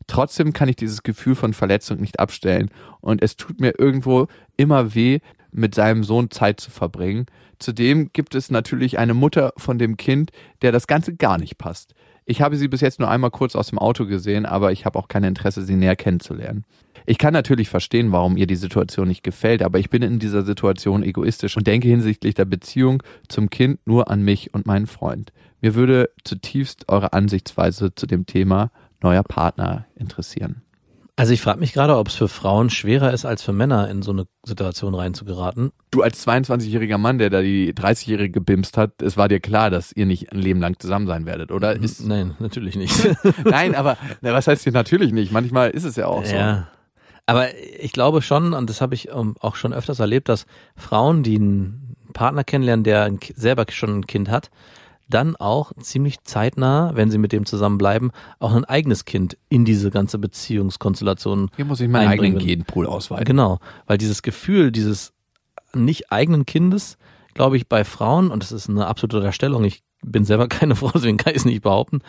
Trotzdem 0.07 0.53
kann 0.53 0.69
ich 0.69 0.75
dieses 0.75 1.03
Gefühl 1.03 1.35
von 1.35 1.53
Verletzung 1.53 1.99
nicht 1.99 2.19
abstellen 2.19 2.69
und 3.01 3.21
es 3.21 3.35
tut 3.35 3.59
mir 3.59 3.77
irgendwo 3.77 4.27
immer 4.55 4.93
weh, 4.95 5.19
mit 5.55 5.75
seinem 5.75 6.03
Sohn 6.03 6.31
Zeit 6.31 6.59
zu 6.59 6.71
verbringen. 6.71 7.25
Zudem 7.59 8.11
gibt 8.13 8.35
es 8.35 8.51
natürlich 8.51 8.99
eine 8.99 9.13
Mutter 9.13 9.53
von 9.57 9.79
dem 9.79 9.97
Kind, 9.97 10.31
der 10.61 10.71
das 10.71 10.87
Ganze 10.87 11.15
gar 11.15 11.37
nicht 11.37 11.57
passt. 11.57 11.95
Ich 12.25 12.41
habe 12.41 12.57
sie 12.57 12.67
bis 12.67 12.81
jetzt 12.81 12.99
nur 12.99 13.09
einmal 13.09 13.31
kurz 13.31 13.55
aus 13.55 13.67
dem 13.67 13.79
Auto 13.79 14.05
gesehen, 14.05 14.45
aber 14.45 14.71
ich 14.71 14.85
habe 14.85 14.97
auch 14.97 15.07
kein 15.07 15.23
Interesse, 15.23 15.61
sie 15.61 15.75
näher 15.75 15.95
kennenzulernen. 15.95 16.65
Ich 17.05 17.19
kann 17.19 17.33
natürlich 17.33 17.69
verstehen, 17.69 18.11
warum 18.11 18.35
ihr 18.35 18.47
die 18.47 18.55
Situation 18.55 19.07
nicht 19.07 19.23
gefällt, 19.23 19.61
aber 19.61 19.77
ich 19.77 19.91
bin 19.91 20.01
in 20.01 20.17
dieser 20.17 20.41
Situation 20.41 21.03
egoistisch 21.03 21.55
und 21.55 21.67
denke 21.67 21.87
hinsichtlich 21.87 22.33
der 22.33 22.45
Beziehung 22.45 23.03
zum 23.27 23.51
Kind 23.51 23.79
nur 23.85 24.09
an 24.09 24.23
mich 24.23 24.55
und 24.55 24.65
meinen 24.65 24.87
Freund. 24.87 25.31
Mir 25.61 25.75
würde 25.75 26.09
zutiefst 26.23 26.89
eure 26.89 27.13
Ansichtsweise 27.13 27.93
zu 27.93 28.07
dem 28.07 28.25
Thema 28.25 28.71
neuer 29.01 29.23
Partner 29.23 29.85
interessieren. 29.95 30.64
Also 31.17 31.31
ich 31.31 31.41
frage 31.41 31.61
mich 31.61 31.71
gerade, 31.71 31.95
ob 31.95 32.09
es 32.09 32.15
für 32.15 32.27
Frauen 32.27 32.69
schwerer 32.69 33.13
ist, 33.13 33.23
als 33.23 33.41
für 33.41 33.53
Männer 33.53 33.89
in 33.89 34.01
so 34.01 34.11
eine 34.11 34.25
Situation 34.45 34.93
reinzugeraten. 34.93 35.71
Du 35.91 36.01
als 36.01 36.27
22-jähriger 36.27 36.97
Mann, 36.97 37.19
der 37.19 37.29
da 37.29 37.41
die 37.41 37.73
30-jährige 37.73 38.31
gebimst 38.31 38.77
hat, 38.77 39.01
es 39.01 39.15
war 39.15 39.29
dir 39.29 39.39
klar, 39.39 39.69
dass 39.69 39.93
ihr 39.93 40.05
nicht 40.05 40.33
ein 40.33 40.39
Leben 40.39 40.59
lang 40.59 40.77
zusammen 40.77 41.07
sein 41.07 41.25
werdet, 41.25 41.51
oder? 41.51 41.73
Ist, 41.73 42.05
Nein, 42.05 42.35
natürlich 42.39 42.75
nicht. 42.75 42.93
nein, 43.45 43.75
aber 43.75 43.97
na, 44.21 44.33
was 44.33 44.47
heißt 44.47 44.63
hier 44.63 44.73
natürlich 44.73 45.13
nicht? 45.13 45.31
Manchmal 45.31 45.69
ist 45.69 45.85
es 45.85 45.95
ja 45.95 46.07
auch 46.07 46.25
so. 46.25 46.35
Ja. 46.35 46.67
Aber 47.25 47.47
ich 47.79 47.93
glaube 47.93 48.21
schon, 48.21 48.53
und 48.53 48.69
das 48.69 48.81
habe 48.81 48.93
ich 48.93 49.09
ähm, 49.09 49.35
auch 49.39 49.55
schon 49.55 49.73
öfters 49.73 49.99
erlebt, 49.99 50.27
dass 50.27 50.45
Frauen, 50.75 51.23
die 51.23 51.37
einen 51.37 51.95
Partner 52.13 52.43
kennenlernen, 52.43 52.83
der 52.83 53.11
selber 53.35 53.65
schon 53.69 53.99
ein 53.99 54.07
Kind 54.07 54.29
hat, 54.29 54.51
dann 55.07 55.35
auch 55.35 55.71
ziemlich 55.81 56.23
zeitnah, 56.23 56.91
wenn 56.95 57.11
sie 57.11 57.17
mit 57.17 57.31
dem 57.31 57.45
zusammenbleiben, 57.45 58.11
auch 58.39 58.53
ein 58.53 58.65
eigenes 58.65 59.05
Kind 59.05 59.37
in 59.49 59.65
diese 59.65 59.91
ganze 59.91 60.17
Beziehungskonstellation 60.17 61.51
Hier 61.55 61.65
muss 61.65 61.79
ich 61.79 61.87
meinen 61.89 62.09
einbringen. 62.09 62.37
eigenen 62.37 62.57
Genpool 62.57 62.87
ausweiten. 62.87 63.25
Genau, 63.25 63.59
weil 63.85 63.97
dieses 63.97 64.21
Gefühl 64.21 64.71
dieses 64.71 65.13
nicht 65.73 66.11
eigenen 66.11 66.45
Kindes, 66.45 66.97
glaube 67.35 67.57
ich, 67.57 67.69
bei 67.69 67.83
Frauen, 67.83 68.31
und 68.31 68.41
das 68.41 68.51
ist 68.51 68.69
eine 68.69 68.87
absolute 68.87 69.17
Unterstellung, 69.17 69.63
ich 69.63 69.83
bin 70.03 70.25
selber 70.25 70.47
keine 70.49 70.75
Frau, 70.75 70.89
deswegen 70.93 71.17
kann 71.17 71.31
ich 71.31 71.37
es 71.37 71.45
nicht 71.45 71.61
behaupten, 71.61 71.99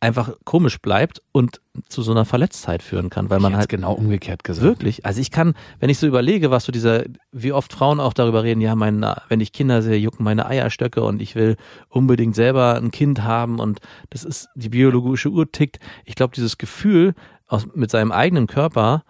einfach 0.00 0.32
komisch 0.44 0.80
bleibt 0.80 1.20
und 1.32 1.60
zu 1.88 2.02
so 2.02 2.12
einer 2.12 2.24
Verletztheit 2.24 2.82
führen 2.82 3.10
kann, 3.10 3.30
weil 3.30 3.40
man 3.40 3.56
halt 3.56 3.68
genau 3.68 3.92
umgekehrt 3.92 4.44
gesagt. 4.44 4.66
Wirklich. 4.66 5.04
Also 5.04 5.20
ich 5.20 5.30
kann, 5.30 5.54
wenn 5.78 5.90
ich 5.90 5.98
so 5.98 6.06
überlege, 6.06 6.50
was 6.50 6.64
so 6.64 6.72
dieser, 6.72 7.04
wie 7.32 7.52
oft 7.52 7.72
Frauen 7.72 8.00
auch 8.00 8.12
darüber 8.12 8.42
reden, 8.42 8.60
ja, 8.60 8.74
mein, 8.74 9.04
wenn 9.28 9.40
ich 9.40 9.52
Kinder 9.52 9.82
sehe, 9.82 9.96
jucken 9.96 10.24
meine 10.24 10.46
Eierstöcke 10.46 11.02
und 11.02 11.20
ich 11.20 11.34
will 11.34 11.56
unbedingt 11.88 12.34
selber 12.34 12.76
ein 12.76 12.90
Kind 12.90 13.22
haben 13.22 13.58
und 13.58 13.80
das 14.10 14.24
ist, 14.24 14.48
die 14.54 14.68
biologische 14.68 15.30
Uhr 15.30 15.50
tickt. 15.50 15.78
Ich 16.04 16.14
glaube, 16.14 16.34
dieses 16.34 16.58
Gefühl, 16.58 17.14
aus, 17.46 17.66
mit 17.74 17.90
seinem 17.90 18.12
eigenen 18.12 18.46
Körper 18.46 19.02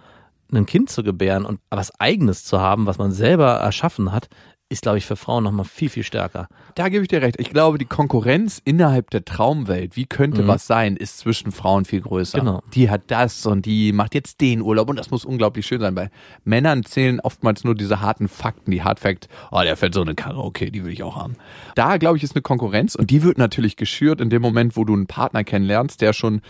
ein 0.52 0.66
Kind 0.66 0.90
zu 0.90 1.02
gebären 1.02 1.44
und 1.44 1.60
was 1.70 1.98
Eigenes 2.00 2.44
zu 2.44 2.60
haben, 2.60 2.86
was 2.86 2.98
man 2.98 3.12
selber 3.12 3.52
erschaffen 3.52 4.12
hat, 4.12 4.28
ist, 4.70 4.82
glaube 4.82 4.98
ich, 4.98 5.04
für 5.04 5.16
Frauen 5.16 5.42
nochmal 5.42 5.64
viel, 5.66 5.88
viel 5.90 6.04
stärker. 6.04 6.48
Da 6.76 6.88
gebe 6.88 7.02
ich 7.02 7.08
dir 7.08 7.20
recht. 7.20 7.40
Ich 7.40 7.50
glaube, 7.50 7.76
die 7.76 7.86
Konkurrenz 7.86 8.62
innerhalb 8.64 9.10
der 9.10 9.24
Traumwelt, 9.24 9.96
wie 9.96 10.06
könnte 10.06 10.42
Mhm. 10.42 10.46
was 10.46 10.66
sein, 10.68 10.96
ist 10.96 11.18
zwischen 11.18 11.50
Frauen 11.50 11.84
viel 11.84 12.00
größer. 12.00 12.38
Genau. 12.38 12.62
Die 12.72 12.88
hat 12.88 13.02
das 13.08 13.44
und 13.46 13.66
die 13.66 13.92
macht 13.92 14.14
jetzt 14.14 14.40
den 14.40 14.62
Urlaub 14.62 14.88
und 14.88 14.96
das 14.96 15.10
muss 15.10 15.24
unglaublich 15.24 15.66
schön 15.66 15.80
sein. 15.80 15.96
Bei 15.96 16.08
Männern 16.44 16.84
zählen 16.84 17.18
oftmals 17.18 17.64
nur 17.64 17.74
diese 17.74 18.00
harten 18.00 18.28
Fakten, 18.28 18.70
die 18.70 18.82
Hard 18.84 19.00
Fact, 19.00 19.28
oh, 19.50 19.60
der 19.60 19.76
fährt 19.76 19.92
so 19.92 20.02
eine 20.02 20.14
Karre, 20.14 20.38
okay, 20.38 20.70
die 20.70 20.84
will 20.84 20.92
ich 20.92 21.02
auch 21.02 21.16
haben. 21.16 21.34
Da, 21.74 21.96
glaube 21.96 22.16
ich, 22.16 22.22
ist 22.22 22.36
eine 22.36 22.42
Konkurrenz 22.42 22.94
und 22.94 23.10
die 23.10 23.24
wird 23.24 23.38
natürlich 23.38 23.74
geschürt 23.76 24.20
in 24.20 24.30
dem 24.30 24.40
Moment, 24.40 24.76
wo 24.76 24.84
du 24.84 24.94
einen 24.94 25.08
Partner 25.08 25.42
kennenlernst, 25.42 26.00
der 26.00 26.12
schon 26.12 26.42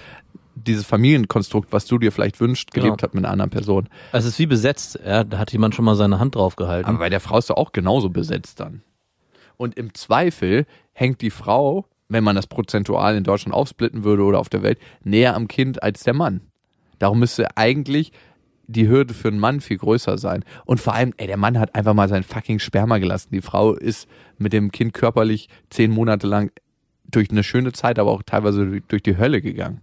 dieses 0.67 0.85
Familienkonstrukt, 0.87 1.73
was 1.73 1.87
du 1.87 1.99
dir 1.99 2.13
vielleicht 2.13 2.41
wünscht, 2.41 2.71
Genau. 2.73 2.85
gelebt 2.87 3.03
hat 3.03 3.15
mit 3.15 3.25
einer 3.25 3.33
anderen 3.33 3.51
Person. 3.51 3.89
Also 4.13 4.29
es 4.29 4.35
ist 4.35 4.39
wie 4.39 4.47
besetzt, 4.47 4.99
ja, 5.05 5.25
da 5.25 5.39
hat 5.39 5.53
jemand 5.53 5.75
schon 5.75 5.85
mal 5.85 5.97
seine 5.97 6.19
Hand 6.19 6.35
drauf 6.35 6.57
gehalten. 6.57 6.89
Aber 6.89 6.99
bei 6.99 7.09
der 7.11 7.21
Frau 7.21 7.39
ist 7.39 7.51
du 7.51 7.55
auch 7.55 7.73
genauso 7.73 8.11
besetzt 8.11 8.61
dann. 8.61 8.83
Und 9.57 9.77
im 9.77 9.95
Zweifel 9.95 10.67
hängt 10.93 11.21
die 11.21 11.31
Frau, 11.31 11.87
wenn 12.09 12.25
man 12.25 12.37
das 12.37 12.47
prozentual 12.47 13.17
in 13.17 13.25
Deutschland 13.25 13.55
aufsplitten 13.55 14.05
würde 14.05 14.23
oder 14.25 14.39
auf 14.39 14.49
der 14.49 14.63
Welt, 14.63 14.79
näher 15.05 15.35
am 15.35 15.49
Kind 15.49 15.83
als 15.83 16.03
der 16.03 16.15
Mann. 16.15 16.41
Darum 16.99 17.19
müsste 17.19 17.57
eigentlich 17.57 18.13
die 18.67 18.89
Hürde 18.89 19.15
für 19.15 19.29
einen 19.29 19.39
Mann 19.39 19.61
viel 19.61 19.79
größer 19.79 20.17
sein. 20.19 20.45
Und 20.65 20.81
vor 20.81 20.95
allem, 20.95 21.13
ey, 21.17 21.27
der 21.27 21.37
Mann 21.37 21.59
hat 21.59 21.75
einfach 21.75 21.95
mal 21.95 22.09
sein 22.09 22.23
fucking 22.23 22.59
Sperma 22.61 22.99
gelassen. 22.99 23.31
Die 23.33 23.41
Frau 23.41 23.75
ist 23.75 24.09
mit 24.39 24.53
dem 24.53 24.71
Kind 24.71 24.93
körperlich 24.93 25.49
zehn 25.71 25.91
Monate 25.91 26.27
lang 26.27 26.53
durch 27.11 27.31
eine 27.31 27.43
schöne 27.43 27.73
Zeit, 27.73 27.99
aber 27.99 28.13
auch 28.13 28.23
teilweise 28.23 28.81
durch 28.87 29.03
die 29.03 29.17
Hölle 29.17 29.43
gegangen. 29.43 29.81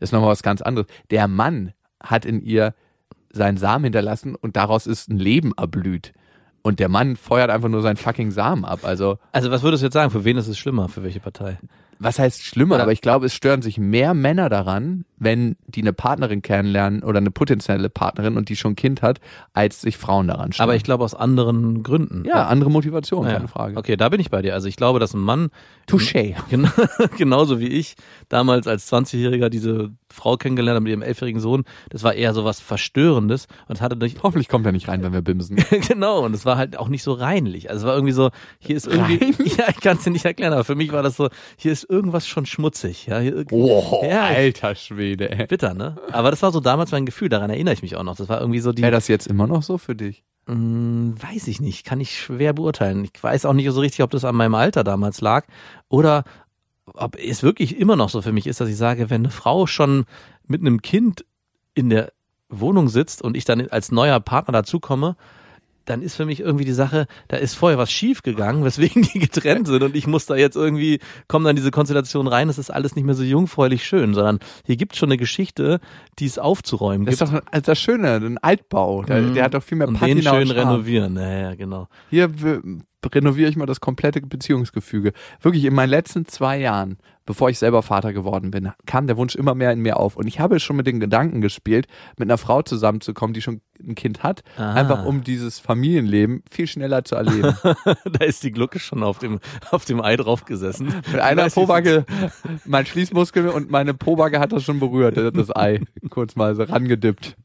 Ist 0.00 0.12
nochmal 0.12 0.30
was 0.30 0.42
ganz 0.42 0.62
anderes. 0.62 0.86
Der 1.10 1.28
Mann 1.28 1.72
hat 2.02 2.24
in 2.24 2.40
ihr 2.40 2.74
seinen 3.32 3.56
Samen 3.56 3.84
hinterlassen 3.84 4.34
und 4.34 4.56
daraus 4.56 4.86
ist 4.86 5.08
ein 5.08 5.18
Leben 5.18 5.52
erblüht. 5.56 6.12
Und 6.62 6.80
der 6.80 6.88
Mann 6.88 7.16
feuert 7.16 7.50
einfach 7.50 7.68
nur 7.68 7.82
seinen 7.82 7.96
fucking 7.96 8.30
Samen 8.32 8.64
ab. 8.64 8.80
Also 8.82 9.18
Also 9.32 9.50
was 9.50 9.62
würdest 9.62 9.82
du 9.82 9.86
jetzt 9.86 9.94
sagen? 9.94 10.10
Für 10.10 10.24
wen 10.24 10.36
ist 10.36 10.48
es 10.48 10.58
schlimmer? 10.58 10.88
Für 10.88 11.02
welche 11.04 11.20
Partei? 11.20 11.58
Was 11.98 12.18
heißt 12.18 12.42
schlimmer, 12.42 12.80
aber 12.80 12.92
ich 12.92 13.00
glaube, 13.00 13.26
es 13.26 13.34
stören 13.34 13.62
sich 13.62 13.78
mehr 13.78 14.14
Männer 14.14 14.48
daran, 14.48 15.04
wenn 15.18 15.56
die 15.66 15.80
eine 15.80 15.92
Partnerin 15.92 16.42
kennenlernen 16.42 17.02
oder 17.02 17.18
eine 17.18 17.30
potenzielle 17.30 17.88
Partnerin 17.88 18.36
und 18.36 18.48
die 18.48 18.56
schon 18.56 18.72
ein 18.72 18.76
Kind 18.76 19.02
hat, 19.02 19.20
als 19.54 19.80
sich 19.80 19.96
Frauen 19.96 20.28
daran 20.28 20.52
stören. 20.52 20.68
Aber 20.68 20.76
ich 20.76 20.82
glaube 20.82 21.04
aus 21.04 21.14
anderen 21.14 21.82
Gründen. 21.82 22.24
ja, 22.26 22.46
andere 22.46 22.70
Motivation, 22.70 23.26
Ja, 23.26 23.34
keine 23.34 23.48
Frage. 23.48 23.76
Okay, 23.76 23.96
da 23.96 24.08
bin 24.08 24.20
ich 24.20 24.30
bei 24.30 24.42
dir. 24.42 24.54
Also 24.54 24.68
ich 24.68 24.76
glaube, 24.76 25.00
dass 25.00 25.14
ein 25.14 25.20
Mann 25.20 25.48
Touché. 25.88 26.34
Genau, 26.50 26.70
genauso 27.16 27.60
wie 27.60 27.68
ich 27.68 27.96
damals 28.28 28.66
als 28.66 28.90
20-Jähriger 28.92 29.48
diese 29.48 29.90
Frau 30.10 30.36
kennengelernt 30.36 30.76
habe 30.76 30.84
mit 30.84 30.90
ihrem 30.90 31.02
elfjährigen 31.02 31.40
Sohn. 31.40 31.64
Das 31.90 32.02
war 32.02 32.14
eher 32.14 32.32
so 32.34 32.44
was 32.44 32.60
Verstörendes 32.60 33.46
und 33.68 33.80
hatte 33.80 33.96
durch, 33.96 34.16
Hoffentlich 34.22 34.48
kommt 34.48 34.66
er 34.66 34.72
nicht 34.72 34.88
rein, 34.88 35.02
wenn 35.02 35.12
wir 35.12 35.22
bimsen. 35.22 35.56
genau, 35.88 36.24
und 36.24 36.34
es 36.34 36.44
war 36.44 36.56
halt 36.56 36.78
auch 36.78 36.88
nicht 36.88 37.02
so 37.02 37.12
reinlich. 37.12 37.70
Also 37.70 37.80
es 37.82 37.86
war 37.86 37.94
irgendwie 37.94 38.12
so, 38.12 38.30
hier 38.58 38.76
ist 38.76 38.86
irgendwie, 38.86 39.18
ja, 39.58 39.64
ich 39.68 39.80
kann 39.80 39.96
es 39.96 40.04
dir 40.04 40.10
nicht 40.10 40.24
erklären, 40.24 40.52
aber 40.52 40.64
für 40.64 40.74
mich 40.74 40.92
war 40.92 41.02
das 41.02 41.16
so, 41.16 41.28
hier 41.56 41.72
ist 41.72 41.85
irgendwas 41.88 42.26
schon 42.26 42.46
schmutzig. 42.46 43.06
Ja, 43.06 43.20
Oh, 43.50 44.02
ja, 44.08 44.24
alter 44.24 44.74
Schwede, 44.74 45.30
ey. 45.30 45.46
bitter, 45.46 45.74
ne? 45.74 45.96
Aber 46.12 46.30
das 46.30 46.42
war 46.42 46.52
so 46.52 46.60
damals 46.60 46.90
mein 46.92 47.06
Gefühl, 47.06 47.28
daran 47.28 47.50
erinnere 47.50 47.74
ich 47.74 47.82
mich 47.82 47.96
auch 47.96 48.02
noch. 48.02 48.16
Das 48.16 48.28
war 48.28 48.40
irgendwie 48.40 48.60
so 48.60 48.72
die, 48.72 48.82
Wäre 48.82 48.92
das 48.92 49.08
jetzt 49.08 49.26
immer 49.26 49.46
noch 49.46 49.62
so 49.62 49.78
für 49.78 49.94
dich? 49.94 50.24
Hm, 50.48 51.14
weiß 51.20 51.48
ich 51.48 51.60
nicht, 51.60 51.84
kann 51.84 52.00
ich 52.00 52.16
schwer 52.18 52.52
beurteilen. 52.52 53.04
Ich 53.12 53.22
weiß 53.22 53.44
auch 53.46 53.52
nicht 53.52 53.70
so 53.70 53.80
richtig, 53.80 54.02
ob 54.02 54.10
das 54.10 54.24
an 54.24 54.36
meinem 54.36 54.54
Alter 54.54 54.84
damals 54.84 55.20
lag 55.20 55.44
oder 55.88 56.24
ob 56.94 57.16
es 57.18 57.42
wirklich 57.42 57.78
immer 57.78 57.96
noch 57.96 58.10
so 58.10 58.22
für 58.22 58.32
mich 58.32 58.46
ist, 58.46 58.60
dass 58.60 58.68
ich 58.68 58.76
sage, 58.76 59.10
wenn 59.10 59.22
eine 59.22 59.30
Frau 59.30 59.66
schon 59.66 60.04
mit 60.46 60.60
einem 60.60 60.82
Kind 60.82 61.24
in 61.74 61.90
der 61.90 62.12
Wohnung 62.48 62.88
sitzt 62.88 63.22
und 63.22 63.36
ich 63.36 63.44
dann 63.44 63.66
als 63.68 63.90
neuer 63.90 64.20
Partner 64.20 64.52
dazukomme, 64.52 65.16
dann 65.86 66.02
ist 66.02 66.16
für 66.16 66.26
mich 66.26 66.40
irgendwie 66.40 66.64
die 66.66 66.72
Sache, 66.72 67.06
da 67.28 67.36
ist 67.38 67.54
vorher 67.54 67.78
was 67.78 67.90
schief 67.90 68.22
gegangen, 68.22 68.62
weswegen 68.64 69.02
die 69.14 69.18
getrennt 69.18 69.66
sind 69.66 69.82
und 69.82 69.96
ich 69.96 70.06
muss 70.06 70.26
da 70.26 70.36
jetzt 70.36 70.56
irgendwie, 70.56 71.00
komme 71.28 71.46
dann 71.46 71.56
diese 71.56 71.70
Konstellation 71.70 72.26
rein, 72.26 72.48
es 72.50 72.58
ist 72.58 72.70
alles 72.70 72.94
nicht 72.96 73.04
mehr 73.04 73.14
so 73.14 73.22
jungfräulich 73.22 73.84
schön, 73.84 74.12
sondern 74.12 74.38
hier 74.66 74.76
gibt 74.76 74.92
es 74.92 74.98
schon 74.98 75.08
eine 75.08 75.16
Geschichte, 75.16 75.80
die 76.18 76.26
es 76.26 76.38
aufzuräumen 76.38 77.06
Das 77.06 77.14
ist 77.14 77.20
gibt. 77.20 77.32
doch 77.32 77.42
also 77.50 77.62
das 77.64 77.78
Schöne, 77.80 78.16
ein 78.16 78.38
Altbau. 78.38 79.02
Der, 79.04 79.22
Mhm. 79.22 79.34
der 79.34 79.44
hat 79.44 79.54
doch 79.54 79.62
viel 79.62 79.78
mehr 79.78 79.88
und 79.88 79.98
Patina 79.98 80.20
den 80.32 80.46
schön 80.46 80.50
und 80.50 80.56
renovieren. 80.56 81.16
Ja, 81.16 81.30
ja, 81.38 81.54
genau. 81.54 81.88
Hier 82.10 82.28
renoviere 83.14 83.48
ich 83.50 83.56
mal 83.56 83.66
das 83.66 83.80
komplette 83.80 84.20
Beziehungsgefüge. 84.20 85.12
Wirklich 85.40 85.64
in 85.64 85.74
meinen 85.74 85.90
letzten 85.90 86.26
zwei 86.26 86.58
Jahren, 86.58 86.98
bevor 87.24 87.50
ich 87.50 87.58
selber 87.58 87.82
Vater 87.82 88.12
geworden 88.12 88.50
bin, 88.50 88.70
kam 88.86 89.06
der 89.06 89.16
Wunsch 89.16 89.34
immer 89.34 89.54
mehr 89.54 89.72
in 89.72 89.80
mir 89.80 89.98
auf. 89.98 90.16
Und 90.16 90.26
ich 90.26 90.38
habe 90.40 90.60
schon 90.60 90.76
mit 90.76 90.86
den 90.86 91.00
Gedanken 91.00 91.40
gespielt, 91.40 91.86
mit 92.18 92.28
einer 92.28 92.38
Frau 92.38 92.62
zusammenzukommen, 92.62 93.34
die 93.34 93.42
schon 93.42 93.60
ein 93.80 93.94
Kind 93.94 94.22
hat, 94.22 94.42
Ah. 94.56 94.74
einfach 94.74 95.04
um 95.04 95.22
dieses 95.22 95.58
Familienleben 95.58 96.42
viel 96.50 96.66
schneller 96.66 97.04
zu 97.04 97.14
erleben. 97.16 97.56
da 97.64 98.24
ist 98.24 98.42
die 98.42 98.52
Glucke 98.52 98.78
schon 98.78 99.02
auf 99.02 99.18
dem, 99.18 99.40
auf 99.70 99.84
dem 99.84 100.00
Ei 100.00 100.16
drauf 100.16 100.44
gesessen. 100.44 100.86
Mit 101.10 101.20
einer 101.20 101.48
Pobacke, 101.50 102.04
mein 102.64 102.86
Schließmuskel 102.86 103.48
und 103.48 103.70
meine 103.70 103.94
Pobacke 103.94 104.40
hat 104.40 104.52
das 104.52 104.64
schon 104.64 104.80
berührt, 104.80 105.16
das 105.36 105.54
Ei. 105.54 105.80
Kurz 106.10 106.36
mal 106.36 106.54
so 106.54 106.62
rangedippt. 106.62 107.36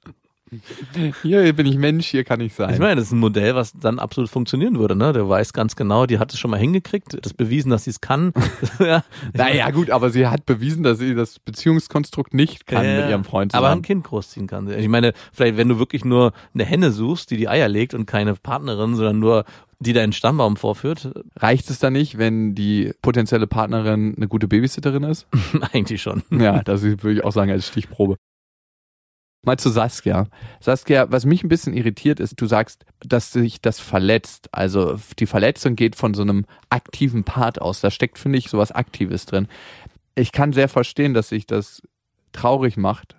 Hier 1.22 1.54
bin 1.54 1.66
ich 1.66 1.78
Mensch, 1.78 2.08
hier 2.08 2.24
kann 2.24 2.41
ich 2.41 2.54
sein. 2.54 2.74
Ich 2.74 2.80
meine, 2.80 2.95
das 2.95 3.06
ist 3.06 3.14
ein 3.14 3.20
Modell, 3.20 3.56
was 3.56 3.72
dann 3.74 3.99
absolut 3.99 4.30
funktionieren 4.30 4.78
würde. 4.80 4.95
Ne? 4.95 5.14
Der 5.14 5.28
weiß 5.28 5.54
ganz 5.54 5.76
genau, 5.76 6.06
die 6.06 6.20
hat 6.20 6.34
es 6.34 6.39
schon 6.39 6.52
mal 6.52 6.60
hingekriegt, 6.60 7.18
das 7.26 7.34
bewiesen, 7.34 7.70
dass 7.72 7.86
sie 7.86 7.91
es 7.91 8.02
kann. 8.02 8.34
ja. 8.80 9.04
naja, 9.34 9.70
gut, 9.72 9.89
aber 9.89 10.10
sie 10.10 10.28
hat 10.28 10.45
bewiesen, 10.45 10.84
dass 10.84 10.99
sie 10.99 11.16
das 11.16 11.39
Beziehungskonstrukt 11.39 12.34
nicht 12.34 12.68
kann 12.68 12.86
Ja, 12.86 13.02
mit 13.02 13.10
ihrem 13.10 13.24
Freund 13.24 13.54
Aber 13.56 13.68
ein 13.68 13.70
zusammen. 13.70 13.82
Kind 13.84 14.04
großziehen 14.04 14.47
kann. 14.47 14.70
Ich 14.70 14.89
meine, 14.89 15.14
vielleicht 15.32 15.58
wenn 15.58 15.70
du 15.70 15.80
wirklich 15.80 16.04
nur 16.04 16.34
eine 16.54 16.66
Henne 16.66 16.91
suchst, 16.91 17.32
die 17.32 17.38
die 17.38 17.47
Eier 17.47 17.70
legt 17.70 17.93
und 17.93 18.06
keine 18.06 18.36
Partnerin, 18.36 18.95
sondern 18.95 19.20
nur 19.20 19.45
die 19.80 19.93
deinen 19.93 20.14
Stammbaum 20.14 20.58
vorführt, 20.58 21.12
Reicht 21.38 21.70
es 21.70 21.80
dann 21.80 21.93
nicht, 21.93 22.18
wenn 22.18 22.54
die 22.54 22.91
potenzielle 23.02 23.47
Partnerin 23.47 24.14
eine 24.16 24.28
gute 24.28 24.47
Babysitterin 24.47 25.04
ist? 25.04 25.28
eigentlich 25.72 26.02
schon. 26.02 26.24
Ja, 26.30 26.62
das 26.62 26.84
würde 26.84 27.14
ich 27.14 27.24
auch 27.24 27.32
sagen 27.32 27.52
als 27.52 27.68
Stichprobe. 27.68 28.18
Mal 29.44 29.58
zu 29.58 29.70
Saskia. 29.70 30.28
Saskia, 30.60 31.08
was 31.10 31.26
mich 31.26 31.44
ein 31.44 31.50
bisschen 31.50 31.74
irritiert 31.74 32.20
ist, 32.20 32.39
du 32.39 32.46
sagst, 32.46 32.86
dass 33.00 33.32
sich 33.32 33.60
das 33.60 33.80
verletzt. 33.80 34.50
Also 34.52 35.00
die 35.18 35.26
Verletzung 35.26 35.76
geht 35.76 35.96
von 35.96 36.14
so 36.14 36.22
einem 36.22 36.46
aktiven 36.70 37.24
Part 37.24 37.60
aus. 37.60 37.82
Da 37.82 37.89
steckt, 37.89 38.20
finde 38.20 38.38
ich, 38.38 38.50
sowas 38.50 38.72
Aktives 38.72 39.26
drin. 39.26 39.48
Ich 40.14 40.32
kann 40.32 40.54
sehr 40.54 40.70
verstehen, 40.70 41.16
dass 41.16 41.30
sich 41.30 41.48
das 41.48 41.82
traurig 42.34 42.78
macht 42.78 43.16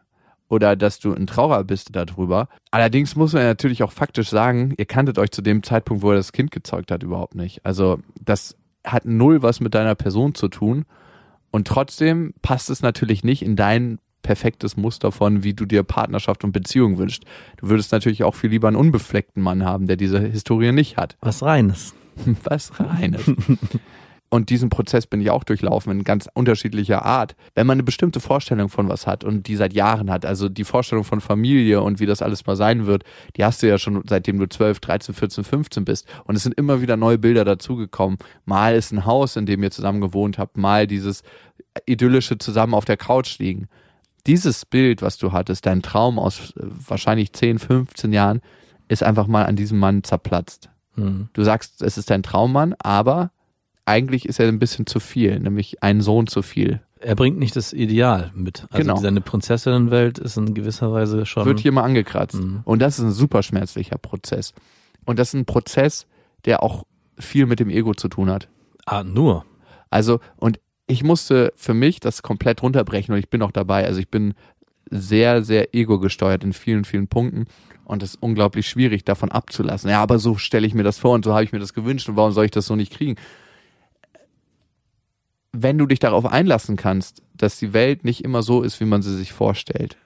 oder 0.48 0.76
dass 0.76 1.00
du 1.00 1.12
ein 1.12 1.26
Traurer 1.26 1.64
bist 1.64 1.88
darüber. 1.96 2.48
Allerdings 2.70 3.16
muss 3.16 3.32
man 3.32 3.42
natürlich 3.42 3.82
auch 3.82 3.92
faktisch 3.92 4.28
sagen, 4.28 4.74
ihr 4.76 4.84
kanntet 4.84 5.18
euch 5.18 5.30
zu 5.32 5.42
dem 5.42 5.62
Zeitpunkt, 5.62 6.02
wo 6.02 6.10
er 6.10 6.16
das 6.16 6.32
Kind 6.32 6.52
gezeugt 6.52 6.92
hat, 6.92 7.02
überhaupt 7.02 7.34
nicht. 7.34 7.64
Also 7.66 7.98
das 8.20 8.56
hat 8.84 9.06
null 9.06 9.42
was 9.42 9.60
mit 9.60 9.74
deiner 9.74 9.94
Person 9.94 10.34
zu 10.34 10.48
tun. 10.48 10.84
Und 11.50 11.66
trotzdem 11.66 12.34
passt 12.42 12.70
es 12.70 12.80
natürlich 12.82 13.24
nicht 13.24 13.42
in 13.42 13.56
dein 13.56 13.98
perfektes 14.22 14.76
Muster 14.76 15.12
von, 15.12 15.42
wie 15.42 15.54
du 15.54 15.66
dir 15.66 15.82
Partnerschaft 15.82 16.44
und 16.44 16.52
Beziehung 16.52 16.98
wünschst. 16.98 17.24
Du 17.58 17.68
würdest 17.68 17.92
natürlich 17.92 18.24
auch 18.24 18.34
viel 18.34 18.50
lieber 18.50 18.68
einen 18.68 18.76
unbefleckten 18.76 19.42
Mann 19.42 19.64
haben, 19.64 19.86
der 19.86 19.96
diese 19.96 20.20
Historie 20.20 20.72
nicht 20.72 20.96
hat. 20.96 21.16
Was 21.20 21.42
Reines. 21.42 21.94
Was 22.44 22.78
reines. 22.78 23.22
Und 24.32 24.48
diesen 24.48 24.70
Prozess 24.70 25.06
bin 25.06 25.20
ich 25.20 25.30
auch 25.30 25.44
durchlaufen 25.44 25.92
in 25.92 26.04
ganz 26.04 26.26
unterschiedlicher 26.32 27.04
Art. 27.04 27.36
Wenn 27.54 27.66
man 27.66 27.74
eine 27.74 27.82
bestimmte 27.82 28.18
Vorstellung 28.18 28.70
von 28.70 28.88
was 28.88 29.06
hat 29.06 29.24
und 29.24 29.46
die 29.46 29.56
seit 29.56 29.74
Jahren 29.74 30.10
hat, 30.10 30.24
also 30.24 30.48
die 30.48 30.64
Vorstellung 30.64 31.04
von 31.04 31.20
Familie 31.20 31.82
und 31.82 32.00
wie 32.00 32.06
das 32.06 32.22
alles 32.22 32.46
mal 32.46 32.56
sein 32.56 32.86
wird, 32.86 33.04
die 33.36 33.44
hast 33.44 33.62
du 33.62 33.68
ja 33.68 33.76
schon 33.76 34.02
seitdem 34.08 34.38
du 34.38 34.48
12, 34.48 34.80
13, 34.80 35.14
14, 35.14 35.44
15 35.44 35.84
bist. 35.84 36.08
Und 36.24 36.34
es 36.34 36.44
sind 36.44 36.54
immer 36.54 36.80
wieder 36.80 36.96
neue 36.96 37.18
Bilder 37.18 37.44
dazugekommen. 37.44 38.16
Mal 38.46 38.74
ist 38.74 38.90
ein 38.90 39.04
Haus, 39.04 39.36
in 39.36 39.44
dem 39.44 39.62
ihr 39.62 39.70
zusammen 39.70 40.00
gewohnt 40.00 40.38
habt, 40.38 40.56
mal 40.56 40.86
dieses 40.86 41.22
idyllische 41.84 42.38
zusammen 42.38 42.72
auf 42.72 42.86
der 42.86 42.96
Couch 42.96 43.38
liegen. 43.38 43.68
Dieses 44.26 44.64
Bild, 44.66 45.02
was 45.02 45.18
du 45.18 45.32
hattest, 45.32 45.66
dein 45.66 45.82
Traum 45.82 46.18
aus 46.18 46.52
äh, 46.56 46.62
wahrscheinlich 46.86 47.32
10, 47.32 47.58
15 47.58 48.12
Jahren, 48.12 48.40
ist 48.88 49.02
einfach 49.02 49.26
mal 49.26 49.46
an 49.46 49.56
diesem 49.56 49.78
Mann 49.78 50.04
zerplatzt. 50.04 50.68
Hm. 50.94 51.28
Du 51.32 51.42
sagst, 51.42 51.82
es 51.82 51.98
ist 51.98 52.10
dein 52.10 52.22
Traummann, 52.22 52.74
aber 52.78 53.30
eigentlich 53.84 54.26
ist 54.28 54.38
er 54.38 54.48
ein 54.48 54.58
bisschen 54.58 54.86
zu 54.86 55.00
viel, 55.00 55.40
nämlich 55.40 55.82
ein 55.82 56.00
Sohn 56.00 56.26
zu 56.26 56.42
viel. 56.42 56.80
Er 57.00 57.16
bringt 57.16 57.38
nicht 57.38 57.56
das 57.56 57.72
Ideal 57.72 58.30
mit. 58.34 58.66
Also 58.70 58.78
Genau. 58.82 58.96
seine 58.96 59.20
Prinzessinnenwelt 59.20 60.18
ist 60.18 60.36
in 60.36 60.54
gewisser 60.54 60.92
Weise 60.92 61.26
schon. 61.26 61.46
Wird 61.46 61.58
hier 61.58 61.72
mal 61.72 61.82
angekratzt. 61.82 62.36
Mhm. 62.36 62.60
Und 62.64 62.80
das 62.80 62.98
ist 62.98 63.04
ein 63.04 63.10
super 63.10 63.42
schmerzlicher 63.42 63.98
Prozess. 63.98 64.54
Und 65.04 65.18
das 65.18 65.28
ist 65.28 65.34
ein 65.34 65.46
Prozess, 65.46 66.06
der 66.44 66.62
auch 66.62 66.84
viel 67.18 67.46
mit 67.46 67.58
dem 67.58 67.70
Ego 67.70 67.94
zu 67.94 68.08
tun 68.08 68.30
hat. 68.30 68.48
ah, 68.86 69.02
nur. 69.02 69.44
Also, 69.90 70.20
und 70.36 70.60
ich 70.86 71.02
musste 71.02 71.52
für 71.56 71.74
mich 71.74 72.00
das 72.00 72.22
komplett 72.22 72.62
runterbrechen 72.62 73.14
und 73.14 73.18
ich 73.18 73.30
bin 73.30 73.42
auch 73.42 73.52
dabei. 73.52 73.86
Also 73.86 74.00
ich 74.00 74.08
bin 74.08 74.34
sehr, 74.90 75.42
sehr 75.42 75.74
ego-gesteuert 75.74 76.44
in 76.44 76.52
vielen, 76.52 76.84
vielen 76.84 77.08
Punkten. 77.08 77.46
Und 77.84 78.02
es 78.02 78.14
ist 78.14 78.22
unglaublich 78.22 78.68
schwierig, 78.68 79.04
davon 79.04 79.30
abzulassen. 79.32 79.90
Ja, 79.90 80.02
aber 80.02 80.18
so 80.18 80.36
stelle 80.36 80.66
ich 80.66 80.74
mir 80.74 80.82
das 80.82 80.98
vor 80.98 81.14
und 81.14 81.24
so 81.24 81.32
habe 81.32 81.44
ich 81.44 81.52
mir 81.52 81.58
das 81.58 81.74
gewünscht 81.74 82.08
und 82.08 82.16
warum 82.16 82.32
soll 82.32 82.44
ich 82.44 82.50
das 82.50 82.66
so 82.66 82.76
nicht 82.76 82.92
kriegen? 82.92 83.16
Wenn 85.52 85.78
du 85.78 85.86
dich 85.86 85.98
darauf 85.98 86.24
einlassen 86.26 86.76
kannst, 86.76 87.22
dass 87.34 87.58
die 87.58 87.72
Welt 87.72 88.04
nicht 88.04 88.24
immer 88.24 88.42
so 88.42 88.62
ist, 88.62 88.80
wie 88.80 88.86
man 88.86 89.02
sie 89.02 89.14
sich 89.16 89.32
vorstellt, 89.32 89.96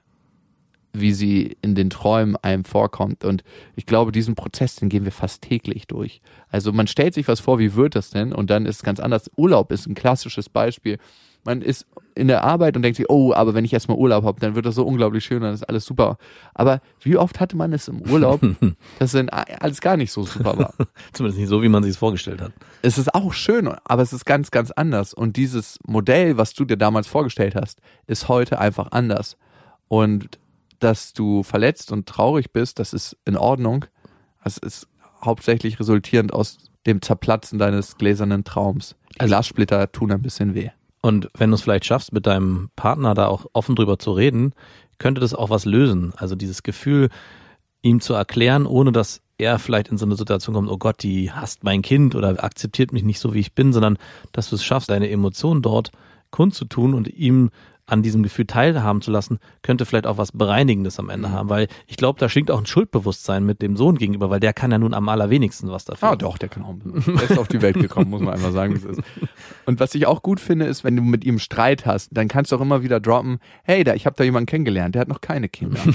wie 0.93 1.13
sie 1.13 1.57
in 1.61 1.75
den 1.75 1.89
Träumen 1.89 2.35
einem 2.37 2.65
vorkommt. 2.65 3.23
Und 3.23 3.43
ich 3.75 3.85
glaube, 3.85 4.11
diesen 4.11 4.35
Prozess, 4.35 4.75
den 4.75 4.89
gehen 4.89 5.05
wir 5.05 5.11
fast 5.11 5.41
täglich 5.41 5.87
durch. 5.87 6.21
Also 6.49 6.71
man 6.71 6.87
stellt 6.87 7.13
sich 7.13 7.27
was 7.27 7.39
vor, 7.39 7.59
wie 7.59 7.75
wird 7.75 7.95
das 7.95 8.09
denn? 8.09 8.33
Und 8.33 8.49
dann 8.49 8.65
ist 8.65 8.77
es 8.77 8.83
ganz 8.83 8.99
anders. 8.99 9.29
Urlaub 9.35 9.71
ist 9.71 9.87
ein 9.87 9.95
klassisches 9.95 10.49
Beispiel. 10.49 10.97
Man 11.43 11.61
ist 11.61 11.85
in 12.15 12.27
der 12.27 12.43
Arbeit 12.43 12.75
und 12.75 12.81
denkt 12.81 12.97
sich, 12.97 13.09
oh, 13.09 13.31
aber 13.33 13.53
wenn 13.53 13.63
ich 13.63 13.71
erstmal 13.71 13.97
Urlaub 13.97 14.25
habe, 14.25 14.39
dann 14.39 14.55
wird 14.55 14.65
das 14.65 14.75
so 14.75 14.83
unglaublich 14.83 15.23
schön, 15.23 15.41
dann 15.41 15.53
ist 15.53 15.63
alles 15.63 15.85
super. 15.85 16.17
Aber 16.53 16.81
wie 17.01 17.15
oft 17.15 17.39
hatte 17.39 17.55
man 17.55 17.71
es 17.71 17.87
im 17.87 18.01
Urlaub, 18.01 18.41
dass 18.99 19.13
dann 19.13 19.29
alles 19.29 19.79
gar 19.79 19.95
nicht 19.95 20.11
so 20.11 20.23
super 20.23 20.57
war? 20.57 20.73
Zumindest 21.13 21.39
nicht 21.39 21.47
so, 21.47 21.61
wie 21.61 21.69
man 21.69 21.83
sich 21.83 21.91
es 21.91 21.97
vorgestellt 21.97 22.41
hat. 22.41 22.51
es 22.81 22.97
ist 22.97 23.13
auch 23.13 23.33
schön, 23.33 23.69
aber 23.85 24.01
es 24.01 24.11
ist 24.11 24.25
ganz, 24.25 24.51
ganz 24.51 24.71
anders. 24.71 25.13
Und 25.13 25.37
dieses 25.37 25.79
Modell, 25.85 26.37
was 26.37 26.53
du 26.53 26.65
dir 26.65 26.77
damals 26.77 27.07
vorgestellt 27.07 27.55
hast, 27.55 27.79
ist 28.07 28.27
heute 28.27 28.59
einfach 28.59 28.91
anders. 28.91 29.37
Und 29.87 30.39
dass 30.79 31.13
du 31.13 31.43
verletzt 31.43 31.91
und 31.91 32.07
traurig 32.07 32.51
bist, 32.51 32.79
das 32.79 32.93
ist 32.93 33.17
in 33.25 33.37
Ordnung. 33.37 33.85
Das 34.43 34.57
ist 34.57 34.87
hauptsächlich 35.23 35.79
resultierend 35.79 36.33
aus 36.33 36.57
dem 36.85 37.01
Zerplatzen 37.01 37.59
deines 37.59 37.97
gläsernen 37.97 38.43
Traums. 38.43 38.95
Die 39.15 39.19
Also- 39.21 39.31
Glassplitter 39.31 39.91
tun 39.91 40.11
ein 40.11 40.21
bisschen 40.21 40.55
weh. 40.55 40.69
Und 41.01 41.29
wenn 41.37 41.49
du 41.51 41.55
es 41.55 41.61
vielleicht 41.61 41.85
schaffst, 41.85 42.11
mit 42.13 42.25
deinem 42.27 42.69
Partner 42.75 43.13
da 43.13 43.27
auch 43.27 43.45
offen 43.53 43.75
drüber 43.75 43.99
zu 43.99 44.11
reden, 44.11 44.53
könnte 44.99 45.21
das 45.21 45.33
auch 45.33 45.49
was 45.49 45.65
lösen. 45.65 46.13
Also 46.17 46.35
dieses 46.35 46.63
Gefühl, 46.63 47.09
ihm 47.81 47.99
zu 48.01 48.13
erklären, 48.13 48.65
ohne 48.65 48.91
dass 48.91 49.21
er 49.37 49.59
vielleicht 49.59 49.89
in 49.89 49.97
so 49.97 50.05
eine 50.05 50.15
Situation 50.15 50.55
kommt, 50.55 50.69
oh 50.69 50.77
Gott, 50.77 51.03
die 51.03 51.31
hasst 51.31 51.63
mein 51.63 51.83
Kind 51.83 52.15
oder 52.15 52.43
akzeptiert 52.43 52.91
mich 52.91 53.03
nicht 53.03 53.19
so, 53.19 53.33
wie 53.33 53.39
ich 53.39 53.53
bin, 53.53 53.71
sondern 53.73 53.97
dass 54.31 54.49
du 54.49 54.55
es 54.55 54.63
schaffst, 54.63 54.89
deine 54.89 55.09
Emotionen 55.09 55.61
dort 55.61 55.91
kundzutun 56.31 56.93
und 56.95 57.07
ihm 57.07 57.51
an 57.87 58.03
diesem 58.03 58.21
Gefühl 58.21 58.45
teilhaben 58.45 59.01
zu 59.01 59.11
lassen, 59.11 59.39
könnte 59.63 59.85
vielleicht 59.85 60.05
auch 60.05 60.17
was 60.17 60.33
Bereinigendes 60.33 60.99
am 60.99 61.09
Ende 61.09 61.31
haben, 61.31 61.49
weil 61.49 61.67
ich 61.87 61.95
glaube, 61.95 62.19
da 62.19 62.27
schwingt 62.29 62.51
auch 62.51 62.59
ein 62.59 62.65
Schuldbewusstsein 62.65 63.45
mit 63.45 63.61
dem 63.61 63.77
Sohn 63.77 63.97
gegenüber, 63.97 64.29
weil 64.29 64.41
der 64.41 64.53
kann 64.53 64.71
ja 64.71 64.77
nun 64.77 64.93
am 64.93 65.07
allerwenigsten 65.07 65.71
was 65.71 65.85
dafür. 65.85 66.09
Ah, 66.09 66.15
doch, 66.15 66.37
der 66.37 66.49
kann 66.49 66.63
auch. 66.63 66.75
Der 66.83 67.29
ist 67.29 67.39
auf 67.39 67.47
die 67.47 67.61
Welt 67.61 67.79
gekommen, 67.79 68.09
muss 68.09 68.21
man 68.21 68.33
einfach 68.33 68.51
sagen, 68.51 68.75
ist. 68.75 69.01
Und 69.65 69.79
was 69.79 69.95
ich 69.95 70.05
auch 70.05 70.21
gut 70.21 70.39
finde, 70.39 70.65
ist, 70.65 70.83
wenn 70.83 70.95
du 70.95 71.01
mit 71.01 71.23
ihm 71.23 71.39
Streit 71.39 71.85
hast, 71.85 72.09
dann 72.11 72.27
kannst 72.27 72.51
du 72.51 72.57
auch 72.57 72.61
immer 72.61 72.83
wieder 72.83 72.99
droppen, 72.99 73.39
hey, 73.63 73.83
da, 73.83 73.93
ich 73.93 74.05
habe 74.05 74.15
da 74.17 74.23
jemanden 74.23 74.47
kennengelernt, 74.47 74.95
der 74.95 75.01
hat 75.01 75.07
noch 75.07 75.21
keine 75.21 75.49
Kinder. 75.49 75.79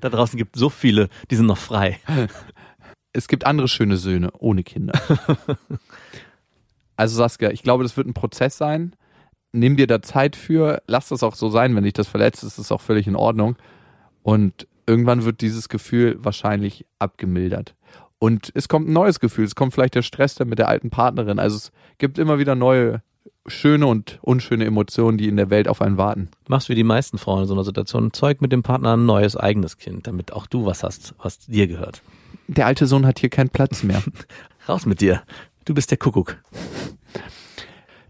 Da 0.00 0.08
draußen 0.08 0.38
gibt 0.38 0.56
so 0.56 0.70
viele, 0.70 1.08
die 1.30 1.36
sind 1.36 1.46
noch 1.46 1.58
frei. 1.58 1.98
es 3.12 3.28
gibt 3.28 3.44
andere 3.44 3.68
schöne 3.68 3.96
Söhne 3.96 4.30
ohne 4.38 4.62
Kinder. 4.62 4.98
also 6.96 7.16
Saskia, 7.16 7.50
ich 7.50 7.62
glaube, 7.62 7.82
das 7.82 7.96
wird 7.96 8.06
ein 8.06 8.14
Prozess 8.14 8.56
sein. 8.56 8.94
Nimm 9.52 9.76
dir 9.76 9.86
da 9.86 10.02
Zeit 10.02 10.34
für, 10.36 10.82
lass 10.86 11.08
das 11.08 11.22
auch 11.22 11.34
so 11.34 11.48
sein, 11.48 11.76
wenn 11.76 11.84
dich 11.84 11.92
das 11.92 12.08
verletzt, 12.08 12.42
ist 12.42 12.58
es 12.58 12.72
auch 12.72 12.80
völlig 12.80 13.06
in 13.06 13.16
Ordnung. 13.16 13.56
Und 14.22 14.66
irgendwann 14.86 15.24
wird 15.24 15.40
dieses 15.40 15.68
Gefühl 15.68 16.16
wahrscheinlich 16.18 16.86
abgemildert. 16.98 17.74
Und 18.18 18.52
es 18.54 18.68
kommt 18.68 18.88
ein 18.88 18.92
neues 18.92 19.20
Gefühl, 19.20 19.44
es 19.44 19.54
kommt 19.54 19.74
vielleicht 19.74 19.94
der 19.94 20.02
Stress 20.02 20.36
dann 20.36 20.48
mit 20.48 20.58
der 20.58 20.68
alten 20.68 20.90
Partnerin. 20.90 21.38
Also 21.38 21.56
es 21.56 21.72
gibt 21.98 22.18
immer 22.18 22.38
wieder 22.38 22.54
neue 22.54 23.02
schöne 23.46 23.86
und 23.86 24.18
unschöne 24.22 24.64
Emotionen, 24.64 25.18
die 25.18 25.28
in 25.28 25.36
der 25.36 25.50
Welt 25.50 25.68
auf 25.68 25.82
einen 25.82 25.96
warten. 25.96 26.28
Machst 26.48 26.68
wie 26.68 26.74
die 26.74 26.84
meisten 26.84 27.18
Frauen 27.18 27.42
in 27.42 27.48
so 27.48 27.54
einer 27.54 27.64
Situation, 27.64 28.12
zeug 28.12 28.40
mit 28.40 28.52
dem 28.52 28.62
Partner 28.62 28.96
ein 28.96 29.06
neues 29.06 29.36
eigenes 29.36 29.78
Kind, 29.78 30.06
damit 30.06 30.32
auch 30.32 30.46
du 30.46 30.64
was 30.66 30.82
hast, 30.82 31.14
was 31.20 31.40
dir 31.40 31.66
gehört. 31.66 32.02
Der 32.46 32.66
alte 32.66 32.86
Sohn 32.86 33.06
hat 33.06 33.18
hier 33.18 33.30
keinen 33.30 33.50
Platz 33.50 33.82
mehr. 33.82 34.02
Raus 34.68 34.86
mit 34.86 35.00
dir. 35.00 35.22
Du 35.64 35.74
bist 35.74 35.90
der 35.90 35.98
Kuckuck. 35.98 36.36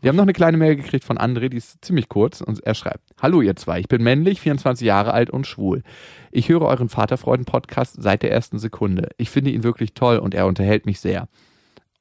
Wir 0.03 0.09
haben 0.09 0.16
noch 0.16 0.24
eine 0.24 0.32
kleine 0.32 0.57
Mail 0.57 0.74
gekriegt 0.74 1.05
von 1.05 1.16
André, 1.16 1.48
die 1.48 1.59
ist 1.59 1.84
ziemlich 1.84 2.09
kurz 2.09 2.40
und 2.40 2.61
er 2.66 2.74
schreibt: 2.74 3.11
Hallo 3.22 3.40
ihr 3.40 3.55
zwei, 3.55 3.78
ich 3.78 3.86
bin 3.86 4.03
männlich, 4.03 4.40
24 4.40 4.84
Jahre 4.84 5.14
alt 5.14 5.30
und 5.30 5.46
schwul. 5.46 5.84
Ich 6.32 6.48
höre 6.48 6.62
euren 6.62 6.88
Vaterfreuden-Podcast 6.88 8.03
seit 8.03 8.24
der 8.24 8.32
ersten 8.32 8.59
Sekunde. 8.59 9.11
Ich 9.16 9.30
finde 9.30 9.53
ihn 9.53 9.62
wirklich 9.62 9.94
toll 9.94 10.18
und 10.18 10.34
er 10.34 10.48
unterhält 10.48 10.86
mich 10.86 10.98
sehr. 10.98 11.28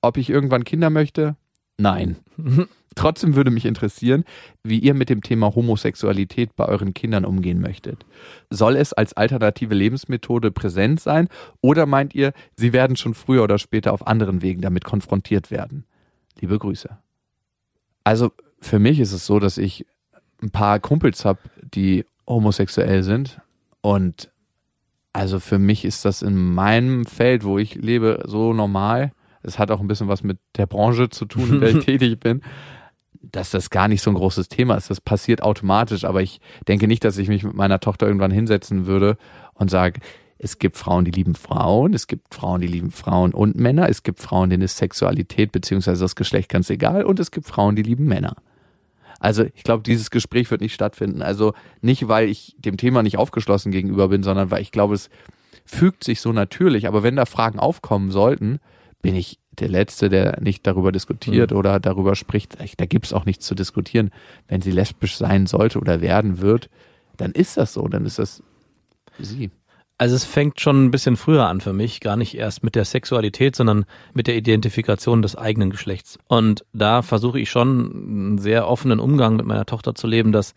Ob 0.02 0.18
ich 0.18 0.32
irgendwann 0.32 0.64
Kinder 0.64 0.90
möchte? 0.90 1.36
Nein. 1.78 2.16
Trotzdem 2.96 3.36
würde 3.36 3.52
mich 3.52 3.68
interessieren, 3.68 4.24
wie 4.64 4.80
ihr 4.80 4.96
mit 4.96 5.10
dem 5.10 5.22
Thema 5.22 5.54
Homosexualität 5.54 6.56
bei 6.56 6.66
euren 6.66 6.96
Kindern 6.96 7.24
umgehen 7.24 7.62
möchtet. 7.62 8.08
Soll 8.50 8.78
es 8.78 8.94
als 8.94 9.14
alternative 9.14 9.76
Lebensmethode 9.76 10.50
präsent 10.50 11.00
sein 11.00 11.30
oder 11.62 11.86
meint 11.86 12.16
ihr, 12.16 12.34
sie 12.56 12.74
werden 12.74 12.96
schon 12.96 13.14
früher 13.14 13.44
oder 13.44 13.60
später 13.60 13.94
auf 13.94 14.08
anderen 14.08 14.42
Wegen 14.42 14.62
damit 14.62 14.86
konfrontiert 14.86 15.52
werden? 15.52 15.86
Liebe 16.40 16.58
Grüße. 16.58 16.98
Also 18.04 18.32
für 18.60 18.80
mich 18.80 19.00
ist 19.00 19.12
es 19.12 19.26
so, 19.26 19.40
dass 19.40 19.58
ich 19.58 19.86
ein 20.42 20.52
paar 20.52 20.80
Kumpels 20.80 21.26
habe, 21.26 21.40
die 21.62 22.06
homosexuell 22.28 23.04
sind 23.04 23.42
und 23.82 24.32
also 25.14 25.40
für 25.40 25.60
mich 25.60 25.84
ist 25.84 26.06
das 26.06 26.22
in 26.22 26.36
meinem 26.54 27.06
Feld, 27.06 27.44
wo 27.44 27.58
ich 27.58 27.76
lebe, 27.76 28.24
so 28.26 28.54
normal. 28.54 29.12
Es 29.44 29.60
hat 29.60 29.70
auch 29.70 29.82
ein 29.82 29.88
bisschen 29.88 30.08
was 30.08 30.24
mit 30.24 30.38
der 30.56 30.68
Branche 30.68 31.10
zu 31.10 31.26
tun, 31.26 31.56
in 31.56 31.60
der 31.60 31.76
ich 31.76 31.86
tätig 31.86 32.20
bin 32.20 32.42
dass 33.22 33.52
das 33.52 33.70
gar 33.70 33.88
nicht 33.88 34.02
so 34.02 34.12
ein 34.12 34.16
großes 34.16 34.50
Thema 34.50 34.76
ist. 34.76 34.90
Das 34.90 35.02
passiert 35.02 35.44
automatisch, 35.44 36.06
aber 36.06 36.22
ich 36.22 36.42
denke 36.68 36.88
nicht, 36.88 37.04
dass 37.04 37.18
ich 37.18 37.28
mich 37.28 37.44
mit 37.44 37.54
meiner 37.54 37.80
Tochter 37.80 38.08
irgendwann 38.08 38.32
hinsetzen 38.32 38.86
würde 38.86 39.18
und 39.54 39.70
sage, 39.70 40.02
es 40.44 40.58
gibt 40.58 40.76
Frauen, 40.76 41.06
die 41.06 41.12
lieben 41.12 41.36
Frauen, 41.36 41.94
es 41.94 42.08
gibt 42.08 42.34
Frauen, 42.34 42.62
die 42.62 42.68
lieben 42.68 42.90
Frauen 42.90 43.32
und 43.32 43.56
Männer, 43.56 43.88
es 43.90 44.02
gibt 44.02 44.20
Frauen, 44.20 44.50
denen 44.50 44.64
ist 44.64 44.78
Sexualität 44.78 45.52
beziehungsweise 45.52 46.04
das 46.04 46.16
Geschlecht 46.16 46.50
ganz 46.50 46.72
egal 46.72 47.04
und 47.04 47.20
es 47.20 47.30
gibt 47.30 47.46
Frauen, 47.46 47.76
die 47.76 47.84
lieben 47.84 48.06
Männer. 48.06 48.36
Also 49.20 49.46
ich 49.54 49.64
glaube, 49.64 49.84
dieses 49.84 50.10
Gespräch 50.10 50.50
wird 50.50 50.62
nicht 50.62 50.74
stattfinden. 50.74 51.22
Also 51.22 51.54
nicht, 51.82 52.08
weil 52.08 52.28
ich 52.28 52.56
dem 52.58 52.78
Thema 52.78 53.04
nicht 53.04 53.20
aufgeschlossen 53.20 53.72
gegenüber 53.72 54.08
bin, 54.08 54.24
sondern 54.24 54.50
weil 54.50 54.64
ich 54.64 54.72
glaube, 54.72 54.96
es 54.96 55.12
fügt 55.64 56.04
sich 56.04 56.22
so 56.22 56.34
natürlich. 56.34 56.88
Aber 56.88 57.04
wenn 57.04 57.18
da 57.18 57.26
Fragen 57.28 57.60
aufkommen 57.60 58.10
sollten, 58.10 58.60
bin 59.04 59.14
ich 59.14 59.38
der 59.52 59.70
Letzte, 59.70 60.10
der 60.10 60.42
nicht 60.42 60.66
darüber 60.66 60.92
diskutiert 60.92 61.52
mhm. 61.52 61.58
oder 61.58 61.80
darüber 61.80 62.16
spricht. 62.16 62.58
Da 62.60 62.86
gibt's 62.88 63.14
auch 63.14 63.26
nichts 63.26 63.46
zu 63.46 63.54
diskutieren. 63.54 64.10
Wenn 64.48 64.62
sie 64.62 64.72
lesbisch 64.72 65.18
sein 65.18 65.46
sollte 65.46 65.78
oder 65.78 66.02
werden 66.02 66.42
wird, 66.42 66.72
dann 67.18 67.32
ist 67.32 67.58
das 67.58 67.74
so, 67.74 67.88
dann 67.88 68.08
ist 68.08 68.18
das 68.18 68.42
sie. 69.20 69.52
Also 70.02 70.16
es 70.16 70.26
fängt 70.26 70.60
schon 70.60 70.86
ein 70.86 70.90
bisschen 70.90 71.16
früher 71.16 71.46
an 71.46 71.62
für 71.62 71.74
mich, 71.74 72.00
gar 72.00 72.16
nicht 72.16 72.36
erst 72.36 72.64
mit 72.64 72.74
der 72.74 72.86
Sexualität, 72.86 73.56
sondern 73.56 73.86
mit 74.16 74.26
der 74.26 74.36
Identifikation 74.36 75.22
des 75.22 75.36
eigenen 75.36 75.70
Geschlechts. 75.70 76.18
Und 76.28 76.66
da 76.74 77.04
versuche 77.04 77.40
ich 77.40 77.52
schon 77.52 77.92
einen 77.92 78.38
sehr 78.40 78.68
offenen 78.68 79.00
Umgang 79.00 79.36
mit 79.36 79.46
meiner 79.46 79.68
Tochter 79.68 79.94
zu 79.94 80.08
leben, 80.08 80.32
dass 80.32 80.56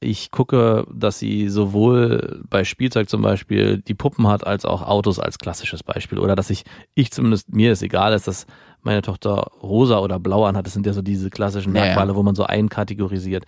ich 0.00 0.30
gucke, 0.30 0.86
dass 0.92 1.18
sie 1.18 1.48
sowohl 1.48 2.42
bei 2.50 2.64
Spielzeug 2.64 3.08
zum 3.08 3.22
Beispiel 3.22 3.78
die 3.78 3.94
Puppen 3.94 4.28
hat, 4.28 4.46
als 4.46 4.66
auch 4.66 4.82
Autos 4.82 5.18
als 5.18 5.38
klassisches 5.38 5.82
Beispiel. 5.82 6.18
Oder 6.18 6.36
dass 6.36 6.50
ich, 6.50 6.64
ich 6.94 7.12
zumindest, 7.12 7.50
mir 7.50 7.72
ist 7.72 7.82
egal 7.82 8.12
ist, 8.12 8.28
dass 8.28 8.44
meine 8.82 9.00
Tochter 9.00 9.52
rosa 9.62 10.00
oder 10.00 10.18
blau 10.18 10.44
anhat. 10.44 10.66
Das 10.66 10.74
sind 10.74 10.84
ja 10.84 10.92
so 10.92 11.00
diese 11.00 11.30
klassischen 11.30 11.72
Merkmale, 11.72 12.08
ja, 12.08 12.12
ja. 12.12 12.16
wo 12.18 12.22
man 12.22 12.34
so 12.34 12.44
einkategorisiert. 12.44 13.46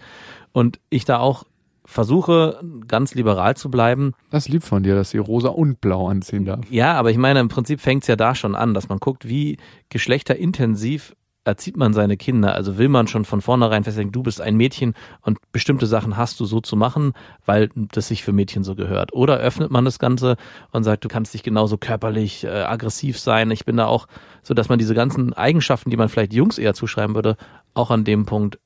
Und 0.53 0.81
ich 0.89 1.05
da 1.05 1.19
auch 1.19 1.45
versuche, 1.85 2.61
ganz 2.89 3.15
liberal 3.15 3.57
zu 3.57 3.71
bleiben. 3.71 4.13
Das 4.31 4.47
ist 4.47 4.53
lieb 4.53 4.63
von 4.63 4.83
dir, 4.83 4.95
dass 4.95 5.11
sie 5.11 5.19
rosa 5.19 5.49
und 5.49 5.81
blau 5.81 6.09
anziehen 6.09 6.45
darf. 6.45 6.61
Ja, 6.71 6.95
aber 6.95 7.11
ich 7.11 7.19
meine, 7.19 7.41
im 7.41 7.49
Prinzip 7.49 7.81
fängt 7.81 8.05
es 8.05 8.09
ja 8.09 8.17
da 8.17 8.35
schon 8.35 8.55
an, 8.55 8.75
dass 8.75 8.89
man 8.89 8.99
guckt, 8.99 9.29
wie 9.29 9.59
geschlechterintensiv 9.91 11.15
erzieht 11.45 11.77
man 11.77 11.93
seine 11.93 12.17
Kinder? 12.17 12.55
Also 12.55 12.79
will 12.79 12.89
man 12.89 13.07
schon 13.07 13.25
von 13.25 13.41
vornherein 13.41 13.85
festlegen, 13.85 14.13
du 14.13 14.23
bist 14.23 14.41
ein 14.41 14.57
Mädchen 14.57 14.95
und 15.21 15.39
bestimmte 15.53 15.87
Sachen 15.87 16.17
hast 16.17 16.41
du 16.41 16.47
so 16.47 16.61
zu 16.61 16.77
machen, 16.77 17.13
weil 17.45 17.71
das 17.75 18.09
sich 18.09 18.25
für 18.25 18.33
Mädchen 18.33 18.65
so 18.65 18.75
gehört? 18.75 19.13
Oder 19.13 19.37
öffnet 19.37 19.71
man 19.71 19.85
das 19.85 19.99
Ganze 19.99 20.37
und 20.73 20.85
sagt, 20.85 21.05
du 21.05 21.09
kannst 21.09 21.35
dich 21.35 21.43
genauso 21.43 21.77
körperlich 21.77 22.45
äh, 22.45 22.49
aggressiv 22.49 23.19
sein? 23.19 23.51
Ich 23.51 23.65
bin 23.65 23.77
da 23.77 23.87
auch 23.87 24.07
so, 24.43 24.55
dass 24.55 24.69
man 24.69 24.79
diese 24.79 24.95
ganzen 24.95 25.33
Eigenschaften, 25.35 25.91
die 25.91 25.97
man 25.97 26.09
vielleicht 26.09 26.33
Jungs 26.33 26.59
eher 26.59 26.75
zuschreiben 26.75 27.15
würde, 27.15 27.37
auch 27.75 27.91
an 27.91 28.05
dem 28.05 28.27
Punkt 28.27 28.59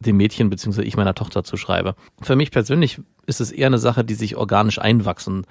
dem 0.00 0.16
Mädchen 0.16 0.50
beziehungsweise 0.50 0.86
ich 0.86 0.96
meiner 0.96 1.14
Tochter 1.14 1.44
zuschreibe. 1.44 1.94
Für 2.22 2.36
mich 2.36 2.50
persönlich 2.50 3.00
ist 3.26 3.40
es 3.40 3.52
eher 3.52 3.66
eine 3.66 3.78
Sache, 3.78 4.04
die 4.04 4.14
sich 4.14 4.36
organisch 4.36 4.78
einwachsen 4.78 5.46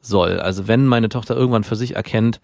soll. 0.00 0.38
Also 0.38 0.68
wenn 0.68 0.86
meine 0.86 1.08
Tochter 1.08 1.34
irgendwann 1.34 1.64
für 1.64 1.76
sich 1.76 1.96
erkennt, 1.96 2.40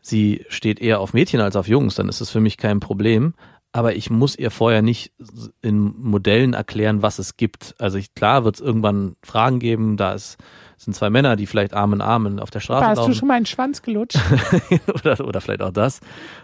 sie 0.00 0.44
steht 0.48 0.80
eher 0.80 1.00
auf 1.00 1.12
Mädchen 1.12 1.40
als 1.40 1.56
auf 1.56 1.68
Jungs, 1.68 1.96
dann 1.96 2.08
ist 2.08 2.20
es 2.20 2.30
für 2.30 2.40
mich 2.40 2.56
kein 2.56 2.80
Problem. 2.80 3.34
Aber 3.72 3.96
ich 3.96 4.08
muss 4.08 4.36
ihr 4.36 4.50
vorher 4.50 4.80
nicht 4.80 5.12
in 5.60 5.94
Modellen 5.98 6.54
erklären, 6.54 7.02
was 7.02 7.18
es 7.18 7.36
gibt. 7.36 7.74
Also 7.78 7.98
ich, 7.98 8.14
klar 8.14 8.44
wird 8.44 8.54
es 8.54 8.60
irgendwann 8.60 9.16
Fragen 9.22 9.58
geben, 9.58 9.96
da 9.96 10.14
ist 10.14 10.38
sind 10.78 10.94
zwei 10.94 11.10
Männer, 11.10 11.34
die 11.34 11.46
vielleicht 11.46 11.74
Arm 11.74 11.92
in 11.92 12.00
Arm 12.00 12.38
auf 12.38 12.50
der 12.50 12.60
Straße 12.60 12.86
Hast 12.86 12.96
laufen. 12.98 13.10
du 13.10 13.18
schon 13.18 13.28
mal 13.28 13.34
einen 13.34 13.46
Schwanz 13.46 13.82
gelutscht? 13.82 14.18
oder, 14.94 15.26
oder 15.26 15.40
vielleicht 15.40 15.60
auch 15.60 15.72
das. 15.72 16.00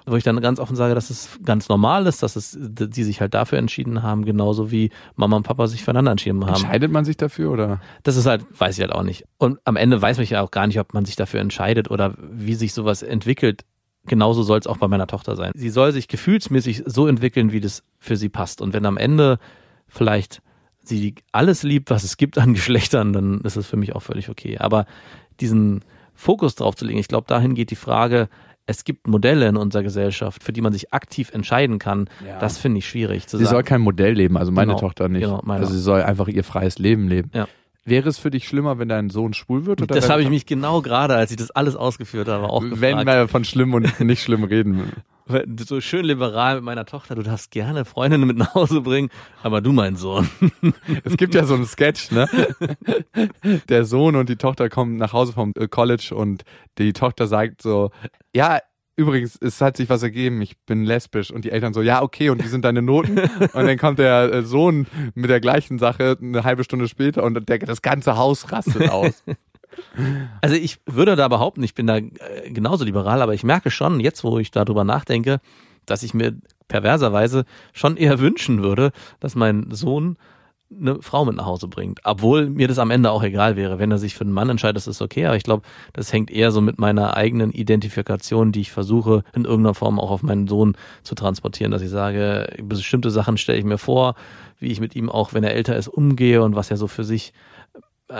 Wo 0.07 0.17
ich 0.17 0.25
dann 0.25 0.41
ganz 0.41 0.59
offen 0.59 0.75
sage, 0.75 0.95
dass 0.95 1.09
es 1.09 1.39
ganz 1.45 1.69
normal 1.69 2.07
ist, 2.09 2.23
dass 2.23 2.35
es, 2.35 2.59
die 2.61 3.05
sich 3.05 3.21
halt 3.21 3.33
dafür 3.33 3.59
entschieden 3.59 4.03
haben, 4.03 4.25
genauso 4.25 4.73
wie 4.73 4.91
Mama 5.15 5.37
und 5.37 5.45
Papa 5.45 5.69
sich 5.69 5.85
füreinander 5.85 6.11
entschieden 6.11 6.45
haben. 6.45 6.55
Entscheidet 6.55 6.91
man 6.91 7.05
sich 7.05 7.17
dafür 7.17 7.53
oder? 7.53 7.81
Das 8.03 8.17
ist 8.17 8.27
halt, 8.27 8.45
weiß 8.59 8.77
ich 8.77 8.83
halt 8.83 8.93
auch 8.93 9.05
nicht. 9.05 9.25
Und 9.39 9.61
am 9.65 9.77
Ende 9.77 10.03
weiß 10.03 10.19
ich 10.19 10.31
ja 10.31 10.43
auch 10.43 10.51
gar 10.51 10.67
nicht, 10.67 10.81
ob 10.81 10.95
man 10.95 11.05
sich 11.05 11.15
dafür 11.15 11.41
entscheidet 11.41 11.89
oder 11.91 12.15
wie 12.19 12.55
sich 12.55 12.75
sowas 12.75 13.03
entwickelt. 13.03 13.63
Genauso 14.07 14.43
soll 14.43 14.59
es 14.59 14.67
auch 14.67 14.79
bei 14.79 14.89
meiner 14.89 15.07
Tochter 15.07 15.37
sein. 15.37 15.53
Sie 15.55 15.71
soll 15.71 15.93
sich 15.93 16.09
gefühlsmäßig 16.09 16.83
so 16.87 17.07
entwickeln, 17.07 17.53
wie 17.53 17.61
das 17.61 17.85
für 17.99 18.17
sie 18.17 18.29
passt. 18.29 18.61
Und 18.61 18.75
wenn 18.75 18.85
am 18.85 18.97
Ende 18.97 19.39
vielleicht 19.87 20.43
sie 20.89 21.15
alles 21.33 21.63
liebt, 21.63 21.91
was 21.91 22.05
es 22.05 22.17
gibt 22.17 22.39
an 22.39 22.55
Geschlechtern, 22.55 23.13
dann 23.13 23.41
ist 23.41 23.57
es 23.57 23.67
für 23.67 23.77
mich 23.77 23.95
auch 23.95 24.03
völlig 24.03 24.29
okay. 24.29 24.59
Aber 24.59 24.87
diesen 25.41 25.85
Fokus 26.15 26.55
drauf 26.55 26.77
zu 26.77 26.85
legen, 26.85 26.99
ich 26.99 27.09
glaube, 27.09 27.27
dahin 27.27 27.55
geht 27.55 27.71
die 27.71 27.77
Frage, 27.77 28.29
es 28.67 28.85
gibt 28.85 29.07
Modelle 29.07 29.49
in 29.49 29.57
unserer 29.57 29.83
Gesellschaft, 29.83 30.43
für 30.43 30.53
die 30.53 30.61
man 30.61 30.73
sich 30.73 30.95
aktiv 30.95 31.31
entscheiden 31.33 31.79
kann. 31.79 32.09
Ja. 32.27 32.39
Das 32.39 32.57
finde 32.57 32.79
ich 32.79 32.89
schwierig 32.89 33.27
zu 33.27 33.37
sie 33.37 33.45
sagen. 33.45 33.51
Sie 33.51 33.55
soll 33.57 33.63
kein 33.63 33.81
Modell 33.83 34.15
leben, 34.15 34.37
also 34.39 34.53
meine 34.53 34.73
genau, 34.73 34.81
Tochter 34.81 35.09
nicht. 35.09 35.23
Genau, 35.23 35.41
also 35.41 35.73
sie 35.73 35.81
soll 35.81 36.03
einfach 36.03 36.29
ihr 36.29 36.45
freies 36.45 36.79
Leben 36.79 37.09
leben. 37.09 37.31
Ja. 37.35 37.47
Wäre 37.85 38.09
es 38.09 38.19
für 38.19 38.31
dich 38.31 38.49
schlimmer, 38.49 38.79
wenn 38.79 38.89
dein 38.89 39.11
Sohn 39.11 39.35
schwul 39.35 39.67
wird? 39.67 39.83
Oder 39.83 39.95
das 39.95 40.09
habe 40.09 40.23
ich 40.23 40.31
mich 40.31 40.47
genau 40.47 40.81
gerade, 40.81 41.15
als 41.17 41.31
ich 41.31 41.37
das 41.37 41.51
alles 41.51 41.77
ausgeführt 41.77 42.29
habe, 42.29 42.49
auch 42.49 42.63
gefragt. 42.63 42.81
Wenn 42.81 43.07
wir 43.07 43.29
von 43.29 43.45
schlimm 43.45 43.75
und 43.75 44.01
nicht 44.01 44.23
schlimm 44.23 44.45
reden 44.45 44.93
so 45.67 45.81
schön 45.81 46.05
liberal 46.05 46.57
mit 46.57 46.65
meiner 46.65 46.85
Tochter, 46.85 47.15
du 47.15 47.23
darfst 47.23 47.51
gerne 47.51 47.85
Freundinnen 47.85 48.27
mit 48.27 48.37
nach 48.37 48.55
Hause 48.55 48.81
bringen, 48.81 49.11
aber 49.43 49.61
du 49.61 49.73
mein 49.73 49.97
Sohn. 49.97 50.29
Es 51.05 51.17
gibt 51.17 51.35
ja 51.35 51.45
so 51.45 51.55
einen 51.55 51.67
Sketch, 51.67 52.11
ne? 52.11 52.29
Der 53.69 53.85
Sohn 53.85 54.17
und 54.17 54.29
die 54.29 54.37
Tochter 54.37 54.69
kommen 54.69 54.97
nach 54.97 55.13
Hause 55.13 55.33
vom 55.33 55.53
äh, 55.57 55.69
College 55.69 56.15
und 56.15 56.45
die 56.79 56.93
Tochter 56.93 57.27
sagt 57.27 57.63
so, 57.63 57.91
ja, 58.35 58.61
übrigens, 58.97 59.39
es 59.41 59.61
hat 59.61 59.77
sich 59.77 59.89
was 59.89 60.03
ergeben, 60.03 60.41
ich 60.43 60.59
bin 60.67 60.85
lesbisch 60.85 61.31
und 61.31 61.45
die 61.45 61.51
Eltern 61.51 61.75
so, 61.75 61.83
ja, 61.83 62.03
okay, 62.03 62.31
und 62.31 62.43
wie 62.43 62.49
sind 62.49 62.65
deine 62.65 62.83
Noten? 62.83 63.19
Und 63.55 63.67
dann 63.67 63.79
kommt 63.79 63.99
der 63.99 64.33
äh, 64.33 64.43
Sohn 64.43 64.87
mit 65.15 65.31
der 65.31 65.41
gleichen 65.41 65.79
Sache 65.79 66.17
eine 66.21 66.45
halbe 66.45 66.65
Stunde 66.65 66.89
später 66.89 67.23
und 67.23 67.49
der, 67.49 67.59
das 67.59 67.83
ganze 67.83 68.17
Haus 68.17 68.53
rastet 68.53 68.91
aus. 68.91 69.25
Also 70.41 70.57
ich 70.57 70.79
würde 70.87 71.17
da 71.17 71.29
behaupten, 71.29 71.63
ich 71.63 71.75
bin 71.75 71.87
da 71.87 71.97
äh, 71.97 72.11
genauso 72.47 72.85
liberal, 72.85 73.23
aber 73.23 73.35
ich 73.35 73.45
merke 73.45 73.71
schon, 73.71 74.01
jetzt 74.01 74.25
wo 74.25 74.39
ich 74.39 74.51
darüber 74.51 74.85
nachdenke, 74.85 75.41
dass 75.87 76.03
ich 76.03 76.15
mir 76.15 76.35
perverserweise 76.69 77.45
schon 77.73 77.97
eher 77.97 78.19
wünschen 78.19 78.63
würde, 78.63 78.91
dass 79.21 79.35
mein 79.35 79.71
Sohn 79.71 80.17
eine 80.81 81.01
Frau 81.03 81.25
mit 81.25 81.37
nach 81.37 81.47
Hause 81.47 81.69
bringt. 81.69 82.01
Obwohl 82.05 82.49
mir 82.49 82.69
das 82.69 82.79
am 82.79 82.91
Ende 82.91 83.11
auch 83.11 83.23
egal 83.23 83.57
wäre. 83.57 83.79
Wenn 83.79 83.91
er 83.91 83.99
sich 83.99 84.15
für 84.15 84.25
einen 84.25 84.33
Mann 84.33 84.49
entscheidet, 84.49 84.79
ist 84.79 84.87
das 84.87 85.03
okay. 85.03 85.27
Aber 85.27 85.37
ich 85.37 85.45
glaube, 85.45 85.63
das 85.93 86.13
hängt 86.13 86.31
eher 86.31 86.51
so 86.51 86.61
mit 86.61 86.79
meiner 86.79 87.17
eigenen 87.17 87.53
Identifikation, 87.53 88.53
die 88.53 88.63
ich 88.63 88.73
versuche, 88.73 89.23
in 89.35 89.45
irgendeiner 89.45 89.75
Form 89.75 90.01
auch 90.01 90.11
auf 90.11 90.23
meinen 90.23 90.49
Sohn 90.49 90.77
zu 91.03 91.15
transportieren, 91.15 91.71
dass 91.71 91.83
ich 91.83 91.91
sage, 91.91 92.49
bestimmte 92.63 93.11
Sachen 93.11 93.37
stelle 93.37 93.59
ich 93.59 93.65
mir 93.65 93.79
vor, 93.79 94.15
wie 94.59 94.69
ich 94.69 94.81
mit 94.81 94.97
ihm 94.97 95.11
auch, 95.11 95.35
wenn 95.35 95.45
er 95.45 95.55
älter 95.55 95.77
ist, 95.77 95.89
umgehe 95.89 96.43
und 96.43 96.57
was 96.57 96.71
er 96.71 96.77
so 96.77 96.87
für 96.87 97.05
sich 97.05 97.33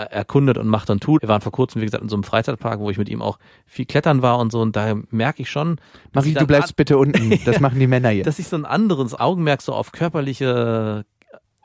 erkundet 0.03 0.57
und 0.57 0.67
macht 0.67 0.89
und 0.89 1.01
tut. 1.01 1.21
Wir 1.21 1.29
waren 1.29 1.41
vor 1.41 1.51
kurzem, 1.51 1.81
wie 1.81 1.85
gesagt, 1.85 2.03
in 2.03 2.09
so 2.09 2.15
einem 2.15 2.23
Freizeitpark, 2.23 2.79
wo 2.79 2.89
ich 2.89 2.97
mit 2.97 3.09
ihm 3.09 3.21
auch 3.21 3.39
viel 3.65 3.85
klettern 3.85 4.21
war 4.21 4.39
und 4.39 4.51
so. 4.51 4.61
Und 4.61 4.75
da 4.75 4.95
merke 5.09 5.41
ich 5.41 5.49
schon, 5.49 5.77
dass 6.11 6.23
Marie, 6.23 6.29
ich 6.29 6.37
du 6.37 6.47
bleibst 6.47 6.75
bitte 6.75 6.97
unten. 6.97 7.39
Das 7.45 7.59
machen 7.59 7.79
die 7.79 7.87
Männer 7.87 8.09
jetzt. 8.09 8.25
dass 8.25 8.39
ich 8.39 8.47
so 8.47 8.55
ein 8.55 8.65
anderes 8.65 9.17
Augenmerk 9.17 9.61
so 9.61 9.73
auf 9.73 9.91
körperliche 9.91 11.05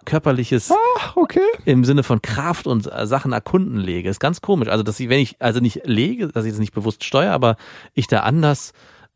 körperliches 0.05 0.73
Ach, 0.99 1.17
okay. 1.17 1.41
im 1.65 1.85
Sinne 1.85 2.03
von 2.03 2.23
Kraft 2.23 2.67
und 2.67 2.91
äh, 2.91 3.07
Sachen 3.07 3.33
erkunden 3.33 3.77
lege. 3.77 4.09
Ist 4.09 4.21
ganz 4.21 4.41
komisch. 4.41 4.69
Also, 4.69 4.83
dass 4.83 4.99
ich, 4.99 5.09
wenn 5.09 5.21
ich, 5.21 5.37
also 5.41 5.61
nicht 5.61 5.83
lege, 5.85 6.29
dass 6.29 6.45
ich 6.45 6.53
das 6.53 6.59
nicht 6.59 6.75
bewusst 6.75 7.05
steuere, 7.05 7.33
aber 7.33 7.57
ich 7.95 8.07
da 8.07 8.21
anders 8.21 8.73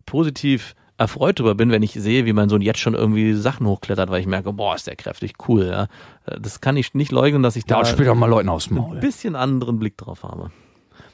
positiv 0.07 0.75
erfreut 0.97 1.38
drüber 1.38 1.55
bin, 1.55 1.70
wenn 1.70 1.82
ich 1.82 1.92
sehe, 1.92 2.24
wie 2.24 2.32
mein 2.32 2.49
Sohn 2.49 2.61
jetzt 2.61 2.78
schon 2.80 2.95
irgendwie 2.95 3.34
Sachen 3.34 3.66
hochklettert, 3.66 4.11
weil 4.11 4.20
ich 4.20 4.26
merke, 4.26 4.53
boah, 4.53 4.74
ist 4.74 4.86
der 4.86 4.97
kräftig, 4.97 5.34
cool, 5.49 5.66
ja. 5.66 5.82
Äh, 6.26 6.40
Das 6.40 6.61
kann 6.61 6.76
ich 6.76 6.95
nicht 6.95 7.12
leugnen, 7.12 7.42
dass 7.42 7.57
ich 7.57 7.64
da 7.64 7.84
spielt 7.84 8.09
doch 8.09 8.14
mal 8.14 8.26
Leuten 8.30 8.49
ein 8.49 8.61
Maul. 8.70 8.99
bisschen 9.01 9.34
anderen 9.36 9.78
Blick 9.78 9.97
drauf 9.97 10.22
habe. 10.22 10.51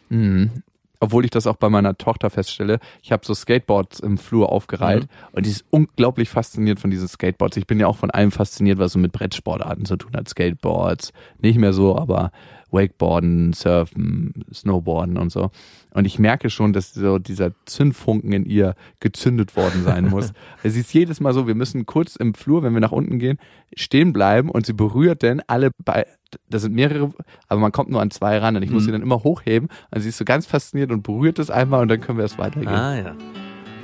Mhm. 0.08 0.62
Obwohl 1.02 1.24
ich 1.24 1.30
das 1.30 1.46
auch 1.46 1.56
bei 1.56 1.70
meiner 1.70 1.96
Tochter 1.96 2.28
feststelle. 2.28 2.78
Ich 3.02 3.10
habe 3.10 3.24
so 3.24 3.32
Skateboards 3.32 4.00
im 4.00 4.18
Flur 4.18 4.52
aufgereiht 4.52 5.06
und 5.32 5.46
die 5.46 5.50
ist 5.50 5.64
unglaublich 5.70 6.28
fasziniert 6.28 6.78
von 6.78 6.90
diesen 6.90 7.08
Skateboards. 7.08 7.56
Ich 7.56 7.66
bin 7.66 7.80
ja 7.80 7.86
auch 7.86 7.96
von 7.96 8.10
allem 8.10 8.30
fasziniert, 8.30 8.78
was 8.78 8.92
so 8.92 8.98
mit 8.98 9.10
Brettsportarten 9.12 9.86
zu 9.86 9.96
tun 9.96 10.12
hat. 10.14 10.28
Skateboards, 10.28 11.14
nicht 11.38 11.56
mehr 11.58 11.72
so, 11.72 11.96
aber 11.96 12.32
Wakeboarden, 12.72 13.52
Surfen, 13.52 14.44
Snowboarden 14.52 15.16
und 15.18 15.30
so. 15.30 15.50
Und 15.92 16.04
ich 16.04 16.18
merke 16.18 16.50
schon, 16.50 16.72
dass 16.72 16.94
so 16.94 17.18
dieser 17.18 17.50
Zündfunken 17.66 18.32
in 18.32 18.44
ihr 18.46 18.74
gezündet 19.00 19.56
worden 19.56 19.82
sein 19.84 20.08
muss. 20.08 20.32
Es 20.62 20.76
ist 20.76 20.92
jedes 20.94 21.20
Mal 21.20 21.32
so, 21.34 21.46
wir 21.46 21.54
müssen 21.54 21.86
kurz 21.86 22.16
im 22.16 22.34
Flur, 22.34 22.62
wenn 22.62 22.74
wir 22.74 22.80
nach 22.80 22.92
unten 22.92 23.18
gehen, 23.18 23.38
stehen 23.74 24.12
bleiben 24.12 24.50
und 24.50 24.66
sie 24.66 24.72
berührt 24.74 25.22
dann 25.22 25.42
alle 25.46 25.70
bei, 25.84 26.06
das 26.48 26.62
sind 26.62 26.74
mehrere, 26.74 27.12
aber 27.48 27.60
man 27.60 27.72
kommt 27.72 27.90
nur 27.90 28.00
an 28.02 28.10
zwei 28.10 28.38
ran 28.38 28.56
und 28.56 28.62
ich 28.62 28.70
muss 28.70 28.82
Mhm. 28.82 28.86
sie 28.86 28.92
dann 28.92 29.02
immer 29.02 29.24
hochheben. 29.24 29.68
Und 29.90 30.00
sie 30.00 30.10
ist 30.10 30.18
so 30.18 30.24
ganz 30.24 30.46
fasziniert 30.46 30.92
und 30.92 31.02
berührt 31.02 31.38
es 31.38 31.50
einmal 31.50 31.80
und 31.82 31.88
dann 31.88 32.00
können 32.00 32.18
wir 32.18 32.24
es 32.24 32.38
weitergehen. 32.38 32.68
Ah 32.68 32.96
ja, 32.96 33.16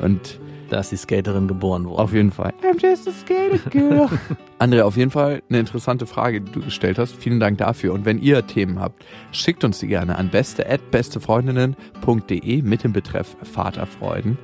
Und 0.02 0.38
da 0.68 0.80
ist 0.80 0.92
die 0.92 0.96
Skaterin 0.96 1.48
geboren 1.48 1.84
worden. 1.84 1.98
auf 1.98 2.12
jeden 2.12 2.32
Fall. 2.32 2.52
I'm 2.62 2.80
just 2.80 3.08
a 3.08 3.12
skater 3.12 3.58
girl. 3.70 4.08
Andrea, 4.58 4.84
auf 4.84 4.96
jeden 4.96 5.10
Fall 5.10 5.42
eine 5.48 5.60
interessante 5.60 6.06
Frage, 6.06 6.40
die 6.40 6.52
du 6.52 6.60
gestellt 6.60 6.98
hast. 6.98 7.16
Vielen 7.16 7.40
Dank 7.40 7.58
dafür. 7.58 7.92
Und 7.92 8.04
wenn 8.04 8.20
ihr 8.20 8.46
Themen 8.46 8.80
habt, 8.80 9.04
schickt 9.32 9.64
uns 9.64 9.78
die 9.78 9.86
gerne 9.86 10.16
an 10.16 10.30
beste@bestefreundinnen.de 10.30 12.62
mit 12.62 12.84
dem 12.84 12.92
Betreff 12.92 13.36
Vaterfreuden. 13.42 14.38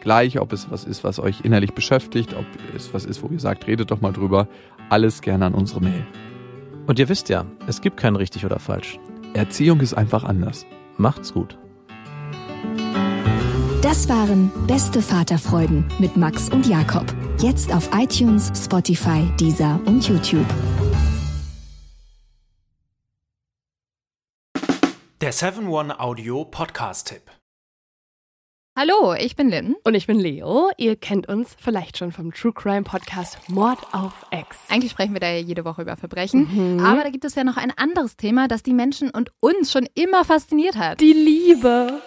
Gleich, 0.00 0.38
ob 0.38 0.52
es 0.52 0.70
was 0.70 0.84
ist, 0.84 1.04
was 1.04 1.18
euch 1.18 1.40
innerlich 1.42 1.74
beschäftigt, 1.74 2.34
ob 2.34 2.46
es 2.76 2.94
was 2.94 3.04
ist, 3.04 3.22
wo 3.22 3.28
ihr 3.28 3.40
sagt, 3.40 3.66
redet 3.66 3.90
doch 3.90 4.00
mal 4.00 4.12
drüber. 4.12 4.48
Alles 4.88 5.20
gerne 5.20 5.46
an 5.46 5.54
unsere 5.54 5.80
Mail. 5.80 6.06
Und 6.86 7.00
ihr 7.00 7.08
wisst 7.08 7.28
ja, 7.28 7.44
es 7.66 7.80
gibt 7.80 7.96
kein 7.96 8.14
richtig 8.14 8.44
oder 8.44 8.60
falsch. 8.60 9.00
Erziehung 9.34 9.80
ist 9.80 9.94
einfach 9.94 10.22
anders. 10.22 10.64
Macht's 10.96 11.34
gut. 11.34 11.58
Das 13.86 14.08
waren 14.08 14.50
Beste 14.66 15.00
Vaterfreuden 15.00 15.86
mit 16.00 16.16
Max 16.16 16.48
und 16.48 16.66
Jakob. 16.66 17.06
Jetzt 17.38 17.72
auf 17.72 17.88
iTunes, 17.94 18.50
Spotify, 18.56 19.30
Deezer 19.38 19.78
und 19.84 20.08
YouTube. 20.08 20.44
Der 25.20 25.32
7-One-Audio-Podcast-Tipp. 25.32 27.30
Hallo, 28.78 29.14
ich 29.14 29.36
bin 29.36 29.48
Lynn. 29.48 29.76
Und 29.84 29.94
ich 29.94 30.08
bin 30.08 30.18
Leo. 30.18 30.68
Ihr 30.76 30.96
kennt 30.96 31.28
uns 31.28 31.56
vielleicht 31.58 31.96
schon 31.96 32.10
vom 32.10 32.30
True 32.30 32.52
Crime 32.52 32.82
Podcast 32.82 33.38
Mord 33.48 33.78
auf 33.92 34.26
Ex. 34.32 34.58
Eigentlich 34.68 34.90
sprechen 34.90 35.14
wir 35.14 35.20
da 35.20 35.30
ja 35.30 35.38
jede 35.38 35.64
Woche 35.64 35.80
über 35.80 35.96
Verbrechen. 35.96 36.74
Mhm. 36.76 36.84
Aber 36.84 37.02
da 37.04 37.08
gibt 37.08 37.24
es 37.24 37.36
ja 37.36 37.44
noch 37.44 37.56
ein 37.56 37.72
anderes 37.76 38.16
Thema, 38.16 38.48
das 38.48 38.62
die 38.62 38.74
Menschen 38.74 39.10
und 39.10 39.30
uns 39.40 39.72
schon 39.72 39.88
immer 39.94 40.24
fasziniert 40.24 40.76
hat. 40.76 41.00
Die 41.00 41.14
Liebe. 41.14 42.02